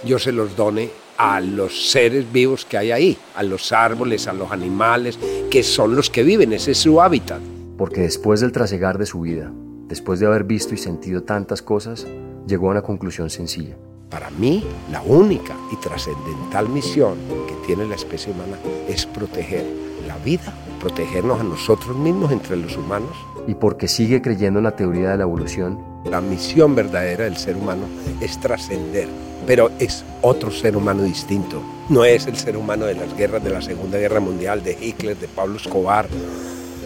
yo 0.05 0.19
se 0.19 0.33
los 0.33 0.57
done 0.57 0.91
a 1.19 1.41
los 1.41 1.91
seres 1.91 2.31
vivos 2.33 2.65
que 2.65 2.79
hay 2.79 2.93
ahí, 2.93 3.19
a 3.35 3.43
los 3.43 3.73
árboles, 3.73 4.27
a 4.27 4.33
los 4.33 4.51
animales, 4.53 5.19
que 5.51 5.63
son 5.63 5.95
los 5.95 6.09
que 6.09 6.23
viven, 6.23 6.55
ese 6.55 6.71
es 6.71 6.79
su 6.79 7.01
hábitat. 7.01 7.41
Porque 7.77 8.01
después 8.01 8.41
del 8.41 8.53
trasegar 8.53 8.97
de 8.97 9.05
su 9.05 9.21
vida, 9.21 9.53
después 9.87 10.19
de 10.21 10.27
haber 10.27 10.45
visto 10.45 10.75
y 10.75 10.79
sentido 10.79 11.25
tantas 11.25 11.61
cosas, 11.61 12.07
llegó 12.47 12.69
a 12.69 12.71
una 12.71 12.83
conclusión 12.83 13.29
sencilla. 13.29 13.77
Para 14.09 14.31
mí, 14.31 14.65
la 14.91 15.03
única 15.03 15.55
y 15.71 15.77
trascendental 15.77 16.69
misión 16.69 17.19
que 17.47 17.67
tiene 17.67 17.87
la 17.87 17.97
especie 17.97 18.33
humana 18.33 18.57
es 18.89 19.05
proteger 19.05 19.65
la 20.07 20.17
vida, 20.25 20.55
protegernos 20.81 21.39
a 21.39 21.45
nosotros 21.45 21.97
mismos 21.97 22.33
entre 22.33 22.57
los 22.57 22.77
humanos. 22.77 23.11
Y 23.47 23.55
porque 23.55 23.87
sigue 23.87 24.21
creyendo 24.21 24.59
en 24.59 24.65
la 24.65 24.75
teoría 24.75 25.11
de 25.11 25.19
la 25.19 25.23
evolución, 25.23 25.79
La 26.05 26.21
misión 26.21 26.75
verdadera 26.75 27.25
del 27.25 27.37
ser 27.37 27.57
humano 27.57 27.83
es 28.21 28.41
trascender, 28.41 29.07
pero 29.47 29.71
es 29.79 30.03
otro 30.23 30.51
ser 30.51 30.77
humano 30.77 31.03
distinto. 31.03 31.63
No 31.91 32.05
es 32.05 32.27
el 32.27 32.37
ser 32.37 32.57
humano 32.57 32.87
de 32.87 32.95
las 32.95 33.15
guerras 33.15 33.45
de 33.45 33.51
la 33.51 33.61
Segunda 33.61 33.99
Guerra 33.99 34.19
Mundial, 34.19 34.65
de 34.65 34.79
Hitler, 34.81 35.19
de 35.19 35.29
Pablo 35.29 35.57
Escobar, 35.57 36.09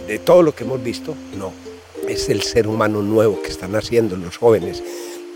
de 0.05 0.19
todo 0.19 0.43
lo 0.43 0.53
que 0.53 0.65
hemos 0.65 0.83
visto. 0.83 1.15
No, 1.37 1.53
es 2.09 2.27
el 2.27 2.41
ser 2.41 2.67
humano 2.67 3.01
nuevo 3.01 3.41
que 3.41 3.49
están 3.49 3.73
haciendo 3.75 4.17
los 4.17 4.37
jóvenes, 4.37 4.83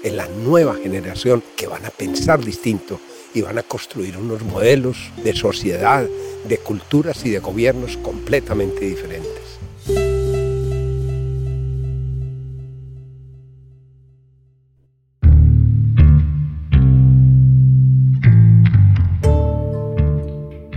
en 0.04 0.18
la 0.18 0.28
nueva 0.28 0.76
generación 0.76 1.42
que 1.56 1.68
van 1.68 1.86
a 1.86 1.90
pensar 1.90 2.44
distinto 2.44 3.00
y 3.34 3.42
van 3.42 3.58
a 3.58 3.64
construir 3.64 4.18
unos 4.18 4.44
modelos 4.44 5.12
de 5.24 5.34
sociedad, 5.34 6.06
de 6.48 6.58
culturas 6.58 7.26
y 7.26 7.30
de 7.30 7.40
gobiernos 7.40 7.98
completamente 7.98 8.86
diferentes. 8.86 9.60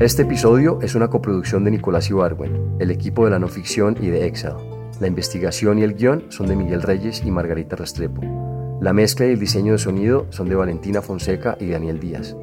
Este 0.02 0.22
episodio 0.22 0.80
es 0.82 0.96
una 0.96 1.08
coproducción 1.08 1.62
de 1.62 1.70
Nicolás 1.70 2.10
Ibargüen, 2.10 2.74
el 2.80 2.90
equipo 2.90 3.24
de 3.24 3.30
la 3.30 3.38
no 3.38 3.46
ficción 3.46 3.96
y 4.00 4.08
de 4.08 4.26
Excel. 4.26 4.54
La 4.98 5.06
investigación 5.06 5.78
y 5.78 5.84
el 5.84 5.94
guion 5.94 6.26
son 6.28 6.48
de 6.48 6.56
Miguel 6.56 6.82
Reyes 6.82 7.22
y 7.24 7.30
Margarita 7.30 7.76
Restrepo. 7.76 8.20
La 8.80 8.92
mezcla 8.92 9.26
y 9.26 9.30
el 9.30 9.38
diseño 9.38 9.74
de 9.74 9.78
sonido 9.78 10.26
son 10.30 10.48
de 10.48 10.56
Valentina 10.56 11.02
Fonseca 11.02 11.56
y 11.60 11.68
Daniel 11.68 12.00
Díaz. 12.00 12.34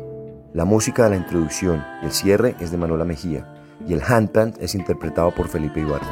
La 0.54 0.66
música 0.66 1.04
de 1.04 1.12
la 1.12 1.16
introducción 1.18 1.86
y 2.02 2.06
el 2.06 2.12
cierre 2.12 2.56
es 2.60 2.72
de 2.72 2.78
Manuela 2.78 3.06
Mejía 3.06 3.46
y 3.88 3.94
el 3.94 4.02
handpan 4.02 4.56
es 4.60 4.74
interpretado 4.74 5.30
por 5.34 5.48
Felipe 5.48 5.80
Ibargüen. 5.80 6.12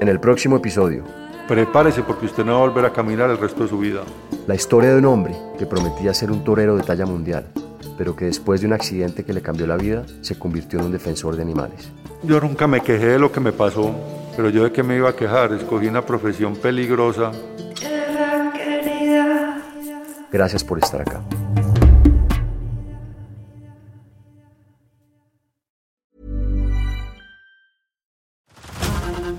En 0.00 0.08
el 0.08 0.20
próximo 0.20 0.56
episodio, 0.56 1.04
Prepárese 1.48 2.02
porque 2.02 2.26
usted 2.26 2.44
no 2.44 2.52
va 2.52 2.58
a 2.58 2.68
volver 2.68 2.84
a 2.84 2.92
caminar 2.92 3.30
el 3.30 3.38
resto 3.38 3.62
de 3.62 3.70
su 3.70 3.78
vida. 3.78 4.02
la 4.46 4.54
historia 4.54 4.90
de 4.90 4.98
un 4.98 5.06
hombre 5.06 5.34
que 5.58 5.64
prometía 5.64 6.12
ser 6.12 6.30
un 6.30 6.44
torero 6.44 6.76
de 6.76 6.82
talla 6.82 7.06
mundial, 7.06 7.46
pero 7.96 8.14
que 8.14 8.26
después 8.26 8.60
de 8.60 8.66
un 8.66 8.74
accidente 8.74 9.24
que 9.24 9.32
le 9.32 9.40
cambió 9.40 9.66
la 9.66 9.78
vida, 9.78 10.04
se 10.20 10.38
convirtió 10.38 10.78
en 10.78 10.86
un 10.86 10.92
defensor 10.92 11.36
de 11.36 11.42
animales. 11.42 11.90
Yo 12.22 12.38
nunca 12.40 12.66
me 12.66 12.82
quejé 12.82 13.06
de 13.06 13.18
lo 13.18 13.32
que 13.32 13.40
me 13.40 13.52
pasó, 13.52 13.94
pero 14.36 14.50
yo 14.50 14.64
de 14.64 14.72
qué 14.72 14.82
me 14.82 14.96
iba 14.96 15.08
a 15.08 15.16
quejar, 15.16 15.52
escogí 15.54 15.86
una 15.86 16.04
profesión 16.04 16.54
peligrosa. 16.54 17.32
Gracias 20.30 20.62
por 20.62 20.78
estar 20.78 21.00
acá. 21.00 21.22